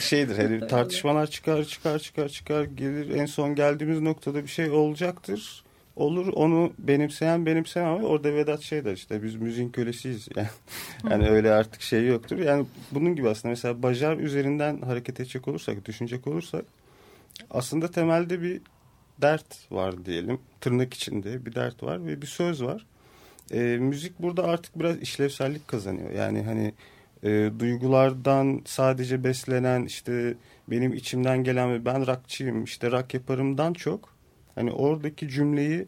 şeydir 0.00 0.38
hani 0.38 0.66
tartışmalar 0.68 1.26
çıkar 1.26 1.64
çıkar 1.64 1.98
çıkar 1.98 2.28
çıkar 2.28 2.64
gelir 2.64 3.14
en 3.14 3.26
son 3.26 3.54
geldiğimiz 3.54 4.00
noktada 4.00 4.42
bir 4.42 4.48
şey 4.48 4.70
olacaktır. 4.70 5.64
Olur 5.96 6.32
onu 6.32 6.72
benimseyen 6.78 7.46
benimseyen 7.46 7.86
ama 7.86 8.08
orada 8.08 8.34
Vedat 8.34 8.60
şey 8.60 8.84
der 8.84 8.92
işte 8.92 9.22
biz 9.22 9.34
müziğin 9.34 9.70
kölesiyiz. 9.70 10.28
Yani, 10.36 10.48
yani 11.10 11.28
öyle 11.28 11.52
artık 11.52 11.82
şey 11.82 12.06
yoktur. 12.06 12.38
Yani 12.38 12.66
bunun 12.90 13.16
gibi 13.16 13.28
aslında 13.28 13.50
mesela 13.50 13.82
Bajar 13.82 14.16
üzerinden 14.16 14.80
hareket 14.80 15.20
edecek 15.20 15.48
olursak, 15.48 15.84
düşünecek 15.84 16.26
olursak 16.26 16.64
aslında 17.50 17.90
temelde 17.90 18.42
bir 18.42 18.60
dert 19.22 19.70
var 19.70 20.04
diyelim. 20.04 20.38
Tırnak 20.60 20.94
içinde 20.94 21.46
bir 21.46 21.54
dert 21.54 21.82
var 21.82 22.06
ve 22.06 22.22
bir 22.22 22.26
söz 22.26 22.62
var. 22.62 22.86
E, 23.50 23.58
müzik 23.58 24.22
burada 24.22 24.44
artık 24.44 24.78
biraz 24.78 24.98
işlevsellik 24.98 25.68
kazanıyor. 25.68 26.10
Yani 26.10 26.42
hani 26.42 26.74
e, 27.22 27.50
duygulardan 27.58 28.62
sadece 28.64 29.24
beslenen 29.24 29.84
işte 29.84 30.34
benim 30.68 30.92
içimden 30.92 31.44
gelen 31.44 31.72
ve 31.72 31.84
ben 31.84 32.06
rockçıyım 32.06 32.64
işte 32.64 32.90
rock 32.90 33.14
yaparımdan 33.14 33.72
çok 33.72 34.14
hani 34.54 34.72
oradaki 34.72 35.28
cümleyi 35.28 35.86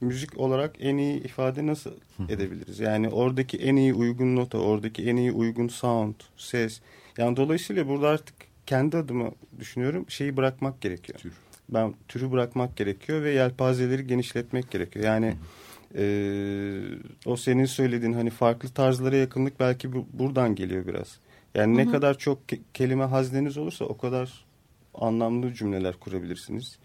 müzik 0.00 0.38
olarak 0.38 0.76
en 0.80 0.96
iyi 0.96 1.22
ifade 1.22 1.66
nasıl 1.66 1.92
edebiliriz? 2.28 2.80
Yani 2.80 3.08
oradaki 3.08 3.58
en 3.58 3.76
iyi 3.76 3.94
uygun 3.94 4.36
nota, 4.36 4.58
oradaki 4.58 5.02
en 5.02 5.16
iyi 5.16 5.32
uygun 5.32 5.68
sound, 5.68 6.14
ses. 6.36 6.80
Yani 7.18 7.36
dolayısıyla 7.36 7.88
burada 7.88 8.08
artık 8.08 8.34
kendi 8.66 8.96
adıma 8.96 9.30
düşünüyorum 9.58 10.04
şeyi 10.08 10.36
bırakmak 10.36 10.80
gerekiyor. 10.80 11.18
Tür. 11.18 11.32
Ben 11.74 11.94
türü 12.08 12.32
bırakmak 12.32 12.76
gerekiyor 12.76 13.22
ve 13.22 13.30
yelpazeleri 13.30 14.06
genişletmek 14.06 14.70
gerekiyor. 14.70 15.04
Yani 15.04 15.34
e, 15.94 16.04
o 17.26 17.36
senin 17.36 17.64
söylediğin 17.64 18.12
hani 18.12 18.30
farklı 18.30 18.68
tarzlara 18.68 19.16
yakınlık 19.16 19.60
belki 19.60 19.92
bu, 19.92 20.06
buradan 20.12 20.54
geliyor 20.54 20.86
biraz. 20.86 21.18
Yani 21.54 21.76
ne 21.76 21.90
kadar 21.90 22.18
çok 22.18 22.38
ke- 22.50 22.60
kelime 22.74 23.04
hazneniz 23.04 23.58
olursa 23.58 23.84
o 23.84 23.98
kadar 23.98 24.44
anlamlı 24.94 25.54
cümleler 25.54 25.94
kurabilirsiniz. 25.96 26.78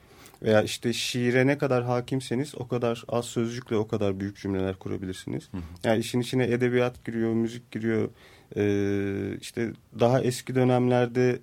Veya 0.43 0.61
işte 0.61 0.93
şiire 0.93 1.47
ne 1.47 1.57
kadar 1.57 1.83
hakimseniz 1.83 2.55
o 2.55 2.67
kadar 2.67 3.03
az 3.07 3.25
sözcükle 3.25 3.75
o 3.75 3.87
kadar 3.87 4.19
büyük 4.19 4.37
cümleler 4.37 4.75
kurabilirsiniz. 4.75 5.49
Yani 5.83 5.99
işin 5.99 6.19
içine 6.19 6.43
edebiyat 6.43 7.05
giriyor, 7.05 7.33
müzik 7.33 7.71
giriyor. 7.71 8.09
Ee, 8.55 9.37
işte 9.41 9.71
daha 9.99 10.21
eski 10.21 10.55
dönemlerde 10.55 11.39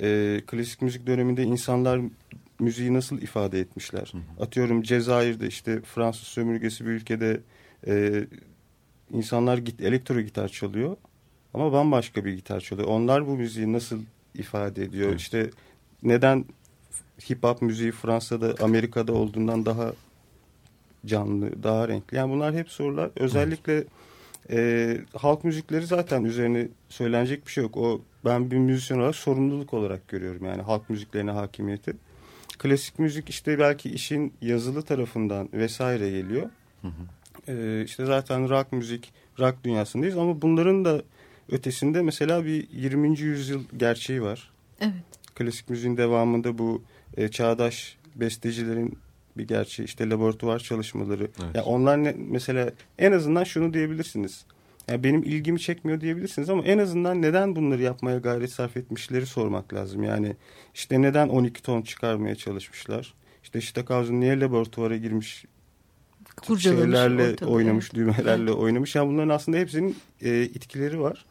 e, 0.00 0.40
klasik 0.46 0.82
müzik 0.82 1.06
döneminde 1.06 1.42
insanlar 1.42 2.00
müziği 2.58 2.94
nasıl 2.94 3.22
ifade 3.22 3.60
etmişler? 3.60 4.12
Atıyorum 4.40 4.82
Cezayir'de 4.82 5.46
işte 5.46 5.80
Fransız 5.80 6.28
sömürgesi 6.28 6.86
bir 6.86 6.90
ülkede 6.90 7.40
e, 7.86 8.24
insanlar 9.12 9.58
git 9.58 9.80
elektro 9.80 10.20
gitar 10.20 10.48
çalıyor 10.48 10.96
ama 11.54 11.72
bambaşka 11.72 12.24
bir 12.24 12.32
gitar 12.32 12.60
çalıyor. 12.60 12.88
Onlar 12.88 13.26
bu 13.26 13.36
müziği 13.36 13.72
nasıl 13.72 14.02
ifade 14.34 14.84
ediyor? 14.84 15.08
Evet. 15.08 15.20
İşte 15.20 15.50
neden 16.02 16.44
hip 17.30 17.42
hop 17.44 17.62
müziği 17.62 17.92
Fransa'da 17.92 18.54
Amerika'da 18.64 19.12
olduğundan 19.12 19.66
daha 19.66 19.92
canlı, 21.06 21.62
daha 21.62 21.88
renkli. 21.88 22.16
Yani 22.16 22.32
bunlar 22.32 22.54
hep 22.54 22.70
sorular. 22.70 23.10
Özellikle 23.16 23.84
e, 24.50 24.98
halk 25.14 25.44
müzikleri 25.44 25.86
zaten 25.86 26.24
üzerine 26.24 26.68
söylenecek 26.88 27.46
bir 27.46 27.52
şey 27.52 27.64
yok. 27.64 27.76
O 27.76 28.00
ben 28.24 28.50
bir 28.50 28.56
müzisyen 28.56 28.98
olarak 28.98 29.14
sorumluluk 29.14 29.74
olarak 29.74 30.08
görüyorum 30.08 30.44
yani 30.44 30.62
halk 30.62 30.90
müziklerine 30.90 31.30
hakimiyeti. 31.30 31.96
Klasik 32.58 32.98
müzik 32.98 33.28
işte 33.30 33.58
belki 33.58 33.90
işin 33.90 34.32
yazılı 34.42 34.82
tarafından 34.82 35.48
vesaire 35.52 36.10
geliyor. 36.10 36.50
E, 37.48 37.82
işte 37.84 38.04
zaten 38.06 38.48
rock 38.48 38.72
müzik, 38.72 39.12
rock 39.38 39.64
dünyasındayız 39.64 40.16
ama 40.18 40.42
bunların 40.42 40.84
da 40.84 41.02
ötesinde 41.52 42.02
mesela 42.02 42.44
bir 42.44 42.68
20. 42.72 43.20
yüzyıl 43.20 43.64
gerçeği 43.76 44.22
var 44.22 44.50
Evet. 44.80 44.92
klasik 45.34 45.70
müziğin 45.70 45.96
devamında 45.96 46.58
bu 46.58 46.82
e, 47.16 47.28
çağdaş 47.28 47.96
bestecilerin 48.14 48.98
bir 49.36 49.48
gerçeği 49.48 49.86
işte 49.86 50.10
laboratuvar 50.10 50.58
çalışmaları. 50.58 51.28
Evet. 51.44 51.56
Ya 51.56 51.64
onlar 51.64 52.04
ne, 52.04 52.14
mesela 52.18 52.70
en 52.98 53.12
azından 53.12 53.44
şunu 53.44 53.74
diyebilirsiniz. 53.74 54.44
Ya 54.88 55.04
benim 55.04 55.22
ilgimi 55.22 55.60
çekmiyor 55.60 56.00
diyebilirsiniz 56.00 56.50
ama 56.50 56.64
en 56.64 56.78
azından 56.78 57.22
neden 57.22 57.56
bunları 57.56 57.82
yapmaya 57.82 58.18
gayret 58.18 58.50
sarf 58.50 58.76
etmişleri 58.76 59.26
sormak 59.26 59.74
lazım. 59.74 60.02
Yani 60.02 60.36
işte 60.74 61.02
neden 61.02 61.28
12 61.28 61.62
ton 61.62 61.82
çıkarmaya 61.82 62.34
çalışmışlar? 62.34 63.14
İşte 63.42 63.60
Stockhausen 63.60 64.20
niye 64.20 64.40
laboratuvara 64.40 64.96
girmiş 64.96 65.44
Kurcalamış 66.36 66.82
şeylerle 66.82 67.30
ortalığı, 67.30 67.50
oynamış, 67.50 67.84
evet. 67.84 67.94
düğmelerle 67.94 68.50
Evet. 68.50 68.60
oynamış. 68.60 68.94
Yani 68.94 69.08
bunların 69.12 69.28
aslında 69.28 69.58
hepsinin 69.58 69.96
e, 70.22 70.42
itkileri 70.42 71.00
var. 71.00 71.26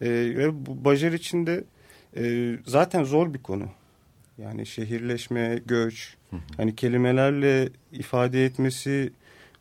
E, 0.00 0.08
ve 0.10 0.66
bu 0.66 0.84
Bajar 0.84 1.12
içinde 1.12 1.64
e, 2.16 2.54
zaten 2.66 3.04
zor 3.04 3.34
bir 3.34 3.42
konu. 3.42 3.64
Yani 4.38 4.66
şehirleşme, 4.66 5.62
göç, 5.66 6.16
hani 6.56 6.76
kelimelerle 6.76 7.68
ifade 7.92 8.44
etmesi 8.44 9.12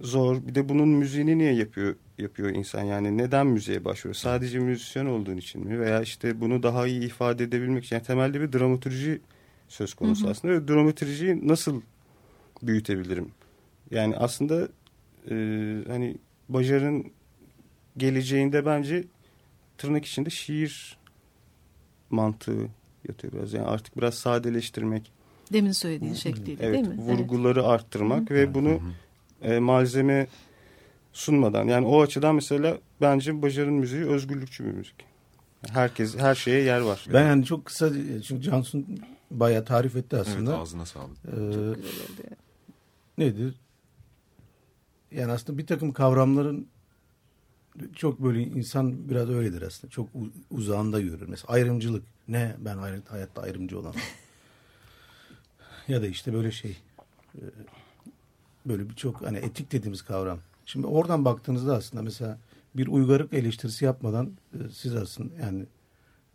zor. 0.01 0.47
Bir 0.47 0.55
de 0.55 0.69
bunun 0.69 0.89
müziğini 0.89 1.37
niye 1.37 1.53
yapıyor 1.53 1.95
yapıyor 2.23 2.49
insan? 2.49 2.83
Yani 2.83 3.17
neden 3.17 3.47
müziğe 3.47 3.85
başvuruyor? 3.85 4.15
Sadece 4.15 4.59
müzisyen 4.59 5.05
olduğun 5.05 5.37
için 5.37 5.67
mi? 5.67 5.79
Veya 5.79 6.01
işte 6.01 6.41
bunu 6.41 6.63
daha 6.63 6.87
iyi 6.87 7.05
ifade 7.05 7.43
edebilmek 7.43 7.85
için. 7.85 7.95
Yani 7.95 8.05
temelde 8.05 8.41
bir 8.41 8.59
dramaturji 8.59 9.21
söz 9.67 9.93
konusu 9.93 10.29
aslında. 10.29 10.53
Ve 10.53 10.67
dramaturjiyi 10.67 11.47
nasıl 11.47 11.81
büyütebilirim? 12.63 13.31
Yani 13.91 14.15
aslında 14.17 14.67
e, 15.29 15.35
hani 15.87 16.17
Bajar'ın 16.49 17.11
geleceğinde 17.97 18.65
bence 18.65 19.03
tırnak 19.77 20.05
içinde 20.05 20.29
şiir 20.29 20.97
mantığı 22.09 22.67
yatıyor 23.07 23.33
biraz. 23.33 23.53
Yani 23.53 23.67
artık 23.67 23.97
biraz 23.97 24.13
sadeleştirmek, 24.13 25.11
Demin 25.53 25.71
söylediğin 25.71 26.13
şekliyle 26.13 26.65
evet, 26.65 26.73
değil 26.73 26.87
mi? 26.87 26.97
vurguları 26.97 27.63
arttırmak 27.65 28.31
ve 28.31 28.53
bunu 28.53 28.81
e, 29.41 29.59
malzeme 29.59 30.27
sunmadan. 31.13 31.67
Yani 31.67 31.85
o 31.87 32.01
açıdan 32.01 32.35
mesela 32.35 32.77
bence 33.01 33.41
Bajar'ın 33.41 33.73
müziği 33.73 34.05
özgürlükçü 34.05 34.65
bir 34.65 34.71
müzik. 34.71 34.95
Herkes 35.69 36.17
her 36.17 36.35
şeye 36.35 36.63
yer 36.63 36.79
var. 36.79 37.05
Ben 37.13 37.27
yani 37.27 37.45
çok 37.45 37.65
kısa 37.65 37.89
çünkü 38.23 38.41
Cansun 38.41 38.99
bayağı 39.31 39.65
tarif 39.65 39.95
etti 39.95 40.15
Evet 40.15 40.27
aslında. 40.27 40.57
ağzına 40.57 40.85
sağlık. 40.85 41.17
Ee, 41.25 41.73
nedir? 43.17 43.55
Yani 45.11 45.31
aslında 45.31 45.57
bir 45.57 45.67
takım 45.67 45.93
kavramların 45.93 46.67
çok 47.95 48.19
böyle 48.23 48.41
insan 48.41 49.09
biraz 49.09 49.29
öyledir 49.29 49.61
aslında. 49.61 49.91
Çok 49.91 50.09
uzağında 50.51 50.99
yürür. 50.99 51.27
Mesela 51.27 51.53
ayrımcılık. 51.53 52.03
Ne? 52.27 52.55
Ben 52.59 52.77
hayatta 53.09 53.41
ayrımcı 53.41 53.79
olamam. 53.79 53.95
ya 55.87 56.01
da 56.01 56.07
işte 56.07 56.33
böyle 56.33 56.51
şey. 56.51 56.77
e, 57.35 57.41
Böyle 58.65 58.89
birçok 58.89 59.21
hani 59.21 59.37
etik 59.37 59.71
dediğimiz 59.71 60.01
kavram. 60.01 60.39
Şimdi 60.65 60.87
oradan 60.87 61.25
baktığınızda 61.25 61.75
aslında 61.75 62.03
mesela 62.03 62.39
bir 62.75 62.87
uygarlık 62.87 63.33
eleştirisi 63.33 63.85
yapmadan 63.85 64.31
e, 64.53 64.57
siz 64.73 64.95
aslında 64.95 65.35
yani 65.41 65.65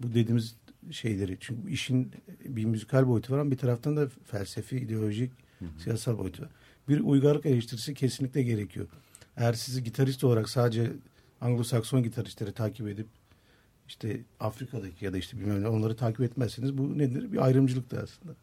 bu 0.01 0.09
dediğimiz 0.09 0.55
şeyleri 0.91 1.37
çünkü 1.41 1.73
işin 1.73 2.13
bir 2.45 2.65
müzikal 2.65 3.09
boyutu 3.09 3.35
var 3.35 3.39
ama 3.39 3.51
bir 3.51 3.59
taraftan 3.59 3.97
da 3.97 4.09
felsefi, 4.25 4.77
ideolojik, 4.77 5.33
siyasal 5.79 6.19
boyutu 6.19 6.43
var. 6.43 6.51
Bir 6.89 7.01
uygarlık 7.01 7.47
eleştirisi 7.47 7.95
kesinlikle 7.95 8.43
gerekiyor. 8.43 8.87
Eğer 9.37 9.53
sizi 9.53 9.85
gitarist 9.85 10.25
olarak 10.25 10.49
sadece 10.49 10.93
Anglo-Sakson 11.41 12.03
gitaristleri 12.03 12.53
takip 12.53 12.89
edip 12.89 13.07
işte 13.89 14.21
Afrika'daki 14.41 15.05
ya 15.05 15.13
da 15.13 15.19
işte 15.19 15.41
bilmem 15.41 15.63
ne 15.63 15.69
onları 15.69 15.97
takip 15.97 16.21
etmezseniz 16.21 16.79
bu 16.79 16.99
nedir? 16.99 17.33
Bir 17.33 17.45
ayrımcılıktır 17.45 17.99
aslında. 18.03 18.35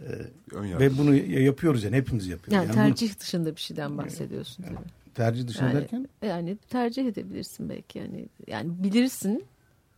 Ee, 0.00 0.56
Ön 0.56 0.64
yargı. 0.66 0.84
ve 0.84 0.98
bunu 0.98 1.14
ya- 1.14 1.40
yapıyoruz 1.40 1.84
yani 1.84 1.96
hepimiz 1.96 2.26
yapıyoruz. 2.26 2.52
Yani 2.68 2.78
Yani, 2.78 2.88
tercih 2.94 3.18
dışında 3.20 3.56
bir 3.56 3.60
şeyden 3.60 3.98
bahsediyorsun 3.98 4.62
tabii. 4.62 4.76
bu 4.76 5.14
tercih 5.14 5.46
dışında 5.48 5.64
Yani, 5.64 5.74
derken 5.74 6.08
yani 6.26 6.56
tercih 6.70 7.06
edebilirsin 7.06 7.68
belki 7.68 7.98
yani. 7.98 8.28
Yani 8.46 8.70
bilirsin 8.84 9.44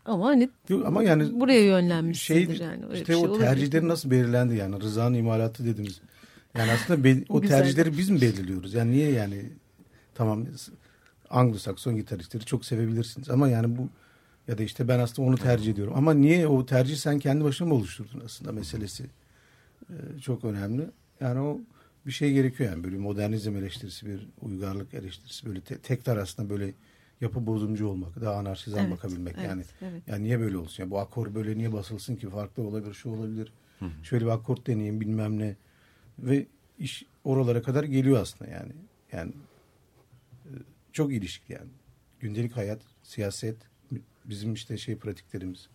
ama 0.05 0.27
hani 0.27 0.51
Yok, 0.69 0.87
ama 0.87 1.03
yani 1.03 1.41
buraya 1.41 1.65
yönlenmişsindir 1.65 2.57
şey 2.57 2.67
yani. 2.67 2.85
Öyle 2.85 2.95
işte 2.95 3.05
şey 3.07 3.17
o 3.17 3.19
olabilir. 3.19 3.39
tercihleri 3.41 3.89
nasıl 3.89 4.11
belirlendi 4.11 4.55
yani 4.57 4.81
rızanın 4.81 5.15
imalatı 5.15 5.65
dediğimiz. 5.65 6.01
Yani 6.59 6.71
aslında 6.73 7.05
be- 7.05 7.25
o 7.29 7.41
Güzel. 7.41 7.59
tercihleri 7.59 7.99
biz 7.99 8.11
mi 8.11 8.21
belirliyoruz? 8.21 8.75
Yani 8.75 8.91
niye 8.93 9.11
yani 9.11 9.51
tamam 10.15 10.45
Anglo-Sakson 11.31 11.97
gitaristleri 11.97 12.45
çok 12.45 12.65
sevebilirsiniz 12.65 13.31
ama 13.31 13.49
yani 13.49 13.79
bu 13.79 13.89
ya 14.49 14.59
da 14.59 14.63
işte 14.63 14.89
ben 14.89 14.99
aslında 14.99 15.29
onu 15.29 15.37
tercih 15.37 15.73
ediyorum. 15.73 15.93
Ama 15.97 16.15
niye 16.15 16.47
o 16.47 16.67
tercih 16.67 16.97
sen 16.97 17.19
kendi 17.19 17.45
başına 17.45 17.69
mı 17.69 17.75
oluşturdun 17.75 18.23
aslında 18.25 18.53
meselesi 18.53 19.03
Ee, 19.05 19.07
çok 20.23 20.45
önemli. 20.45 20.91
Yani 21.21 21.41
o 21.41 21.61
bir 22.07 22.13
şey 22.13 22.33
gerekiyor 22.33 22.71
yani 22.71 22.85
böyle 22.85 22.99
modernizm 22.99 23.57
eleştirisi 23.57 24.07
bir 24.07 24.29
uygarlık 24.41 24.95
eleştirisi 24.95 25.47
böyle 25.47 25.61
te- 25.61 25.79
tekrar 25.79 26.17
aslında 26.17 26.51
böyle 26.51 26.75
yapı 27.21 27.47
bozumcu 27.47 27.87
olmak, 27.89 28.21
daha 28.21 28.35
anarşizan 28.35 28.81
Evet, 28.81 28.91
bakabilmek 28.93 29.35
evet, 29.39 29.49
yani. 29.49 29.63
evet. 29.83 30.03
Yani 30.07 30.25
niye 30.25 30.41
böyle 30.41 30.57
olsun? 30.57 30.83
Ya 30.85 30.91
bu 30.91 30.99
akor 30.99 31.35
böyle 31.35 31.59
niye 31.59 31.73
basılsın 31.73 32.17
ki? 32.17 32.29
Farklı 32.31 32.63
olabilir, 32.63 32.95
şu 32.95 33.11
olabilir. 33.11 33.53
Şöyle 34.03 34.25
bir 34.25 34.31
akort 34.31 34.67
deneyeyim 34.67 35.01
bilmem 35.01 35.39
ne. 35.39 35.57
Ve 36.19 36.47
iş 36.79 37.05
oralara 37.25 37.63
kadar 37.63 37.85
geliyor 37.85 38.21
aslında 38.21 38.51
yani. 38.51 38.73
Yani 39.13 39.33
e, 40.45 40.51
çok 40.93 41.13
ilişkili 41.13 41.53
yani. 41.57 41.71
Gündelik 42.21 42.57
hayat, 42.57 42.83
siyaset, 43.03 43.57
bizim 44.25 44.55
işte 44.55 44.77
şey 44.77 44.97
pratiklerimiz, 44.97 45.69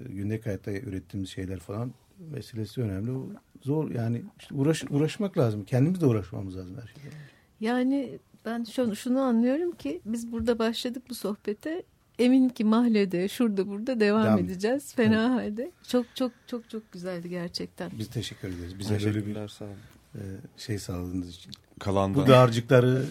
e, 0.00 0.12
gündelik 0.12 0.46
hayatta 0.46 0.72
ürettiğimiz 0.72 1.30
şeyler 1.30 1.58
falan 1.58 1.94
meselesi 2.30 2.82
önemli. 2.82 3.18
Zor 3.62 3.90
yani 3.90 4.22
işte 4.40 4.54
uğraş, 4.54 4.84
uğraşmak 4.90 5.38
lazım. 5.38 5.64
Kendimiz 5.64 6.00
de 6.00 6.06
uğraşmamız 6.06 6.56
lazım 6.56 6.76
her 6.82 6.86
şeyden. 7.02 7.16
Yani 7.60 8.18
ben 8.44 8.64
şunu, 8.64 8.96
şunu 8.96 9.20
anlıyorum 9.20 9.72
ki 9.72 10.00
biz 10.04 10.32
burada 10.32 10.58
başladık 10.58 11.02
bu 11.10 11.14
sohbete. 11.14 11.82
Eminim 12.18 12.48
ki 12.48 12.64
mahallede, 12.64 13.28
şurada 13.28 13.68
burada 13.68 14.00
devam 14.00 14.24
Devam. 14.24 14.38
edeceğiz. 14.38 14.94
Fena 14.94 15.34
halde. 15.34 15.70
Çok 15.88 16.06
çok 16.16 16.32
çok 16.46 16.70
çok 16.70 16.92
güzeldi 16.92 17.28
gerçekten. 17.28 17.90
Biz 17.98 18.10
teşekkür 18.10 18.48
ederiz. 18.48 18.78
Bize 18.78 19.00
böyle 19.04 19.26
bir 19.26 19.48
sağ 19.48 19.64
olun. 19.64 19.74
e, 20.14 20.20
şey 20.56 20.78
sağladığınız 20.78 21.28
için. 21.36 21.52
Kalandan 21.78 22.22
Bu 22.22 22.26
dağarcıkları 22.28 23.04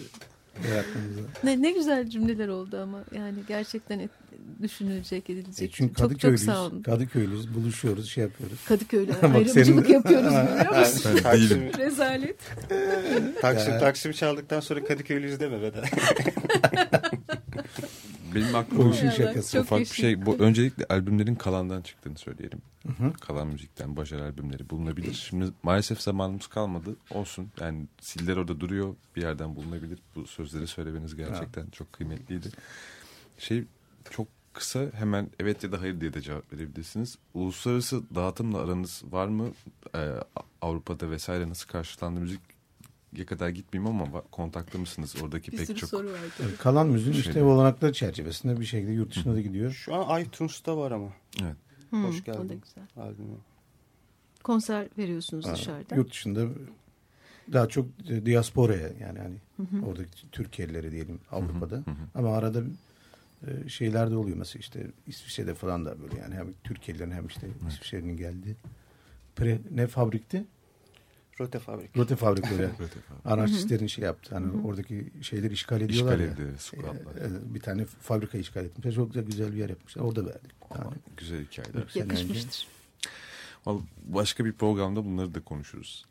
yaratmamıza. 0.70 1.22
Ne, 1.43 1.62
ne 1.62 1.72
güzel 1.72 2.10
cümleler 2.10 2.47
oldu 2.47 2.80
ama 2.84 2.99
yani 3.16 3.38
gerçekten 3.47 3.99
et- 3.99 4.10
düşünülecek, 4.62 5.30
E 5.30 5.34
edilecek. 5.34 5.74
çünkü 5.74 5.93
çok 5.95 5.97
çok 5.97 6.10
Kadıköylüyüz. 6.22 6.84
Kadıköylüyüz. 6.84 7.55
Buluşuyoruz, 7.55 8.10
şey 8.10 8.24
yapıyoruz. 8.24 8.57
Kadıköy'le 8.68 9.07
Bak 9.10 9.24
ayrımcılık 9.24 9.66
senin- 9.66 9.93
yapıyoruz 9.93 10.28
biliyor 10.34 10.80
musun? 10.80 11.12
değilim. 11.32 11.72
Rezalet. 11.78 12.36
Taksim. 13.41 13.80
Taksim 13.80 14.12
çaldıktan 14.12 14.60
sonra 14.60 14.86
Kadıköylüyüz 14.86 15.39
deme 15.39 15.62
be. 15.62 15.72
Benim 18.41 18.55
aklıma 18.55 18.85
Bu 18.85 18.89
işin 18.93 19.09
şakası. 19.09 19.51
çok 19.53 19.63
ufak 19.63 19.79
bir 19.79 19.85
yaşa. 19.85 19.93
şey. 19.93 20.25
Bu 20.25 20.35
öncelikle 20.35 20.85
albümlerin 20.89 21.35
kalandan 21.35 21.81
çıktığını 21.81 22.17
söyleyelim. 22.17 22.61
Kalan 23.21 23.47
müzikten 23.47 23.95
Bajar 23.95 24.19
albümleri 24.19 24.69
bulunabilir. 24.69 25.13
Şimdi 25.13 25.51
maalesef 25.63 26.01
zamanımız 26.01 26.47
kalmadı. 26.47 26.95
Olsun. 27.11 27.51
Yani 27.61 27.85
siller 28.01 28.37
orada 28.37 28.59
duruyor. 28.59 28.95
Bir 29.15 29.21
yerden 29.21 29.55
bulunabilir. 29.55 29.99
Bu 30.15 30.27
sözleri 30.27 30.67
söylemeniz 30.67 31.15
gerçekten 31.15 31.67
çok 31.69 31.93
kıymetliydi. 31.93 32.49
Şey 33.37 33.63
çok 34.09 34.27
kısa 34.53 34.79
hemen 34.93 35.29
evet 35.39 35.63
ya 35.63 35.71
da 35.71 35.81
hayır 35.81 36.01
diye 36.01 36.13
de 36.13 36.21
cevap 36.21 36.53
verebilirsiniz. 36.53 37.17
Uluslararası 37.33 38.15
dağıtımla 38.15 38.57
aranız 38.57 39.03
var 39.11 39.27
mı? 39.27 39.47
Ee, 39.95 40.09
Avrupa'da 40.61 41.11
vesaire 41.11 41.49
nasıl 41.49 41.67
karşılandı 41.67 42.19
müzik? 42.19 42.41
Ya 43.18 43.26
kadar 43.26 43.49
gitmeyeyim 43.49 44.01
ama 44.01 44.22
kontakta 44.22 44.78
mısınız? 44.78 45.16
Oradaki 45.24 45.51
Bir 45.51 45.57
pek 45.57 45.68
sürü 45.68 45.78
çok 45.78 45.89
soru 45.89 46.12
var. 46.12 46.20
Yani 46.41 46.55
kalan 46.57 46.88
müziğin 46.88 47.16
işte 47.16 47.34
değil. 47.34 47.45
olanakları 47.45 47.93
çerçevesinde 47.93 48.60
bir 48.60 48.66
şekilde 48.66 48.91
yurt 48.91 49.12
dışına 49.16 49.34
da 49.36 49.41
gidiyor. 49.41 49.72
Şu 49.72 49.95
an 49.95 50.22
iTunes'ta 50.22 50.78
var 50.78 50.91
ama. 50.91 51.10
Evet. 51.43 51.55
Hmm, 51.89 52.05
Hoş 52.05 52.24
geldin. 52.24 52.62
Albümü. 52.97 53.38
Konser 54.43 54.88
veriyorsunuz 54.97 55.45
Ha, 55.45 55.53
dışarıda. 55.55 55.95
Yurt 55.95 56.12
dışında 56.12 56.45
daha 57.53 57.68
çok 57.68 57.86
diasporaya 58.26 58.89
yani 59.01 59.20
hani 59.20 59.36
oradaki 59.86 60.30
Türkiye'lileri 60.32 60.91
diyelim 60.91 61.20
Avrupa'da. 61.32 61.84
Ama 62.16 62.38
arada 62.38 62.64
e, 63.47 63.70
şeyler 63.70 64.12
de 64.12 64.16
oluyor 64.16 64.38
mesela 64.38 64.60
işte 64.60 64.88
İsviçre'de 65.07 65.53
falan 65.53 65.86
da 65.86 66.01
böyle 66.01 66.18
yani 66.22 66.36
hem 66.36 66.47
Türkiye'lilerin 66.64 67.12
hem 67.12 67.28
işte 67.28 67.47
İsviçre'nin 67.70 68.18
geldi. 68.18 68.55
Pre, 69.36 69.60
ne 69.72 69.88
fabrikti? 69.88 70.43
Rote 71.39 71.59
Fabrik. 71.59 71.97
Rote 71.97 72.15
fabrikleri. 72.15 72.69
Anarşistlerin 73.25 73.87
şey 73.87 74.03
yaptı. 74.05 74.35
Hani 74.35 74.67
oradaki 74.67 75.11
şeyleri 75.21 75.53
işgal 75.53 75.81
ediyorlar 75.81 76.13
İşgal 76.13 76.25
ya. 76.27 76.33
ediyor, 76.33 76.57
squatlar. 76.57 77.15
E, 77.15 77.25
e, 77.25 77.53
bir 77.53 77.59
tane 77.59 77.85
fabrika 77.85 78.37
işgal 78.37 78.65
etmişler. 78.65 78.91
Çok 78.93 79.07
güzel, 79.13 79.25
güzel 79.25 79.51
bir 79.53 79.57
yer 79.57 79.69
yapmışlar. 79.69 80.01
Orada 80.03 80.25
verdik. 80.25 80.51
Yani, 80.75 80.93
Güzel 81.17 81.45
hikayeler. 81.45 81.81
önce. 81.83 81.99
Yakışmıştır. 81.99 82.67
Vallahi 83.65 83.83
Başka 84.05 84.45
bir 84.45 84.53
programda 84.53 85.05
bunları 85.05 85.33
da 85.35 85.39
konuşuruz. 85.43 86.05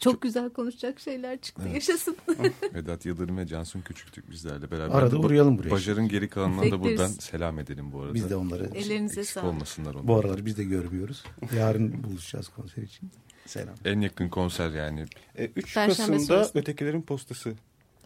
Çok 0.00 0.22
güzel 0.22 0.50
konuşacak 0.50 1.00
şeyler 1.00 1.40
çıktı. 1.40 1.62
Yaşasın. 1.74 2.16
Vedat 2.74 3.06
Yıldırım 3.06 3.38
ve 3.38 3.46
Cansun 3.46 3.80
Küçüktük 3.80 4.30
bizlerle 4.30 4.70
beraber. 4.70 4.94
Arada 4.98 5.18
uğrayalım 5.18 5.58
buraya. 5.58 5.70
Bajar'ın 5.70 6.08
geri 6.08 6.28
kalanına 6.28 6.70
da 6.70 6.82
buradan 6.82 7.06
selam 7.08 7.58
edelim 7.58 7.92
bu 7.92 8.00
arada. 8.02 8.14
Biz 8.14 8.30
de 8.30 8.36
onları 8.36 8.64
Ellerinize 8.74 9.20
Eksik 9.20 9.34
sağlık. 9.34 9.48
olmasınlar 9.48 9.94
onlar. 9.94 10.08
bu 10.08 10.16
aralar 10.16 10.46
biz 10.46 10.56
de 10.58 10.64
görmüyoruz. 10.64 11.24
Yarın 11.56 12.04
buluşacağız 12.04 12.48
konser 12.48 12.82
için. 12.82 13.10
Selam. 13.46 13.74
En 13.84 14.00
yakın 14.00 14.28
konser 14.28 14.70
yani. 14.70 15.06
E, 15.36 15.44
3 15.46 15.74
Perşembe 15.74 15.88
Kasım'da 16.12 16.18
sonrası. 16.20 16.58
Ötekilerin 16.58 17.02
Postası 17.02 17.54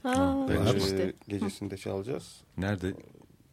Ha, 0.02 0.46
Ben 0.48 0.74
e, 0.74 0.76
işte. 0.78 1.12
gecesinde 1.28 1.76
çalacağız. 1.76 2.40
Nerede? 2.58 2.94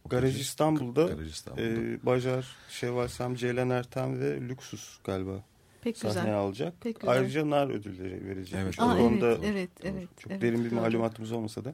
Garaj 0.10 0.42
İstanbul'da, 0.42 1.04
Garaj 1.04 1.30
İstanbul'da. 1.30 1.64
e, 1.68 2.06
Bajar, 2.06 2.48
Şevval 2.70 3.08
Sam, 3.08 3.36
Ceylan 3.36 3.70
Ertem 3.70 4.20
ve 4.20 4.42
Lüksus 4.42 4.98
galiba 5.04 5.44
Pek 5.82 5.98
sahne 5.98 6.14
güzel. 6.14 6.36
alacak. 6.36 6.82
Pek 6.82 7.00
güzel. 7.00 7.16
Ayrıca 7.16 7.50
nar 7.50 7.70
ödülleri 7.70 8.26
verecek. 8.28 8.60
Evet, 8.64 8.76
Aa, 8.78 8.98
konuda 8.98 9.32
evet, 9.32 9.40
evet, 9.44 9.70
evet. 9.84 10.10
çok 10.20 10.32
evet, 10.32 10.42
derin 10.42 10.66
bir 10.66 10.72
doğru. 10.72 10.80
malumatımız 10.80 11.32
olmasa 11.32 11.66
da. 11.66 11.74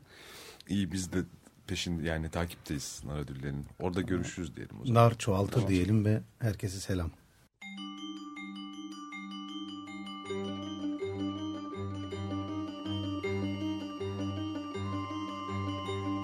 İyi 0.70 0.92
biz 0.92 1.14
de 1.14 1.18
peşin 1.68 2.04
yani 2.04 2.30
takipteyiz 2.30 3.02
nar 3.06 3.20
ödüllerinin. 3.20 3.66
Orada 3.80 4.02
görüşürüz 4.02 4.56
diyelim 4.56 4.76
o 4.82 4.86
zaman. 4.86 5.04
Nar 5.04 5.18
çoğaltır 5.18 5.54
Tamam. 5.54 5.70
diyelim 5.70 6.06
ve 6.06 6.22
herkese 6.40 6.80
selam. 6.80 7.12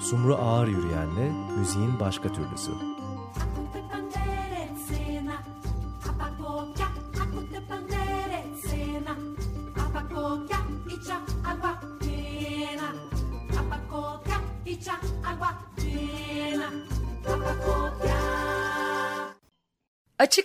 Sumru 0.02 0.36
Ağır 0.36 0.68
Yürüyen'le 0.68 1.58
müziğin 1.60 2.00
başka 2.00 2.34
türlüsü. 2.34 2.72